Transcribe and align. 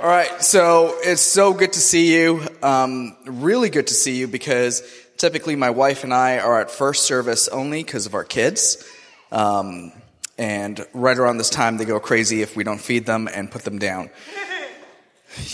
All 0.00 0.08
right, 0.08 0.42
so 0.42 0.96
it's 1.02 1.20
so 1.20 1.52
good 1.52 1.74
to 1.74 1.78
see 1.78 2.14
you. 2.14 2.40
Um, 2.62 3.14
really 3.26 3.68
good 3.68 3.88
to 3.88 3.92
see 3.92 4.16
you 4.16 4.28
because 4.28 4.82
typically 5.18 5.56
my 5.56 5.68
wife 5.68 6.04
and 6.04 6.14
I 6.14 6.38
are 6.38 6.58
at 6.58 6.70
first 6.70 7.04
service 7.04 7.48
only 7.48 7.84
because 7.84 8.06
of 8.06 8.14
our 8.14 8.24
kids. 8.24 8.82
Um, 9.30 9.92
and 10.38 10.86
right 10.94 11.18
around 11.18 11.36
this 11.36 11.50
time, 11.50 11.76
they 11.76 11.84
go 11.84 12.00
crazy 12.00 12.40
if 12.40 12.56
we 12.56 12.64
don't 12.64 12.80
feed 12.80 13.04
them 13.04 13.28
and 13.30 13.50
put 13.50 13.60
them 13.60 13.78
down. 13.78 14.08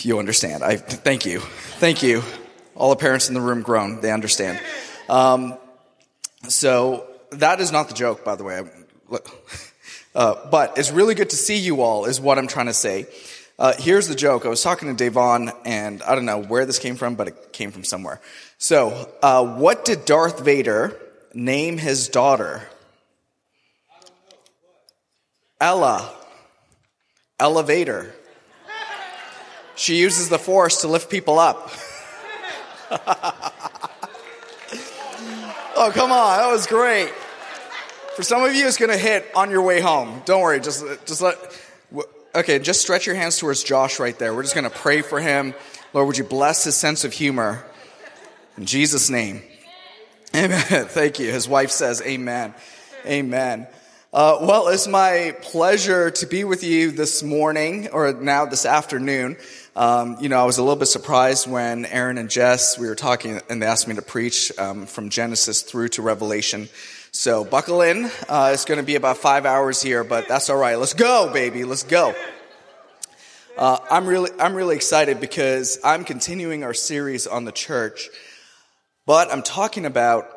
You 0.02 0.20
understand. 0.20 0.62
I 0.62 0.76
thank 0.76 1.26
you, 1.26 1.40
thank 1.40 2.04
you. 2.04 2.22
All 2.76 2.90
the 2.90 3.00
parents 3.00 3.26
in 3.26 3.34
the 3.34 3.40
room 3.40 3.62
groan; 3.62 4.00
they 4.00 4.12
understand. 4.12 4.60
Um, 5.08 5.58
so 6.46 7.04
that 7.32 7.60
is 7.60 7.72
not 7.72 7.88
the 7.88 7.94
joke, 7.94 8.24
by 8.24 8.36
the 8.36 8.44
way. 8.44 8.62
Uh, 10.14 10.48
but 10.50 10.78
it's 10.78 10.90
really 10.90 11.14
good 11.14 11.28
to 11.28 11.36
see 11.36 11.58
you 11.58 11.82
all, 11.82 12.06
is 12.06 12.18
what 12.18 12.38
I'm 12.38 12.46
trying 12.46 12.66
to 12.66 12.72
say. 12.72 13.06
Uh, 13.58 13.72
here's 13.78 14.06
the 14.06 14.14
joke. 14.14 14.44
I 14.44 14.48
was 14.50 14.62
talking 14.62 14.88
to 14.88 14.94
Devon, 14.94 15.50
and 15.64 16.02
I 16.02 16.14
don't 16.14 16.26
know 16.26 16.42
where 16.42 16.66
this 16.66 16.78
came 16.78 16.96
from, 16.96 17.14
but 17.14 17.28
it 17.28 17.52
came 17.54 17.70
from 17.70 17.84
somewhere. 17.84 18.20
So, 18.58 19.10
uh, 19.22 19.44
what 19.46 19.86
did 19.86 20.04
Darth 20.04 20.40
Vader 20.40 20.94
name 21.32 21.78
his 21.78 22.08
daughter? 22.08 22.68
Ella. 25.58 26.12
Elevator. 27.40 28.14
She 29.74 29.96
uses 29.96 30.28
the 30.28 30.38
force 30.38 30.82
to 30.82 30.88
lift 30.88 31.10
people 31.10 31.38
up. 31.38 31.70
oh, 35.76 35.90
come 35.94 36.12
on. 36.12 36.38
That 36.38 36.50
was 36.52 36.66
great. 36.66 37.08
For 38.16 38.22
some 38.22 38.42
of 38.44 38.54
you, 38.54 38.66
it's 38.66 38.76
going 38.76 38.90
to 38.90 38.98
hit 38.98 39.26
on 39.34 39.50
your 39.50 39.62
way 39.62 39.80
home. 39.80 40.20
Don't 40.26 40.42
worry. 40.42 40.60
Just, 40.60 40.84
just 41.06 41.22
let, 41.22 41.36
okay, 42.36 42.58
just 42.58 42.82
stretch 42.82 43.06
your 43.06 43.16
hands 43.16 43.38
towards 43.38 43.64
Josh 43.64 43.98
right 43.98 44.16
there. 44.18 44.34
We're 44.34 44.42
just 44.42 44.54
going 44.54 44.64
to 44.64 44.76
pray 44.76 45.02
for 45.02 45.20
him. 45.20 45.54
Lord, 45.92 46.06
would 46.06 46.18
you 46.18 46.24
bless 46.24 46.64
his 46.64 46.76
sense 46.76 47.04
of 47.04 47.12
humor? 47.12 47.64
In 48.58 48.66
Jesus' 48.66 49.08
name. 49.08 49.42
Amen. 50.34 50.60
Thank 50.88 51.18
you. 51.18 51.32
His 51.32 51.48
wife 51.48 51.70
says, 51.70 52.02
Amen. 52.02 52.54
Amen. 53.06 53.66
Uh, 54.12 54.38
well, 54.42 54.68
it's 54.68 54.86
my 54.86 55.34
pleasure 55.42 56.10
to 56.10 56.26
be 56.26 56.44
with 56.44 56.62
you 56.62 56.90
this 56.90 57.22
morning, 57.22 57.88
or 57.88 58.12
now 58.12 58.46
this 58.46 58.64
afternoon. 58.64 59.36
Um, 59.74 60.16
you 60.20 60.28
know, 60.28 60.40
I 60.40 60.44
was 60.44 60.58
a 60.58 60.62
little 60.62 60.76
bit 60.76 60.86
surprised 60.86 61.50
when 61.50 61.84
Aaron 61.86 62.16
and 62.16 62.30
Jess, 62.30 62.78
we 62.78 62.86
were 62.86 62.94
talking, 62.94 63.40
and 63.50 63.60
they 63.60 63.66
asked 63.66 63.88
me 63.88 63.94
to 63.94 64.02
preach 64.02 64.56
um, 64.58 64.86
from 64.86 65.10
Genesis 65.10 65.62
through 65.62 65.88
to 65.88 66.02
Revelation. 66.02 66.68
So 67.26 67.44
buckle 67.44 67.82
in. 67.82 68.08
Uh, 68.28 68.52
it's 68.54 68.64
going 68.66 68.78
to 68.78 68.86
be 68.86 68.94
about 68.94 69.16
five 69.16 69.46
hours 69.46 69.82
here, 69.82 70.04
but 70.04 70.28
that's 70.28 70.48
all 70.48 70.56
right. 70.56 70.78
Let's 70.78 70.94
go, 70.94 71.28
baby. 71.32 71.64
Let's 71.64 71.82
go. 71.82 72.14
Uh, 73.58 73.78
I'm 73.90 74.06
really, 74.06 74.30
I'm 74.38 74.54
really 74.54 74.76
excited 74.76 75.20
because 75.20 75.80
I'm 75.82 76.04
continuing 76.04 76.62
our 76.62 76.72
series 76.72 77.26
on 77.26 77.44
the 77.44 77.50
church, 77.50 78.10
but 79.06 79.32
I'm 79.32 79.42
talking 79.42 79.86
about 79.86 80.28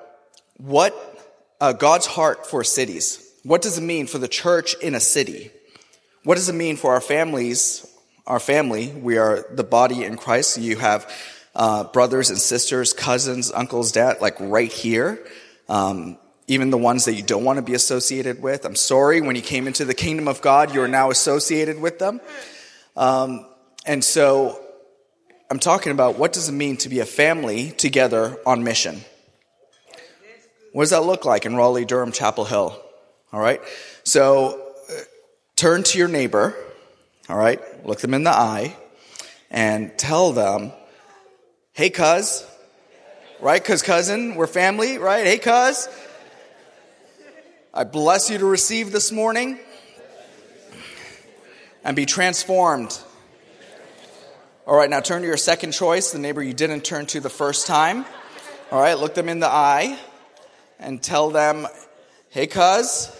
what 0.57 0.95
uh, 1.61 1.73
God's 1.73 2.07
heart 2.07 2.47
for 2.47 2.63
cities. 2.63 3.23
What 3.43 3.61
does 3.61 3.77
it 3.77 3.83
mean 3.83 4.07
for 4.07 4.17
the 4.17 4.27
church 4.27 4.73
in 4.81 4.95
a 4.95 4.99
city? 4.99 5.51
What 6.23 6.37
does 6.37 6.49
it 6.49 6.55
mean 6.55 6.75
for 6.75 6.93
our 6.93 7.01
families? 7.01 7.85
Our 8.25 8.39
family, 8.39 8.87
we 8.87 9.19
are 9.19 9.45
the 9.51 9.63
body 9.63 10.03
in 10.03 10.17
Christ. 10.17 10.57
You 10.57 10.77
have 10.77 11.07
uh, 11.53 11.83
brothers 11.83 12.31
and 12.31 12.39
sisters, 12.39 12.93
cousins, 12.93 13.51
uncles, 13.51 13.91
dad, 13.91 14.21
like 14.21 14.39
right 14.39 14.71
here. 14.71 15.23
Um, 15.67 16.17
even 16.49 16.71
the 16.71 16.77
ones 16.77 17.05
that 17.05 17.13
you 17.13 17.21
don't 17.21 17.43
want 17.43 17.57
to 17.57 17.61
be 17.61 17.75
associated 17.75 18.41
with. 18.41 18.65
I'm 18.65 18.75
sorry, 18.75 19.21
when 19.21 19.35
you 19.35 19.41
came 19.41 19.67
into 19.67 19.85
the 19.85 19.93
kingdom 19.93 20.27
of 20.27 20.41
God, 20.41 20.73
you 20.73 20.81
are 20.81 20.87
now 20.87 21.11
associated 21.11 21.79
with 21.79 21.99
them. 21.99 22.19
Um, 22.97 23.45
and 23.85 24.03
so 24.03 24.59
I'm 25.51 25.59
talking 25.59 25.91
about 25.91 26.17
what 26.17 26.33
does 26.33 26.49
it 26.49 26.53
mean 26.53 26.75
to 26.77 26.89
be 26.89 26.99
a 26.99 27.05
family 27.05 27.69
together 27.71 28.37
on 28.47 28.63
mission? 28.63 29.01
What 30.73 30.83
does 30.83 30.89
that 30.89 31.03
look 31.03 31.23
like 31.23 31.45
in 31.45 31.55
Raleigh, 31.55 31.85
Durham, 31.85 32.11
Chapel 32.11 32.45
Hill? 32.45 32.79
All 33.31 33.39
right. 33.39 33.61
So 34.03 34.71
uh, 34.89 34.93
turn 35.55 35.83
to 35.83 35.99
your 35.99 36.07
neighbor. 36.07 36.55
All 37.29 37.37
right. 37.37 37.61
Look 37.85 38.01
them 38.01 38.15
in 38.15 38.23
the 38.23 38.31
eye 38.31 38.75
and 39.51 39.95
tell 39.99 40.31
them, 40.31 40.71
Hey, 41.73 41.91
cuz. 41.91 42.43
Right? 43.39 43.63
Cuz 43.63 43.83
cousin, 43.83 44.35
we're 44.35 44.47
family, 44.47 44.97
right? 44.97 45.25
Hey, 45.25 45.37
cuz. 45.37 45.87
I 47.71 47.83
bless 47.83 48.31
you 48.31 48.39
to 48.39 48.45
receive 48.47 48.91
this 48.91 49.11
morning 49.11 49.59
and 51.83 51.95
be 51.95 52.07
transformed. 52.07 52.99
All 54.65 54.75
right, 54.75 54.89
now 54.89 55.01
turn 55.01 55.21
to 55.21 55.27
your 55.27 55.37
second 55.37 55.73
choice, 55.73 56.11
the 56.11 56.17
neighbor 56.17 56.41
you 56.41 56.53
didn't 56.53 56.81
turn 56.81 57.05
to 57.07 57.19
the 57.19 57.29
first 57.29 57.67
time. 57.67 58.05
All 58.71 58.81
right, 58.81 58.97
look 58.97 59.13
them 59.13 59.29
in 59.29 59.39
the 59.39 59.47
eye 59.47 59.99
and 60.79 61.01
tell 61.01 61.29
them, 61.29 61.67
Hey, 62.29 62.47
cuz, 62.47 63.15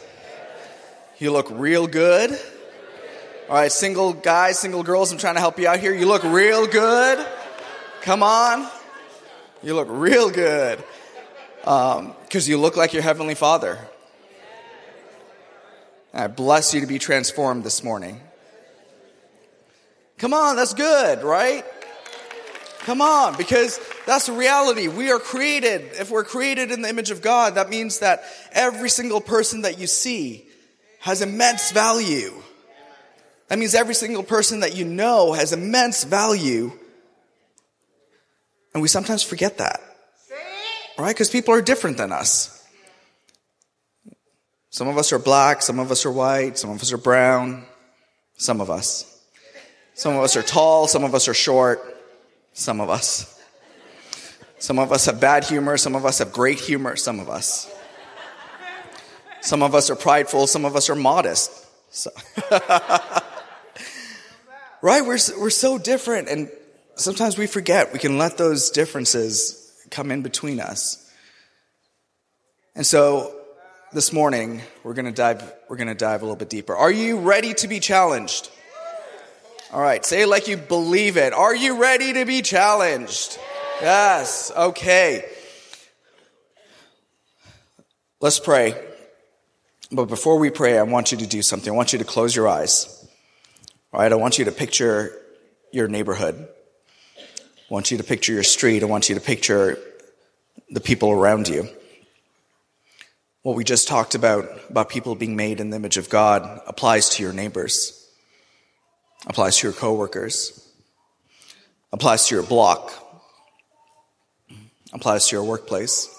you 1.20 1.32
look 1.32 1.48
real 1.52 1.86
good. 1.86 2.32
All 3.50 3.56
right, 3.56 3.72
single 3.72 4.14
guys, 4.14 4.58
single 4.58 4.82
girls, 4.82 5.12
I'm 5.12 5.20
trying 5.20 5.36
to 5.36 5.42
help 5.42 5.60
you 5.60 5.68
out 5.68 5.80
here. 5.80 5.94
You 5.94 6.08
look 6.08 6.24
real 6.24 6.66
good. 6.66 7.24
Come 8.02 8.24
on. 8.24 8.68
You 9.62 9.76
look 9.76 9.90
real 9.92 10.32
good. 10.32 10.84
Because 11.60 12.00
um, 12.00 12.16
you 12.50 12.58
look 12.58 12.78
like 12.78 12.94
your 12.94 13.04
Heavenly 13.04 13.36
Father. 13.36 13.78
I 16.14 16.28
bless 16.28 16.74
you 16.74 16.82
to 16.82 16.88
be 16.88 17.00
transformed 17.00 17.64
this 17.64 17.84
morning. 17.84 18.20
Come 20.18 20.34
on, 20.34 20.56
that's 20.56 20.74
good, 20.74 21.24
right? 21.24 21.64
Come 22.80 23.02
on, 23.02 23.38
because 23.38 23.80
that's 24.06 24.26
the 24.26 24.34
reality. 24.34 24.88
We 24.88 25.12
are 25.12 25.20
created. 25.20 25.92
If 25.94 26.10
we're 26.10 26.24
created 26.24 26.72
in 26.72 26.82
the 26.82 26.90
image 26.90 27.12
of 27.12 27.22
God, 27.22 27.56
that 27.56 27.70
means 27.70 28.00
that 28.00 28.24
every 28.52 28.90
single 28.90 29.22
person 29.22 29.62
that 29.62 29.78
you 29.78 29.88
see 29.88 30.46
has 31.02 31.22
immense 31.22 31.72
value. 31.72 32.34
That 33.48 33.60
means 33.60 33.76
every 33.76 33.96
single 33.96 34.24
person 34.24 34.62
that 34.62 34.76
you 34.76 34.86
know 34.86 35.34
has 35.34 35.54
immense 35.54 36.04
value. 36.04 36.72
And 38.74 38.82
we 38.82 38.88
sometimes 38.88 39.24
forget 39.24 39.58
that. 39.60 39.82
Right? 40.98 41.16
Because 41.16 41.30
people 41.30 41.54
are 41.54 41.62
different 41.62 41.98
than 41.98 42.12
us. 42.12 42.59
Some 44.70 44.88
of 44.88 44.98
us 44.98 45.12
are 45.12 45.20
black, 45.20 45.62
some 45.62 45.80
of 45.80 45.92
us 45.92 46.06
are 46.06 46.12
white, 46.12 46.58
some 46.58 46.70
of 46.70 46.82
us 46.82 46.94
are 46.94 46.98
brown, 46.98 47.66
some 48.38 48.62
of 48.62 48.70
us. 48.70 49.06
Some 49.96 50.16
of 50.16 50.24
us 50.24 50.36
are 50.38 50.44
tall, 50.44 50.88
some 50.88 51.04
of 51.04 51.14
us 51.16 51.28
are 51.28 51.34
short, 51.34 51.82
some 52.54 52.80
of 52.80 52.90
us. 52.90 53.36
Some 54.60 54.78
of 54.78 54.92
us 54.92 55.06
have 55.06 55.20
bad 55.20 55.46
humor, 55.46 55.78
some 55.78 55.96
of 55.96 56.06
us 56.06 56.20
have 56.20 56.32
great 56.32 56.60
humor, 56.60 56.96
some 56.96 57.20
of 57.20 57.30
us. 57.30 57.70
Some 59.42 59.64
of 59.64 59.74
us 59.74 59.90
are 59.90 59.96
prideful, 59.96 60.48
some 60.48 60.66
of 60.66 60.76
us 60.76 60.90
are 60.90 60.96
modest. 60.96 61.52
So 61.92 62.12
right? 64.82 65.02
We're, 65.02 65.18
we're 65.40 65.50
so 65.50 65.78
different, 65.78 66.30
and 66.30 66.52
sometimes 66.96 67.38
we 67.38 67.48
forget 67.48 67.94
we 67.94 68.00
can 68.00 68.18
let 68.18 68.38
those 68.38 68.70
differences 68.70 69.74
come 69.90 70.12
in 70.12 70.22
between 70.22 70.60
us. 70.60 71.12
And 72.76 72.86
so 72.86 73.39
this 73.92 74.14
morning 74.14 74.62
we're 74.84 74.94
going 74.94 75.06
to 75.06 75.12
dive 75.12 75.52
we're 75.68 75.76
going 75.76 75.88
to 75.88 75.96
dive 75.96 76.22
a 76.22 76.26
little 76.26 76.36
bit 76.36 76.50
deeper. 76.50 76.76
Are 76.76 76.92
you 76.92 77.20
ready 77.20 77.54
to 77.56 77.68
be 77.68 77.80
challenged? 77.80 78.50
All 79.72 79.82
right, 79.82 80.06
say 80.06 80.24
it 80.24 80.28
like 80.28 80.48
you 80.48 80.58
believe 80.58 81.18
it. 81.18 81.34
Are 81.34 81.56
you 81.56 81.80
ready 81.80 82.14
to 82.14 82.26
be 82.26 82.42
challenged? 82.42 83.40
Yes. 83.82 84.52
Okay. 84.56 85.26
Let's 88.20 88.40
pray. 88.40 88.76
But 89.92 90.06
before 90.06 90.38
we 90.38 90.50
pray, 90.50 90.78
I 90.78 90.84
want 90.84 91.12
you 91.12 91.18
to 91.20 91.28
do 91.28 91.42
something. 91.42 91.72
I 91.72 91.76
want 91.76 91.94
you 91.94 92.00
to 92.00 92.06
close 92.06 92.36
your 92.36 92.48
eyes. 92.48 93.08
All 93.92 94.02
right, 94.02 94.12
I 94.12 94.16
want 94.16 94.38
you 94.38 94.46
to 94.46 94.52
picture 94.52 95.14
your 95.72 95.88
neighborhood. 95.88 96.48
I 97.18 97.74
want 97.74 97.90
you 97.90 97.98
to 97.98 98.04
picture 98.04 98.34
your 98.34 98.44
street. 98.44 98.84
I 98.84 98.88
want 98.88 99.10
you 99.10 99.16
to 99.16 99.22
picture 99.22 99.80
the 100.70 100.80
people 100.80 101.12
around 101.12 101.48
you. 101.48 101.70
What 103.50 103.58
we 103.58 103.64
just 103.64 103.88
talked 103.88 104.14
about, 104.14 104.48
about 104.70 104.90
people 104.90 105.16
being 105.16 105.36
made 105.36 105.60
in 105.60 105.72
the 105.72 105.78
image 105.78 105.98
of 105.98 106.08
God, 106.08 106.62
applies 106.68 107.10
to 107.16 107.24
your 107.24 107.34
neighbors, 107.34 108.08
applies 109.26 109.58
to 109.58 109.66
your 109.66 109.74
coworkers, 109.74 110.72
applies 111.92 112.28
to 112.28 112.36
your 112.36 112.44
block, 112.44 112.94
applies 114.94 115.28
to 115.30 115.36
your 115.36 115.44
workplace. 115.46 116.16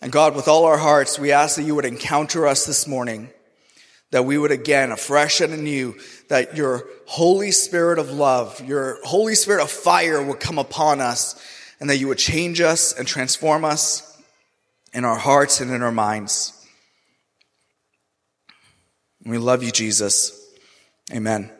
And 0.00 0.10
God, 0.10 0.34
with 0.34 0.48
all 0.48 0.64
our 0.64 0.78
hearts, 0.78 1.18
we 1.18 1.32
ask 1.32 1.56
that 1.56 1.64
you 1.64 1.74
would 1.74 1.84
encounter 1.84 2.46
us 2.46 2.64
this 2.64 2.86
morning, 2.86 3.28
that 4.10 4.24
we 4.24 4.38
would 4.38 4.52
again, 4.52 4.92
afresh 4.92 5.42
and 5.42 5.52
anew, 5.52 5.96
that 6.28 6.56
your 6.56 6.88
Holy 7.04 7.50
Spirit 7.50 7.98
of 7.98 8.10
love, 8.10 8.66
your 8.66 9.00
Holy 9.04 9.34
Spirit 9.34 9.62
of 9.62 9.70
fire 9.70 10.22
would 10.22 10.40
come 10.40 10.58
upon 10.58 11.02
us, 11.02 11.38
and 11.78 11.90
that 11.90 11.98
you 11.98 12.08
would 12.08 12.16
change 12.16 12.62
us 12.62 12.98
and 12.98 13.06
transform 13.06 13.66
us 13.66 14.09
in 14.92 15.04
our 15.04 15.16
hearts 15.16 15.60
and 15.60 15.70
in 15.70 15.82
our 15.82 15.92
minds. 15.92 16.56
We 19.24 19.38
love 19.38 19.62
you, 19.62 19.70
Jesus. 19.70 20.36
Amen. 21.12 21.50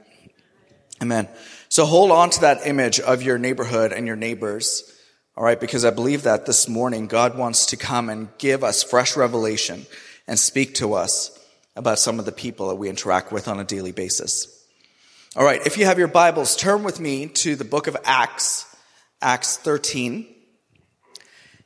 Amen. 1.03 1.29
So 1.69 1.85
hold 1.85 2.11
on 2.11 2.31
to 2.31 2.41
that 2.43 2.67
image 2.67 3.01
of 3.01 3.23
your 3.23 3.39
neighborhood 3.39 3.93
and 3.93 4.07
your 4.07 4.17
neighbors. 4.17 4.97
All 5.37 5.45
right. 5.45 5.61
Because 5.61 5.85
I 5.85 5.91
believe 5.91 6.23
that 6.23 6.47
this 6.47 6.69
morning 6.69 7.07
God 7.07 7.37
wants 7.37 7.67
to 7.67 7.77
come 7.77 8.09
and 8.09 8.29
give 8.39 8.65
us 8.65 8.83
fresh 8.83 9.17
revelation 9.17 9.87
and 10.27 10.39
speak 10.39 10.75
to 10.77 10.95
us 10.95 11.39
about 11.77 11.99
some 11.99 12.19
of 12.19 12.25
the 12.25 12.33
people 12.33 12.69
that 12.69 12.75
we 12.77 12.89
interact 12.89 13.33
with 13.33 13.49
on 13.49 13.61
a 13.61 13.65
daily 13.65 13.93
basis. 13.93 14.57
All 15.37 15.45
right. 15.45 15.65
If 15.65 15.79
you 15.79 15.85
have 15.85 15.99
your 15.99 16.09
Bibles, 16.09 16.57
turn 16.57 16.83
with 16.83 16.99
me 16.99 17.27
to 17.27 17.57
the 17.57 17.65
book 17.65 17.87
of 17.87 17.97
Acts, 18.05 18.67
Acts 19.23 19.57
13. 19.59 20.30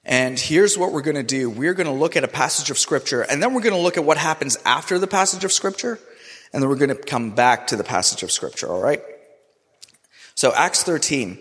And 0.07 0.39
here's 0.39 0.77
what 0.77 0.93
we're 0.93 1.03
going 1.03 1.17
to 1.17 1.23
do. 1.23 1.49
We're 1.49 1.75
going 1.75 1.87
to 1.87 1.93
look 1.93 2.17
at 2.17 2.25
a 2.25 2.29
passage 2.29 2.71
of 2.71 2.79
scripture 2.79 3.23
and 3.23 3.43
then 3.43 3.55
we're 3.55 3.63
going 3.63 3.75
to 3.75 3.81
look 3.81 3.97
at 3.97 4.05
what 4.05 4.19
happens 4.19 4.59
after 4.65 4.99
the 4.99 5.07
passage 5.07 5.45
of 5.45 5.53
scripture. 5.53 5.99
And 6.53 6.63
then 6.63 6.69
we're 6.69 6.77
going 6.77 6.91
to 6.91 6.97
come 6.97 7.31
back 7.31 7.69
to 7.69 7.77
the 7.77 7.85
passage 7.85 8.23
of 8.23 8.31
scripture. 8.31 8.69
All 8.69 8.81
right. 8.81 9.03
So 10.35 10.53
Acts 10.55 10.83
13, 10.83 11.39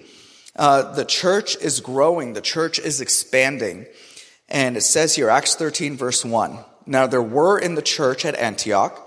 uh, 0.56 0.94
the 0.94 1.06
church 1.06 1.56
is 1.57 1.81
growing. 1.81 2.33
The 2.33 2.42
church 2.42 2.80
is 2.80 3.01
expanding. 3.01 3.86
And 4.50 4.77
it 4.77 4.81
says 4.81 5.16
here, 5.16 5.30
Acts 5.30 5.56
13 5.56 5.98
verse 5.98 6.24
1. 6.24 6.59
Now 6.86 7.07
there 7.07 7.21
were 7.21 7.59
in 7.59 7.75
the 7.75 7.81
church 7.81 8.25
at 8.25 8.36
Antioch 8.36 9.00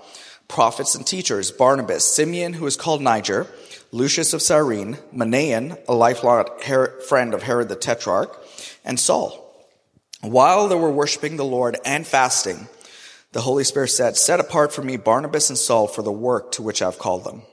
prophets 0.47 0.95
and 0.95 1.05
teachers, 1.05 1.51
Barnabas, 1.51 2.05
Simeon, 2.05 2.53
who 2.53 2.65
is 2.65 2.75
called 2.75 3.01
Niger, 3.01 3.47
Lucius 3.91 4.33
of 4.33 4.41
Cyrene, 4.41 4.95
Manaen, 5.13 5.77
a 5.87 5.93
lifelong 5.93 6.45
friend 7.07 7.33
of 7.33 7.43
Herod 7.43 7.69
the 7.69 7.75
Tetrarch, 7.75 8.37
and 8.83 8.99
Saul. 8.99 9.46
While 10.31 10.67
they 10.67 10.75
were 10.75 10.91
worshiping 10.91 11.37
the 11.37 11.45
Lord 11.45 11.77
and 11.85 12.05
fasting, 12.05 12.67
the 13.31 13.41
Holy 13.41 13.63
Spirit 13.63 13.89
said, 13.89 14.17
Set 14.17 14.39
apart 14.39 14.73
for 14.73 14.81
me 14.81 14.97
Barnabas 14.97 15.49
and 15.49 15.57
Saul 15.57 15.87
for 15.87 16.01
the 16.01 16.11
work 16.11 16.51
to 16.53 16.61
which 16.61 16.81
I've 16.81 16.99
called 16.99 17.23
them. 17.23 17.43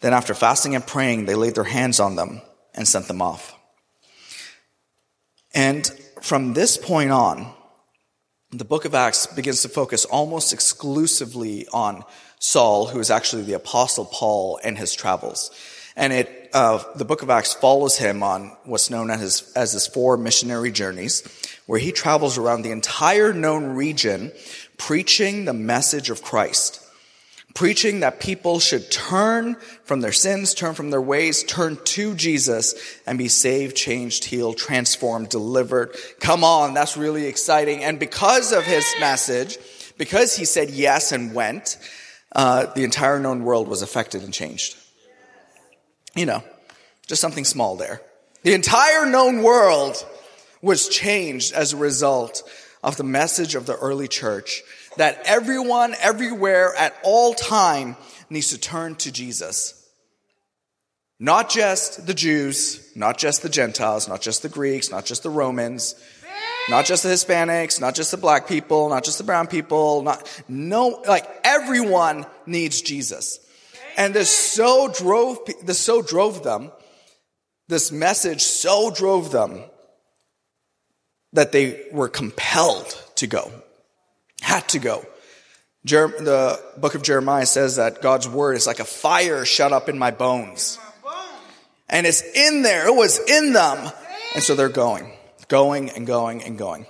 Then 0.00 0.12
after 0.12 0.34
fasting 0.34 0.74
and 0.74 0.86
praying, 0.86 1.24
they 1.24 1.34
laid 1.34 1.54
their 1.54 1.64
hands 1.64 1.98
on 1.98 2.16
them 2.16 2.40
and 2.74 2.86
sent 2.86 3.08
them 3.08 3.20
off. 3.20 3.54
And 5.54 5.86
from 6.22 6.54
this 6.54 6.76
point 6.76 7.10
on, 7.10 7.52
the 8.50 8.64
book 8.64 8.84
of 8.84 8.94
Acts 8.94 9.26
begins 9.26 9.62
to 9.62 9.68
focus 9.68 10.04
almost 10.04 10.52
exclusively 10.52 11.66
on 11.72 12.04
Saul, 12.38 12.86
who 12.86 13.00
is 13.00 13.10
actually 13.10 13.42
the 13.42 13.54
apostle 13.54 14.04
Paul 14.04 14.60
and 14.62 14.78
his 14.78 14.94
travels. 14.94 15.50
And 15.96 16.12
it, 16.12 16.50
uh, 16.54 16.82
the 16.94 17.04
book 17.04 17.22
of 17.22 17.30
Acts 17.30 17.52
follows 17.52 17.98
him 17.98 18.22
on 18.22 18.56
what's 18.64 18.88
known 18.88 19.10
as 19.10 19.20
his, 19.20 19.52
as 19.54 19.72
his 19.72 19.86
four 19.86 20.16
missionary 20.16 20.70
journeys, 20.70 21.24
where 21.68 21.78
he 21.78 21.92
travels 21.92 22.38
around 22.38 22.62
the 22.62 22.70
entire 22.70 23.34
known 23.34 23.74
region 23.76 24.32
preaching 24.78 25.44
the 25.44 25.52
message 25.52 26.08
of 26.08 26.22
Christ. 26.22 26.82
Preaching 27.54 28.00
that 28.00 28.20
people 28.20 28.58
should 28.58 28.90
turn 28.90 29.54
from 29.84 30.00
their 30.00 30.12
sins, 30.12 30.54
turn 30.54 30.74
from 30.74 30.90
their 30.90 31.02
ways, 31.02 31.44
turn 31.44 31.76
to 31.84 32.14
Jesus 32.14 32.74
and 33.06 33.18
be 33.18 33.28
saved, 33.28 33.76
changed, 33.76 34.24
healed, 34.24 34.56
transformed, 34.56 35.28
delivered. 35.28 35.94
Come 36.20 36.42
on, 36.42 36.72
that's 36.72 36.96
really 36.96 37.26
exciting. 37.26 37.84
And 37.84 37.98
because 37.98 38.50
of 38.50 38.62
his 38.64 38.86
message, 38.98 39.58
because 39.98 40.34
he 40.34 40.46
said 40.46 40.70
yes 40.70 41.12
and 41.12 41.34
went, 41.34 41.76
uh, 42.34 42.72
the 42.72 42.84
entire 42.84 43.18
known 43.20 43.44
world 43.44 43.68
was 43.68 43.82
affected 43.82 44.22
and 44.22 44.32
changed. 44.32 44.74
You 46.16 46.24
know, 46.24 46.42
just 47.06 47.20
something 47.20 47.44
small 47.44 47.76
there. 47.76 48.00
The 48.42 48.54
entire 48.54 49.04
known 49.04 49.42
world 49.42 50.02
was 50.62 50.88
changed 50.88 51.52
as 51.52 51.72
a 51.72 51.76
result 51.76 52.42
of 52.82 52.96
the 52.96 53.04
message 53.04 53.54
of 53.54 53.66
the 53.66 53.76
early 53.76 54.08
church 54.08 54.62
that 54.96 55.20
everyone, 55.24 55.94
everywhere, 56.00 56.74
at 56.76 56.94
all 57.02 57.34
time 57.34 57.96
needs 58.30 58.50
to 58.50 58.58
turn 58.58 58.94
to 58.96 59.12
Jesus. 59.12 59.74
Not 61.20 61.50
just 61.50 62.06
the 62.06 62.14
Jews, 62.14 62.92
not 62.94 63.18
just 63.18 63.42
the 63.42 63.48
Gentiles, 63.48 64.08
not 64.08 64.20
just 64.20 64.42
the 64.42 64.48
Greeks, 64.48 64.90
not 64.90 65.04
just 65.04 65.24
the 65.24 65.30
Romans, 65.30 65.96
not 66.68 66.84
just 66.84 67.02
the 67.02 67.08
Hispanics, 67.08 67.80
not 67.80 67.94
just 67.94 68.10
the 68.10 68.16
black 68.16 68.46
people, 68.46 68.88
not 68.88 69.04
just 69.04 69.18
the 69.18 69.24
brown 69.24 69.46
people, 69.46 70.02
not, 70.02 70.42
no, 70.48 71.02
like 71.08 71.28
everyone 71.42 72.26
needs 72.46 72.82
Jesus. 72.82 73.40
And 73.96 74.14
this 74.14 74.30
so 74.30 74.92
drove, 74.96 75.38
this 75.64 75.80
so 75.80 76.02
drove 76.02 76.44
them, 76.44 76.70
this 77.66 77.90
message 77.90 78.42
so 78.42 78.90
drove 78.90 79.32
them 79.32 79.64
that 81.32 81.52
they 81.52 81.86
were 81.92 82.08
compelled 82.08 83.02
to 83.16 83.26
go, 83.26 83.52
had 84.40 84.68
to 84.70 84.78
go. 84.78 85.04
Jer- 85.84 86.08
the 86.08 86.60
book 86.76 86.94
of 86.94 87.02
Jeremiah 87.02 87.46
says 87.46 87.76
that 87.76 88.02
God's 88.02 88.28
word 88.28 88.56
is 88.56 88.66
like 88.66 88.80
a 88.80 88.84
fire 88.84 89.44
shut 89.44 89.72
up 89.72 89.88
in 89.88 89.98
my 89.98 90.10
bones. 90.10 90.78
And 91.88 92.06
it's 92.06 92.22
in 92.22 92.62
there, 92.62 92.86
it 92.86 92.94
was 92.94 93.18
in 93.18 93.52
them. 93.52 93.90
And 94.34 94.42
so 94.42 94.54
they're 94.54 94.68
going, 94.68 95.12
going 95.48 95.90
and 95.90 96.06
going 96.06 96.42
and 96.42 96.58
going. 96.58 96.86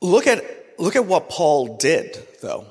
Look 0.00 0.26
at, 0.26 0.44
look 0.78 0.94
at 0.94 1.06
what 1.06 1.28
Paul 1.28 1.76
did, 1.78 2.16
though. 2.40 2.66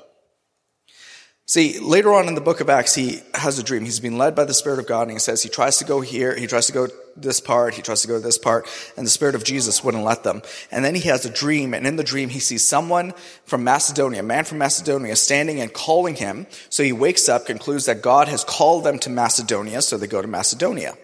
See, 1.46 1.78
later 1.78 2.12
on 2.14 2.28
in 2.28 2.34
the 2.34 2.40
book 2.40 2.60
of 2.60 2.70
Acts, 2.70 2.94
he 2.94 3.20
has 3.34 3.58
a 3.58 3.62
dream. 3.62 3.84
He's 3.84 4.00
been 4.00 4.18
led 4.18 4.34
by 4.34 4.44
the 4.44 4.54
Spirit 4.54 4.78
of 4.78 4.86
God, 4.86 5.02
and 5.02 5.12
he 5.12 5.18
says 5.18 5.42
he 5.42 5.48
tries 5.48 5.76
to 5.78 5.84
go 5.84 6.00
here, 6.00 6.34
he 6.34 6.46
tries 6.46 6.66
to 6.66 6.72
go 6.72 6.88
this 7.16 7.40
part, 7.40 7.74
he 7.74 7.82
tries 7.82 8.02
to 8.02 8.08
go 8.08 8.14
to 8.14 8.24
this 8.24 8.38
part, 8.38 8.68
and 8.96 9.06
the 9.06 9.10
Spirit 9.10 9.34
of 9.34 9.44
Jesus 9.44 9.82
wouldn't 9.82 10.04
let 10.04 10.22
them. 10.22 10.42
And 10.70 10.84
then 10.84 10.94
he 10.94 11.08
has 11.08 11.24
a 11.24 11.30
dream, 11.30 11.74
and 11.74 11.86
in 11.86 11.96
the 11.96 12.04
dream, 12.04 12.28
he 12.28 12.40
sees 12.40 12.66
someone 12.66 13.12
from 13.44 13.64
Macedonia, 13.64 14.20
a 14.20 14.22
man 14.22 14.44
from 14.44 14.58
Macedonia, 14.58 15.16
standing 15.16 15.60
and 15.60 15.72
calling 15.72 16.14
him. 16.14 16.46
So 16.68 16.82
he 16.82 16.92
wakes 16.92 17.28
up, 17.28 17.46
concludes 17.46 17.86
that 17.86 18.02
God 18.02 18.28
has 18.28 18.44
called 18.44 18.84
them 18.84 18.98
to 19.00 19.10
Macedonia, 19.10 19.82
so 19.82 19.96
they 19.96 20.06
go 20.06 20.22
to 20.22 20.28
Macedonia. 20.28 20.94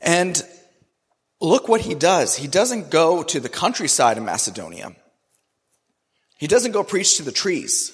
And 0.00 0.42
look 1.40 1.68
what 1.68 1.80
he 1.82 1.94
does. 1.94 2.36
He 2.36 2.46
doesn't 2.46 2.90
go 2.90 3.22
to 3.22 3.40
the 3.40 3.48
countryside 3.48 4.18
of 4.18 4.24
Macedonia. 4.24 4.94
He 6.38 6.46
doesn't 6.46 6.72
go 6.72 6.84
preach 6.84 7.16
to 7.16 7.22
the 7.22 7.32
trees. 7.32 7.92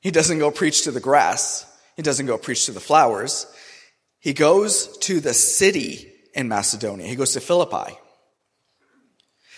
He 0.00 0.10
doesn't 0.10 0.38
go 0.38 0.50
preach 0.50 0.84
to 0.84 0.90
the 0.90 1.00
grass. 1.00 1.66
He 1.96 2.02
doesn't 2.02 2.26
go 2.26 2.38
preach 2.38 2.66
to 2.66 2.72
the 2.72 2.80
flowers. 2.80 3.46
He 4.20 4.32
goes 4.34 4.96
to 4.98 5.20
the 5.20 5.34
city 5.34 6.12
in 6.34 6.48
Macedonia. 6.48 7.06
He 7.06 7.16
goes 7.16 7.32
to 7.32 7.40
Philippi. 7.40 7.96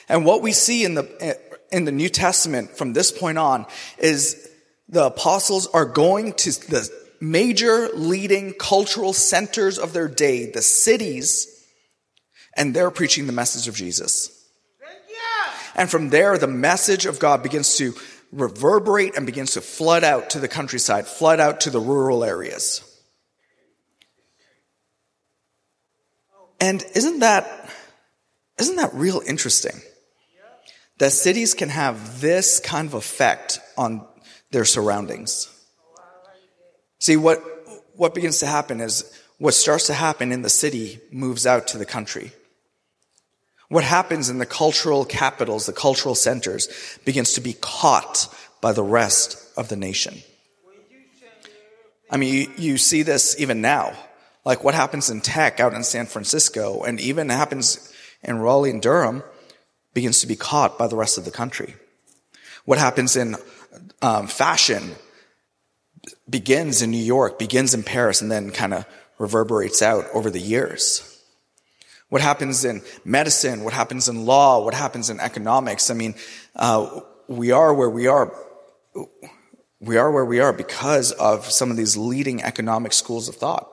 And 0.08 0.24
what 0.24 0.42
we 0.42 0.52
see 0.52 0.84
in 0.84 0.94
the, 0.94 1.38
in 1.70 1.84
the 1.84 1.92
New 1.92 2.08
Testament 2.08 2.76
from 2.76 2.92
this 2.92 3.10
point 3.10 3.38
on 3.38 3.66
is 3.98 4.48
the 4.88 5.06
apostles 5.06 5.66
are 5.68 5.84
going 5.84 6.32
to 6.34 6.50
the 6.70 6.88
major 7.20 7.88
leading 7.94 8.52
cultural 8.52 9.12
centers 9.12 9.78
of 9.78 9.92
their 9.92 10.08
day, 10.08 10.50
the 10.50 10.62
cities, 10.62 11.48
and 12.56 12.74
they're 12.74 12.90
preaching 12.90 13.26
the 13.26 13.32
message 13.32 13.68
of 13.68 13.74
Jesus. 13.74 14.38
And 15.74 15.90
from 15.90 16.10
there, 16.10 16.36
the 16.36 16.46
message 16.46 17.06
of 17.06 17.18
God 17.18 17.42
begins 17.42 17.76
to 17.78 17.94
reverberate 18.30 19.16
and 19.16 19.24
begins 19.24 19.52
to 19.52 19.60
flood 19.60 20.04
out 20.04 20.30
to 20.30 20.38
the 20.38 20.48
countryside, 20.48 21.06
flood 21.06 21.40
out 21.40 21.62
to 21.62 21.70
the 21.70 21.80
rural 21.80 22.24
areas. 22.24 22.82
And 26.62 26.86
isn't 26.94 27.18
that, 27.18 27.68
isn't 28.60 28.76
that 28.76 28.94
real 28.94 29.20
interesting? 29.26 29.80
That 30.98 31.10
cities 31.10 31.54
can 31.54 31.68
have 31.68 32.20
this 32.20 32.60
kind 32.60 32.86
of 32.86 32.94
effect 32.94 33.58
on 33.76 34.06
their 34.52 34.64
surroundings. 34.64 35.48
See, 37.00 37.16
what, 37.16 37.42
what 37.96 38.14
begins 38.14 38.38
to 38.38 38.46
happen 38.46 38.80
is 38.80 39.02
what 39.38 39.54
starts 39.54 39.88
to 39.88 39.94
happen 39.94 40.30
in 40.30 40.42
the 40.42 40.48
city 40.48 41.00
moves 41.10 41.48
out 41.48 41.66
to 41.68 41.78
the 41.78 41.84
country. 41.84 42.30
What 43.68 43.82
happens 43.82 44.30
in 44.30 44.38
the 44.38 44.46
cultural 44.46 45.04
capitals, 45.04 45.66
the 45.66 45.72
cultural 45.72 46.14
centers, 46.14 46.68
begins 47.04 47.32
to 47.32 47.40
be 47.40 47.54
caught 47.54 48.32
by 48.60 48.72
the 48.72 48.84
rest 48.84 49.36
of 49.56 49.68
the 49.68 49.74
nation. 49.74 50.22
I 52.08 52.18
mean, 52.18 52.32
you, 52.32 52.52
you 52.56 52.78
see 52.78 53.02
this 53.02 53.34
even 53.40 53.60
now. 53.62 53.96
Like 54.44 54.64
what 54.64 54.74
happens 54.74 55.10
in 55.10 55.20
tech 55.20 55.60
out 55.60 55.74
in 55.74 55.84
San 55.84 56.06
Francisco 56.06 56.82
and 56.82 57.00
even 57.00 57.28
happens 57.28 57.92
in 58.22 58.38
Raleigh 58.38 58.70
and 58.70 58.82
Durham 58.82 59.22
begins 59.94 60.20
to 60.20 60.26
be 60.26 60.36
caught 60.36 60.78
by 60.78 60.86
the 60.86 60.96
rest 60.96 61.18
of 61.18 61.24
the 61.24 61.30
country. 61.30 61.74
What 62.64 62.78
happens 62.78 63.16
in 63.16 63.36
um, 64.00 64.26
fashion 64.26 64.96
begins 66.28 66.82
in 66.82 66.90
New 66.90 66.96
York, 67.02 67.38
begins 67.38 67.74
in 67.74 67.82
Paris, 67.82 68.20
and 68.20 68.30
then 68.30 68.50
kind 68.50 68.74
of 68.74 68.86
reverberates 69.18 69.82
out 69.82 70.06
over 70.12 70.30
the 70.30 70.40
years 70.40 71.12
what 72.12 72.20
happens 72.20 72.62
in 72.66 72.82
medicine, 73.06 73.64
what 73.64 73.72
happens 73.72 74.06
in 74.06 74.26
law, 74.26 74.62
what 74.62 74.74
happens 74.74 75.08
in 75.08 75.18
economics. 75.18 75.88
I 75.88 75.94
mean, 75.94 76.14
uh, 76.54 77.00
we 77.26 77.52
are 77.52 77.72
where 77.72 77.88
we 77.88 78.06
are. 78.06 78.36
We 79.80 79.96
are 79.96 80.12
where 80.12 80.26
we 80.26 80.38
are 80.38 80.52
because 80.52 81.12
of 81.12 81.46
some 81.46 81.70
of 81.70 81.78
these 81.78 81.96
leading 81.96 82.42
economic 82.42 82.92
schools 82.92 83.30
of 83.30 83.36
thought. 83.36 83.66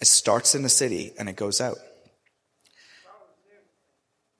It 0.00 0.06
starts 0.06 0.54
in 0.54 0.62
the 0.62 0.68
city 0.68 1.12
and 1.18 1.28
it 1.28 1.36
goes 1.36 1.60
out. 1.60 1.78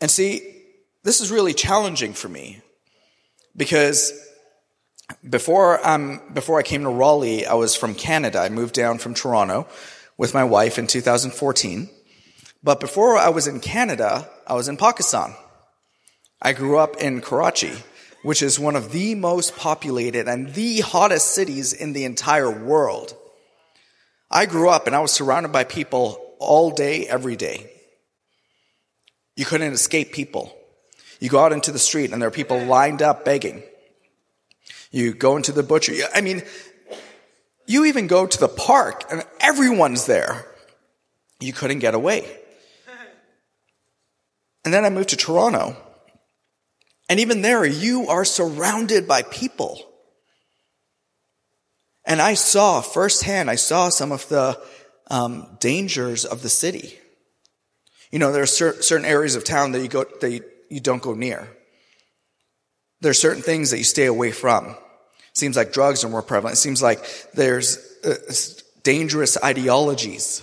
And 0.01 0.11
see, 0.11 0.65
this 1.03 1.21
is 1.21 1.31
really 1.31 1.55
challenging 1.55 2.13
for 2.13 2.29
me 2.29 2.61
because 3.57 4.13
before, 5.29 5.87
um, 5.87 6.21
before 6.33 6.59
I 6.59 6.63
came 6.63 6.83
to 6.83 6.91
Raleigh, 6.91 7.47
I 7.47 7.55
was 7.55 7.77
from 7.77 7.95
Canada. 7.95 8.41
I 8.41 8.49
moved 8.49 8.75
down 8.75 8.99
from 8.99 9.15
Toronto 9.15 9.67
with 10.19 10.35
my 10.35 10.45
wife 10.45 10.79
in 10.79 10.87
2014. 10.87 11.89
But 12.63 12.81
before 12.81 13.17
I 13.17 13.29
was 13.29 13.47
in 13.47 13.61
Canada, 13.61 14.29
I 14.47 14.55
was 14.55 14.69
in 14.69 14.77
Pakistan. 14.77 15.35
I 16.43 16.53
grew 16.53 16.79
up 16.79 16.97
in 16.97 17.21
Karachi, 17.21 17.73
which 18.23 18.43
is 18.43 18.59
one 18.59 18.77
of 18.77 18.93
the 18.93 19.15
most 19.15 19.57
populated 19.57 20.29
and 20.29 20.53
the 20.55 20.81
hottest 20.81 21.35
cities 21.35 21.73
in 21.73 21.93
the 21.93 22.05
entire 22.05 22.51
world. 22.51 23.17
I 24.37 24.45
grew 24.45 24.69
up 24.69 24.87
and 24.87 24.95
I 24.95 25.01
was 25.01 25.13
surrounded 25.13 25.51
by 25.51 25.65
people 25.65 26.35
all 26.39 26.71
day, 26.71 27.07
every 27.07 27.37
day. 27.37 27.71
You 29.35 29.47
couldn't 29.47 29.73
escape 29.73 30.13
people. 30.13 30.55
You 31.21 31.31
go 31.31 31.39
out 31.43 31.53
into 31.53 31.73
the 31.73 31.79
street 31.79 32.13
and 32.13 32.21
there 32.21 32.29
are 32.29 32.31
people 32.43 32.63
lined 32.63 33.01
up 33.01 33.25
begging. 33.25 33.63
You 34.91 35.15
go 35.15 35.39
into 35.39 35.53
the 35.53 35.63
butcher. 35.63 35.95
I 36.15 36.21
mean, 36.21 36.43
you 37.67 37.87
even 37.87 38.09
go 38.09 38.27
to 38.27 38.39
the 38.39 38.47
park 38.47 39.05
and 39.11 39.25
everyone's 39.41 40.05
there. 40.05 40.45
You 41.41 41.55
couldn't 41.55 41.79
get 41.79 41.95
away. 41.95 42.31
And 44.67 44.75
then 44.75 44.85
I 44.85 44.91
moved 44.91 45.09
to 45.11 45.17
Toronto. 45.17 45.79
And 47.09 47.21
even 47.21 47.41
there, 47.41 47.65
you 47.65 48.09
are 48.09 48.27
surrounded 48.27 49.09
by 49.09 49.23
people. 49.23 49.81
And 52.07 52.23
I 52.23 52.35
saw 52.35 52.81
firsthand, 52.81 53.51
I 53.51 53.57
saw 53.57 53.89
some 53.89 54.13
of 54.13 54.29
the 54.29 54.59
um, 55.11 55.57
dangers 55.61 56.25
of 56.25 56.43
the 56.43 56.49
city. 56.49 56.99
You 58.13 58.21
know, 58.21 58.33
there 58.33 58.45
are 58.45 58.47
cer- 58.47 58.81
certain 58.81 59.05
areas 59.05 59.35
of 59.35 59.45
town 59.45 59.73
that 59.73 59.83
you 59.83 59.89
go 59.89 60.05
that 60.21 60.31
you, 60.31 60.45
you 60.71 60.81
don't 60.81 61.03
go 61.03 61.15
near. 61.15 61.49
There 63.01 63.11
are 63.11 63.15
certain 63.15 63.43
things 63.43 63.71
that 63.71 63.79
you 63.79 63.85
stay 63.85 64.07
away 64.07 64.31
from. 64.31 64.69
It 64.69 64.77
seems 65.35 65.57
like 65.57 65.73
drugs 65.73 66.05
are 66.05 66.09
more 66.09 66.23
prevalent. 66.23 66.55
It 66.55 66.61
seems 66.61 66.81
like 66.81 67.05
there's 67.35 67.79
uh, 68.05 68.15
dangerous 68.83 69.37
ideologies. 69.43 70.43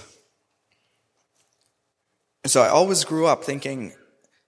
And 2.43 2.51
so 2.51 2.61
I 2.61 2.67
always 2.67 3.05
grew 3.05 3.25
up 3.25 3.43
thinking, 3.43 3.93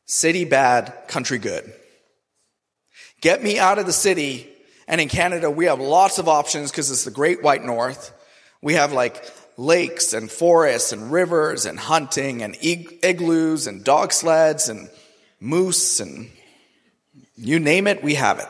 city 0.05 0.43
bad, 0.45 0.93
country 1.07 1.37
good. 1.37 1.73
Get 3.21 3.41
me 3.41 3.57
out 3.57 3.79
of 3.79 3.85
the 3.85 3.93
city. 3.93 4.49
And 4.87 5.01
in 5.01 5.09
Canada, 5.09 5.49
we 5.49 5.65
have 5.65 5.79
lots 5.79 6.19
of 6.19 6.27
options 6.27 6.71
because 6.71 6.91
it's 6.91 7.05
the 7.05 7.11
great 7.11 7.41
white 7.41 7.63
north. 7.63 8.13
We 8.61 8.73
have 8.73 8.93
like 8.93 9.23
lakes 9.57 10.13
and 10.13 10.29
forests 10.29 10.91
and 10.91 11.11
rivers 11.11 11.65
and 11.65 11.79
hunting 11.79 12.43
and 12.43 12.55
igloos 12.61 13.67
and 13.67 13.83
dog 13.83 14.11
sleds 14.11 14.69
and 14.69 14.89
moose 15.39 15.99
and 15.99 16.29
you 17.37 17.59
name 17.59 17.87
it, 17.87 18.03
we 18.03 18.15
have 18.15 18.39
it. 18.39 18.47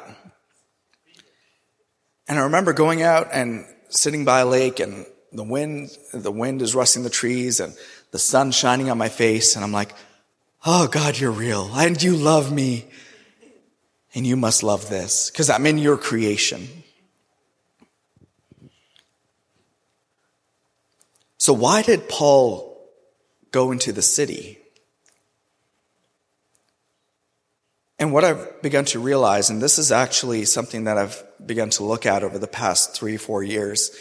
And 2.27 2.39
I 2.39 2.43
remember 2.43 2.73
going 2.73 3.01
out 3.01 3.29
and 3.31 3.65
sitting 3.89 4.25
by 4.25 4.41
a 4.41 4.45
lake 4.45 4.79
and 4.79 5.05
the 5.31 5.43
wind, 5.43 5.95
the 6.13 6.31
wind 6.31 6.61
is 6.61 6.75
rustling 6.75 7.03
the 7.03 7.09
trees 7.09 7.59
and 7.59 7.75
the 8.11 8.19
sun 8.19 8.51
shining 8.51 8.89
on 8.89 8.97
my 8.97 9.09
face. 9.09 9.55
And 9.55 9.63
I'm 9.63 9.71
like, 9.71 9.93
Oh 10.65 10.87
God, 10.87 11.17
you're 11.17 11.31
real 11.31 11.69
and 11.75 12.01
you 12.01 12.15
love 12.15 12.51
me 12.51 12.85
and 14.15 14.25
you 14.25 14.37
must 14.37 14.63
love 14.63 14.89
this 14.89 15.29
because 15.29 15.49
I'm 15.49 15.65
in 15.65 15.77
your 15.77 15.97
creation. 15.97 16.67
So 21.37 21.53
why 21.53 21.81
did 21.81 22.09
Paul 22.09 22.89
go 23.51 23.71
into 23.71 23.91
the 23.91 24.01
city? 24.01 24.57
And 27.99 28.11
what 28.11 28.23
I've 28.23 28.61
begun 28.61 28.85
to 28.85 28.99
realize, 28.99 29.49
and 29.49 29.61
this 29.61 29.77
is 29.77 29.91
actually 29.91 30.45
something 30.45 30.85
that 30.85 30.97
I've 30.97 31.23
begun 31.45 31.69
to 31.71 31.83
look 31.83 32.05
at 32.05 32.23
over 32.23 32.39
the 32.39 32.47
past 32.47 32.95
three, 32.95 33.17
four 33.17 33.43
years, 33.43 33.91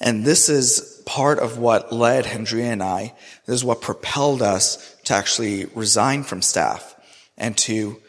and 0.00 0.24
this 0.24 0.48
is 0.48 1.02
part 1.06 1.38
of 1.38 1.58
what 1.58 1.92
led 1.92 2.24
Hendria 2.24 2.72
and 2.72 2.82
I, 2.82 3.14
this 3.46 3.56
is 3.56 3.64
what 3.64 3.80
propelled 3.80 4.42
us 4.42 4.94
to 5.04 5.14
actually 5.14 5.66
resign 5.66 6.24
from 6.24 6.42
staff 6.42 6.94
and 7.36 7.56
to 7.58 8.00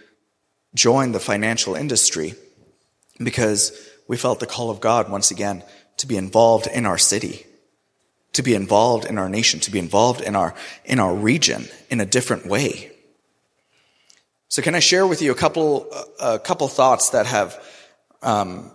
join 0.76 1.12
the 1.12 1.20
financial 1.20 1.74
industry 1.74 2.36
because 3.18 3.72
we 4.08 4.18
felt 4.18 4.40
the 4.40 4.46
call 4.46 4.70
of 4.70 4.80
God 4.80 5.10
once 5.10 5.32
again 5.32 5.64
to 5.98 6.06
be 6.06 6.18
involved 6.18 6.68
in 6.68 6.86
our 6.86 7.00
city 7.00 7.48
to 8.36 8.44
be 8.44 8.54
involved 8.54 9.06
in 9.06 9.18
our 9.18 9.30
nation, 9.30 9.62
to 9.62 9.72
be 9.72 9.80
involved 9.80 10.20
in 10.20 10.36
our, 10.36 10.54
in 10.84 11.00
our 11.00 11.16
region 11.16 11.66
in 11.90 12.02
a 12.02 12.06
different 12.06 12.46
way. 12.46 12.92
So 14.50 14.62
can 14.62 14.76
I 14.76 14.80
share 14.80 15.08
with 15.08 15.22
you 15.22 15.32
a 15.32 15.36
couple, 15.36 15.90
a 16.20 16.38
couple 16.38 16.68
thoughts 16.68 17.12
that 17.12 17.26
have, 17.26 17.58
um, 18.22 18.72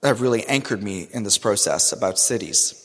that 0.00 0.08
have 0.08 0.20
really 0.20 0.44
anchored 0.46 0.82
me 0.82 1.08
in 1.12 1.22
this 1.22 1.38
process 1.38 1.92
about 1.92 2.18
cities? 2.18 2.82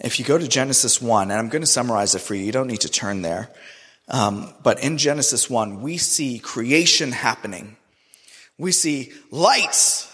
If 0.00 0.18
you 0.18 0.24
go 0.24 0.38
to 0.38 0.48
Genesis 0.48 1.00
1, 1.00 1.30
and 1.30 1.38
I'm 1.38 1.48
going 1.48 1.62
to 1.62 1.66
summarize 1.66 2.16
it 2.16 2.20
for 2.20 2.34
you, 2.34 2.44
you 2.44 2.52
don't 2.52 2.68
need 2.68 2.80
to 2.80 2.88
turn 2.88 3.22
there. 3.22 3.50
Um, 4.08 4.52
but 4.62 4.82
in 4.82 4.98
Genesis 4.98 5.50
1, 5.50 5.82
we 5.82 5.98
see 5.98 6.38
creation 6.38 7.12
happening. 7.12 7.76
We 8.56 8.72
see 8.72 9.12
lights. 9.30 10.10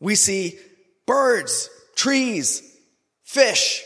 We 0.00 0.14
see 0.14 0.58
birds, 1.06 1.68
trees, 1.96 2.62
fish. 3.24 3.82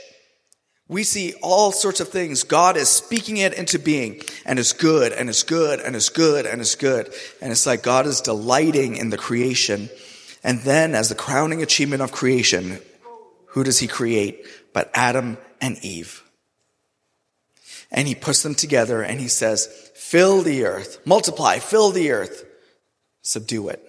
We 0.88 1.02
see 1.02 1.34
all 1.42 1.72
sorts 1.72 2.00
of 2.00 2.08
things. 2.10 2.44
God 2.44 2.76
is 2.76 2.88
speaking 2.88 3.38
it 3.38 3.54
into 3.54 3.78
being 3.78 4.22
and 4.44 4.58
it's 4.58 4.72
good 4.72 5.12
and 5.12 5.28
it's 5.28 5.42
good 5.42 5.80
and 5.80 5.96
it's 5.96 6.10
good 6.10 6.46
and 6.46 6.60
it's 6.60 6.76
good. 6.76 7.12
And 7.42 7.50
it's 7.50 7.66
like 7.66 7.82
God 7.82 8.06
is 8.06 8.20
delighting 8.20 8.96
in 8.96 9.10
the 9.10 9.18
creation. 9.18 9.90
And 10.44 10.60
then 10.60 10.94
as 10.94 11.08
the 11.08 11.16
crowning 11.16 11.62
achievement 11.62 12.02
of 12.02 12.12
creation, 12.12 12.78
who 13.46 13.64
does 13.64 13.80
he 13.80 13.88
create? 13.88 14.46
But 14.72 14.90
Adam 14.94 15.38
and 15.60 15.76
Eve. 15.82 16.22
And 17.90 18.08
he 18.08 18.14
puts 18.14 18.42
them 18.42 18.54
together 18.54 19.02
and 19.02 19.20
he 19.20 19.28
says, 19.28 19.66
fill 19.94 20.42
the 20.42 20.64
earth, 20.64 21.00
multiply, 21.06 21.58
fill 21.58 21.90
the 21.90 22.10
earth, 22.10 22.44
subdue 23.22 23.68
it. 23.68 23.82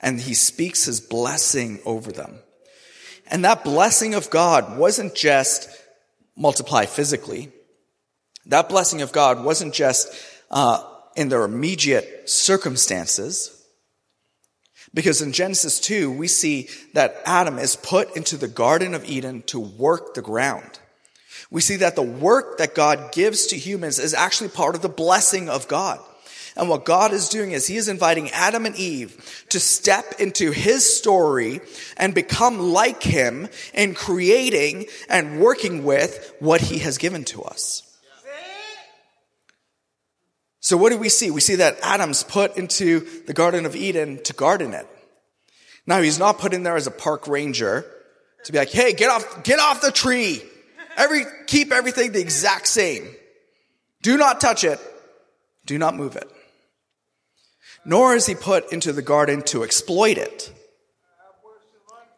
And 0.00 0.20
he 0.20 0.34
speaks 0.34 0.84
his 0.84 1.00
blessing 1.00 1.80
over 1.84 2.12
them. 2.12 2.38
And 3.28 3.44
that 3.44 3.64
blessing 3.64 4.14
of 4.14 4.30
God 4.30 4.78
wasn't 4.78 5.14
just 5.14 5.68
multiply 6.36 6.86
physically. 6.86 7.50
That 8.46 8.68
blessing 8.68 9.02
of 9.02 9.12
God 9.12 9.42
wasn't 9.42 9.74
just 9.74 10.08
uh, 10.50 10.82
in 11.16 11.28
their 11.28 11.44
immediate 11.44 12.28
circumstances. 12.28 13.52
Because 14.94 15.20
in 15.20 15.32
Genesis 15.32 15.80
2, 15.80 16.10
we 16.10 16.28
see 16.28 16.68
that 16.94 17.20
Adam 17.24 17.58
is 17.58 17.74
put 17.74 18.16
into 18.16 18.36
the 18.36 18.48
Garden 18.48 18.94
of 18.94 19.04
Eden 19.04 19.42
to 19.42 19.58
work 19.58 20.14
the 20.14 20.22
ground. 20.22 20.78
We 21.50 21.60
see 21.60 21.76
that 21.76 21.96
the 21.96 22.02
work 22.02 22.58
that 22.58 22.74
God 22.74 23.12
gives 23.12 23.46
to 23.48 23.56
humans 23.56 23.98
is 23.98 24.14
actually 24.14 24.48
part 24.48 24.74
of 24.74 24.82
the 24.82 24.88
blessing 24.88 25.48
of 25.48 25.68
God. 25.68 26.00
And 26.56 26.70
what 26.70 26.86
God 26.86 27.12
is 27.12 27.28
doing 27.28 27.52
is 27.52 27.66
he 27.66 27.76
is 27.76 27.88
inviting 27.88 28.30
Adam 28.30 28.64
and 28.64 28.74
Eve 28.76 29.44
to 29.50 29.60
step 29.60 30.14
into 30.18 30.52
his 30.52 30.96
story 30.96 31.60
and 31.98 32.14
become 32.14 32.58
like 32.58 33.02
him 33.02 33.48
in 33.74 33.94
creating 33.94 34.86
and 35.08 35.38
working 35.38 35.84
with 35.84 36.34
what 36.40 36.62
he 36.62 36.78
has 36.78 36.96
given 36.96 37.24
to 37.24 37.42
us. 37.42 37.82
So 40.60 40.76
what 40.76 40.90
do 40.90 40.98
we 40.98 41.10
see? 41.10 41.30
We 41.30 41.40
see 41.40 41.56
that 41.56 41.78
Adam's 41.82 42.24
put 42.24 42.56
into 42.56 43.00
the 43.26 43.34
Garden 43.34 43.66
of 43.66 43.76
Eden 43.76 44.20
to 44.24 44.32
garden 44.32 44.72
it. 44.74 44.86
Now 45.86 46.00
he's 46.00 46.18
not 46.18 46.38
put 46.38 46.52
in 46.52 46.64
there 46.64 46.74
as 46.74 46.88
a 46.88 46.90
park 46.90 47.28
ranger 47.28 47.84
to 48.44 48.52
be 48.52 48.58
like, 48.58 48.70
hey, 48.70 48.92
get 48.92 49.10
off, 49.10 49.44
get 49.44 49.60
off 49.60 49.80
the 49.80 49.92
tree. 49.92 50.42
Every, 50.96 51.24
keep 51.46 51.72
everything 51.72 52.12
the 52.12 52.20
exact 52.20 52.66
same. 52.66 53.08
Do 54.02 54.16
not 54.16 54.40
touch 54.40 54.64
it. 54.64 54.80
Do 55.66 55.78
not 55.78 55.94
move 55.94 56.16
it 56.16 56.30
nor 57.86 58.14
is 58.14 58.26
he 58.26 58.34
put 58.34 58.72
into 58.72 58.92
the 58.92 59.00
garden 59.00 59.40
to 59.42 59.62
exploit 59.62 60.18
it. 60.18 60.52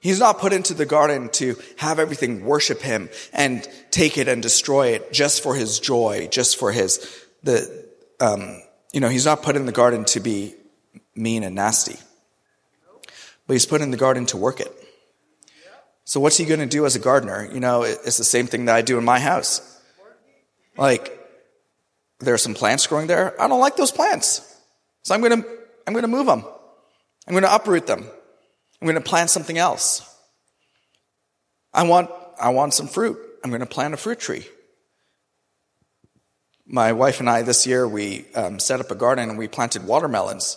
He's 0.01 0.19
not 0.19 0.39
put 0.39 0.53
into 0.53 0.75
the 0.75 0.87
garden 0.87 1.29
to 1.31 1.57
have 1.77 1.99
everything 1.99 2.45
worship 2.45 2.81
him 2.81 3.11
and 3.33 3.69
take 3.91 4.17
it 4.17 4.29
and 4.29 4.43
destroy 4.43 4.89
it 4.89 5.13
just 5.13 5.43
for 5.43 5.55
his 5.55 5.79
joy, 5.79 6.29
just 6.31 6.57
for 6.57 6.73
his, 6.73 7.25
the, 7.43 7.87
um, 8.21 8.63
you 8.93 9.01
know, 9.01 9.09
he's 9.09 9.27
not 9.27 9.43
put 9.43 9.57
in 9.57 9.67
the 9.67 9.73
garden 9.73 10.05
to 10.07 10.21
be 10.21 10.55
mean 11.15 11.43
and 11.43 11.55
nasty. 11.55 11.97
But 13.47 13.55
he's 13.55 13.67
put 13.67 13.81
in 13.81 13.91
the 13.91 13.97
garden 13.97 14.25
to 14.27 14.37
work 14.37 14.61
it. 14.61 14.73
So 16.09 16.21
what's 16.21 16.39
he 16.39 16.47
going 16.47 16.61
to 16.61 16.67
do 16.67 16.87
as 16.87 16.97
a 16.97 16.99
gardener? 16.99 17.47
You 17.53 17.61
know, 17.61 17.83
it's 17.83 18.17
the 18.17 18.25
same 18.25 18.47
thing 18.47 18.65
that 18.65 18.75
I 18.75 18.81
do 18.81 18.97
in 18.97 19.05
my 19.05 19.21
house. 19.21 19.61
Like, 20.79 21.13
there 22.21 22.33
are 22.33 22.39
some 22.39 22.55
plants 22.55 22.87
growing 22.87 23.09
there. 23.09 23.39
I 23.39 23.47
don't 23.47 23.61
like 23.61 23.77
those 23.77 23.93
plants. 23.93 24.41
So 25.03 25.15
I'm 25.15 25.21
going 25.21 25.43
to 25.43 25.49
I'm 25.87 25.93
going 25.93 26.05
to 26.05 26.09
move 26.09 26.25
them. 26.25 26.47
I'm 27.27 27.35
going 27.35 27.43
to 27.43 27.55
uproot 27.55 27.87
them. 27.87 28.07
I'm 28.81 28.87
going 28.87 28.95
to 28.95 29.03
plant 29.03 29.29
something 29.29 29.59
else. 29.59 30.01
I 31.75 31.83
want, 31.83 32.09
I 32.41 32.49
want 32.51 32.73
some 32.73 32.89
fruit. 32.89 33.19
I'm 33.45 33.51
going 33.51 33.61
to 33.61 33.67
plant 33.67 33.93
a 33.93 33.99
fruit 33.99 34.19
tree. 34.19 34.47
My 36.67 36.93
wife 36.93 37.21
and 37.21 37.29
I 37.29 37.43
this 37.43 37.67
year, 37.67 37.87
we 37.87 38.25
um, 38.35 38.61
set 38.61 38.81
up 38.81 38.91
a 38.91 38.95
garden 38.95 39.29
and 39.29 39.39
we 39.39 39.47
planted 39.47 39.87
watermelons. 39.87 40.57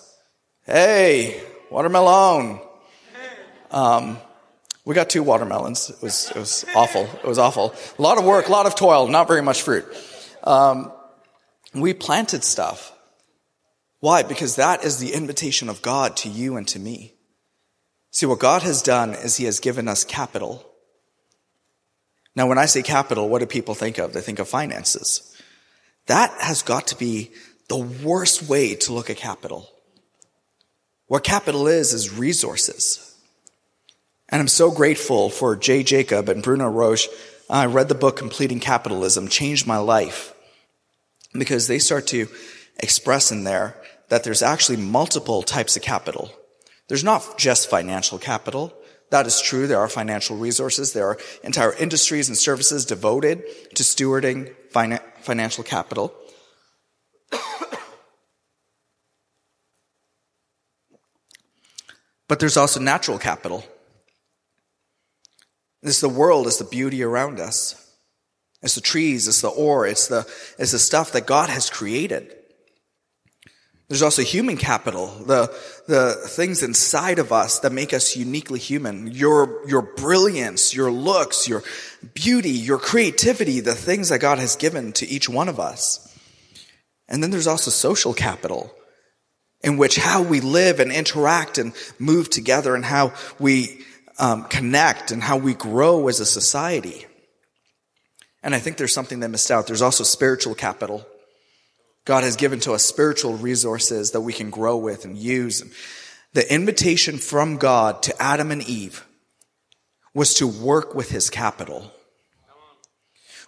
Hey, 0.65 1.43
Watermelon. 1.70 2.62
Um, 3.70 4.17
we 4.86 4.96
got 4.96 5.10
two 5.10 5.24
watermelons. 5.24 5.90
It 5.90 6.02
was, 6.02 6.32
it 6.32 6.38
was 6.38 6.66
awful. 6.76 7.04
It 7.04 7.26
was 7.26 7.38
awful. 7.38 7.76
A 7.98 8.02
lot 8.02 8.18
of 8.18 8.26
work, 8.26 8.48
a 8.48 8.52
lot 8.52 8.66
of 8.66 8.76
toil, 8.76 9.08
not 9.08 9.28
very 9.28 9.42
much 9.42 9.62
fruit. 9.62 9.86
Um, 10.44 10.92
we 11.74 11.94
planted 11.94 12.44
stuff. 12.44 12.92
Why? 14.00 14.24
Because 14.24 14.56
that 14.56 14.84
is 14.84 14.98
the 14.98 15.14
invitation 15.14 15.70
of 15.70 15.82
God 15.82 16.18
to 16.18 16.30
you 16.30 16.58
and 16.58 16.68
to 16.70 16.80
me. 16.80 17.14
See, 18.10 18.26
what 18.26 18.40
God 18.40 18.64
has 18.64 18.82
done 18.82 19.14
is 19.14 19.38
He 19.38 19.46
has 19.46 19.60
given 19.60 19.88
us 19.88 20.04
capital. 20.04 20.68
Now, 22.36 22.48
when 22.48 22.58
I 22.58 22.66
say 22.66 22.82
capital, 22.82 23.30
what 23.30 23.40
do 23.40 23.46
people 23.46 23.76
think 23.76 24.00
of? 24.00 24.14
They 24.14 24.22
think 24.22 24.40
of 24.40 24.50
finances. 24.50 25.28
That 26.08 26.32
has 26.40 26.64
got 26.64 26.88
to 26.88 26.96
be 26.96 27.32
the 27.70 27.78
worst 27.78 28.50
way 28.50 28.76
to 28.76 28.94
look 28.94 29.10
at 29.10 29.18
capital. 29.18 29.70
What 31.08 31.24
capital 31.24 31.68
is, 31.68 31.94
is 31.94 32.12
resources. 32.12 33.11
And 34.32 34.40
I'm 34.40 34.48
so 34.48 34.72
grateful 34.72 35.30
for 35.30 35.58
Jay 35.58 35.84
Jakub 35.84 36.30
and 36.30 36.42
Bruno 36.42 36.70
Roche. 36.70 37.10
I 37.50 37.66
read 37.66 37.90
the 37.90 37.96
book 37.96 38.16
Completing 38.16 38.62
Capitalism, 38.62 39.28
changed 39.28 39.68
my 39.68 39.78
life 39.78 40.34
because 41.34 41.68
they 41.68 41.80
start 41.80 42.08
to 42.08 42.30
express 42.80 43.30
in 43.32 43.44
there 43.44 43.76
that 44.08 44.24
there's 44.24 44.42
actually 44.42 44.78
multiple 44.78 45.44
types 45.44 45.76
of 45.76 45.82
capital. 45.82 46.32
There's 46.88 47.04
not 47.04 47.38
just 47.38 47.70
financial 47.70 48.18
capital. 48.20 48.74
That 49.10 49.28
is 49.28 49.42
true. 49.42 49.68
There 49.68 49.80
are 49.80 49.90
financial 49.90 50.38
resources. 50.38 50.94
There 50.94 51.08
are 51.08 51.18
entire 51.44 51.74
industries 51.74 52.30
and 52.30 52.38
services 52.38 52.86
devoted 52.86 53.44
to 53.76 53.84
stewarding 53.84 54.54
financial 55.22 55.66
capital. 55.66 56.14
but 62.30 62.40
there's 62.40 62.56
also 62.56 62.80
natural 62.80 63.18
capital. 63.18 63.66
This 65.82 66.02
the 66.02 66.10
world, 66.10 66.48
it's 66.48 66.58
the 66.58 66.64
beauty 66.64 67.04
around 67.04 67.40
us. 67.40 67.78
It's 68.62 68.76
the 68.76 68.82
trees, 68.82 69.28
it's 69.28 69.42
the 69.42 69.50
ore, 69.50 69.88
it's 69.88 70.08
the, 70.08 70.20
it's 70.60 70.72
the 70.72 70.80
stuff 70.80 71.14
that 71.14 71.26
God 71.26 71.50
has 71.50 71.70
created. 71.70 72.36
There's 73.88 74.04
also 74.04 74.22
human 74.22 74.56
capital, 74.56 75.08
the, 75.08 75.54
the 75.88 76.14
things 76.14 76.64
inside 76.64 77.20
of 77.20 77.34
us 77.34 77.60
that 77.60 77.74
make 77.74 77.94
us 77.94 78.16
uniquely 78.16 78.60
human. 78.60 79.08
Your, 79.08 79.68
your 79.68 79.82
brilliance, 79.82 80.74
your 80.74 80.90
looks, 80.90 81.46
your 81.46 81.64
beauty, 82.14 82.52
your 82.52 82.78
creativity, 82.78 83.60
the 83.60 83.76
things 83.76 84.08
that 84.08 84.20
God 84.20 84.40
has 84.40 84.56
given 84.56 84.94
to 84.94 85.06
each 85.06 85.28
one 85.28 85.50
of 85.50 85.60
us. 85.60 86.18
And 87.10 87.22
then 87.22 87.32
there's 87.32 87.48
also 87.48 87.70
social 87.70 88.14
capital, 88.14 88.74
in 89.62 89.76
which 89.76 89.98
how 89.98 90.22
we 90.22 90.40
live 90.40 90.80
and 90.80 90.92
interact 90.92 91.58
and 91.58 91.74
move 92.00 92.30
together 92.30 92.76
and 92.76 92.86
how 92.86 93.14
we 93.40 93.84
um, 94.20 94.44
connect 94.46 95.12
and 95.12 95.22
how 95.22 95.38
we 95.38 95.53
grow 95.53 96.08
as 96.08 96.20
a 96.20 96.25
society. 96.25 97.06
And 98.44 98.56
I 98.56 98.60
think 98.60 98.77
there's 98.77 98.94
something 98.94 99.20
that 99.20 99.30
missed 99.30 99.51
out. 99.51 99.68
There's 99.68 99.82
also 99.82 100.03
spiritual 100.03 100.56
capital. 100.56 101.06
God 102.06 102.24
has 102.24 102.36
given 102.36 102.60
to 102.62 102.74
us 102.74 102.84
spiritual 102.84 103.38
resources 103.38 104.12
that 104.12 104.22
we 104.22 104.34
can 104.34 104.50
grow 104.50 104.77
with 104.77 105.06
and 105.06 105.18
use. 105.18 105.63
The 106.34 106.51
invitation 106.51 107.18
from 107.18 107.58
God 107.58 108.01
to 108.03 108.22
Adam 108.22 108.51
and 108.51 108.68
Eve 108.68 109.06
was 110.13 110.34
to 110.36 110.48
work 110.48 110.96
with 110.96 111.10
his 111.12 111.30
capital, 111.30 111.91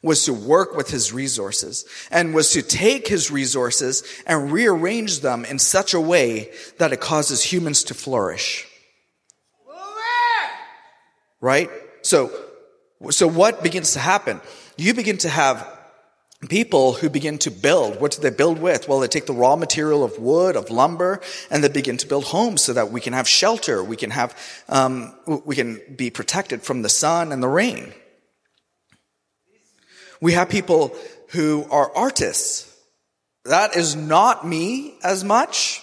was 0.04 0.26
to 0.26 0.34
work 0.34 0.76
with 0.76 0.90
his 0.92 1.12
resources, 1.12 1.86
and 2.12 2.34
was 2.34 2.52
to 2.52 2.62
take 2.62 3.08
his 3.08 3.32
resources 3.32 4.04
and 4.28 4.52
rearrange 4.52 5.22
them 5.22 5.46
in 5.46 5.58
such 5.60 5.94
a 5.94 6.02
way 6.02 6.52
that 6.78 6.94
it 6.94 7.02
causes 7.02 7.42
humans 7.44 7.84
to 7.86 7.94
flourish. 7.94 8.68
Right? 11.44 11.70
So, 12.04 12.32
so 13.10 13.28
what 13.28 13.64
begins 13.64 13.92
to 13.94 14.00
happen? 14.00 14.40
You 14.78 14.94
begin 14.94 15.18
to 15.20 15.30
have 15.30 15.68
people 16.48 16.94
who 16.94 17.10
begin 17.10 17.38
to 17.40 17.52
build. 17.52 18.00
What 18.00 18.14
do 18.14 18.22
they 18.22 18.30
build 18.30 18.60
with? 18.60 18.88
Well, 18.88 19.02
they 19.02 19.10
take 19.10 19.26
the 19.26 19.34
raw 19.34 19.58
material 19.58 20.06
of 20.06 20.18
wood, 20.18 20.56
of 20.56 20.70
lumber, 20.70 21.20
and 21.52 21.62
they 21.62 21.68
begin 21.68 21.98
to 21.98 22.08
build 22.08 22.24
homes 22.24 22.62
so 22.62 22.72
that 22.72 22.92
we 22.92 23.02
can 23.02 23.12
have 23.12 23.28
shelter. 23.28 23.84
We 23.84 23.98
can 23.98 24.12
have, 24.12 24.34
um, 24.70 25.14
we 25.44 25.58
can 25.58 25.82
be 25.98 26.10
protected 26.10 26.62
from 26.62 26.82
the 26.82 26.88
sun 26.88 27.34
and 27.34 27.44
the 27.44 27.50
rain. 27.50 27.92
We 30.22 30.32
have 30.32 30.48
people 30.48 30.96
who 31.32 31.66
are 31.70 31.94
artists. 31.94 32.74
That 33.44 33.76
is 33.76 33.98
not 33.98 34.48
me 34.48 34.96
as 35.04 35.26
much. 35.26 35.83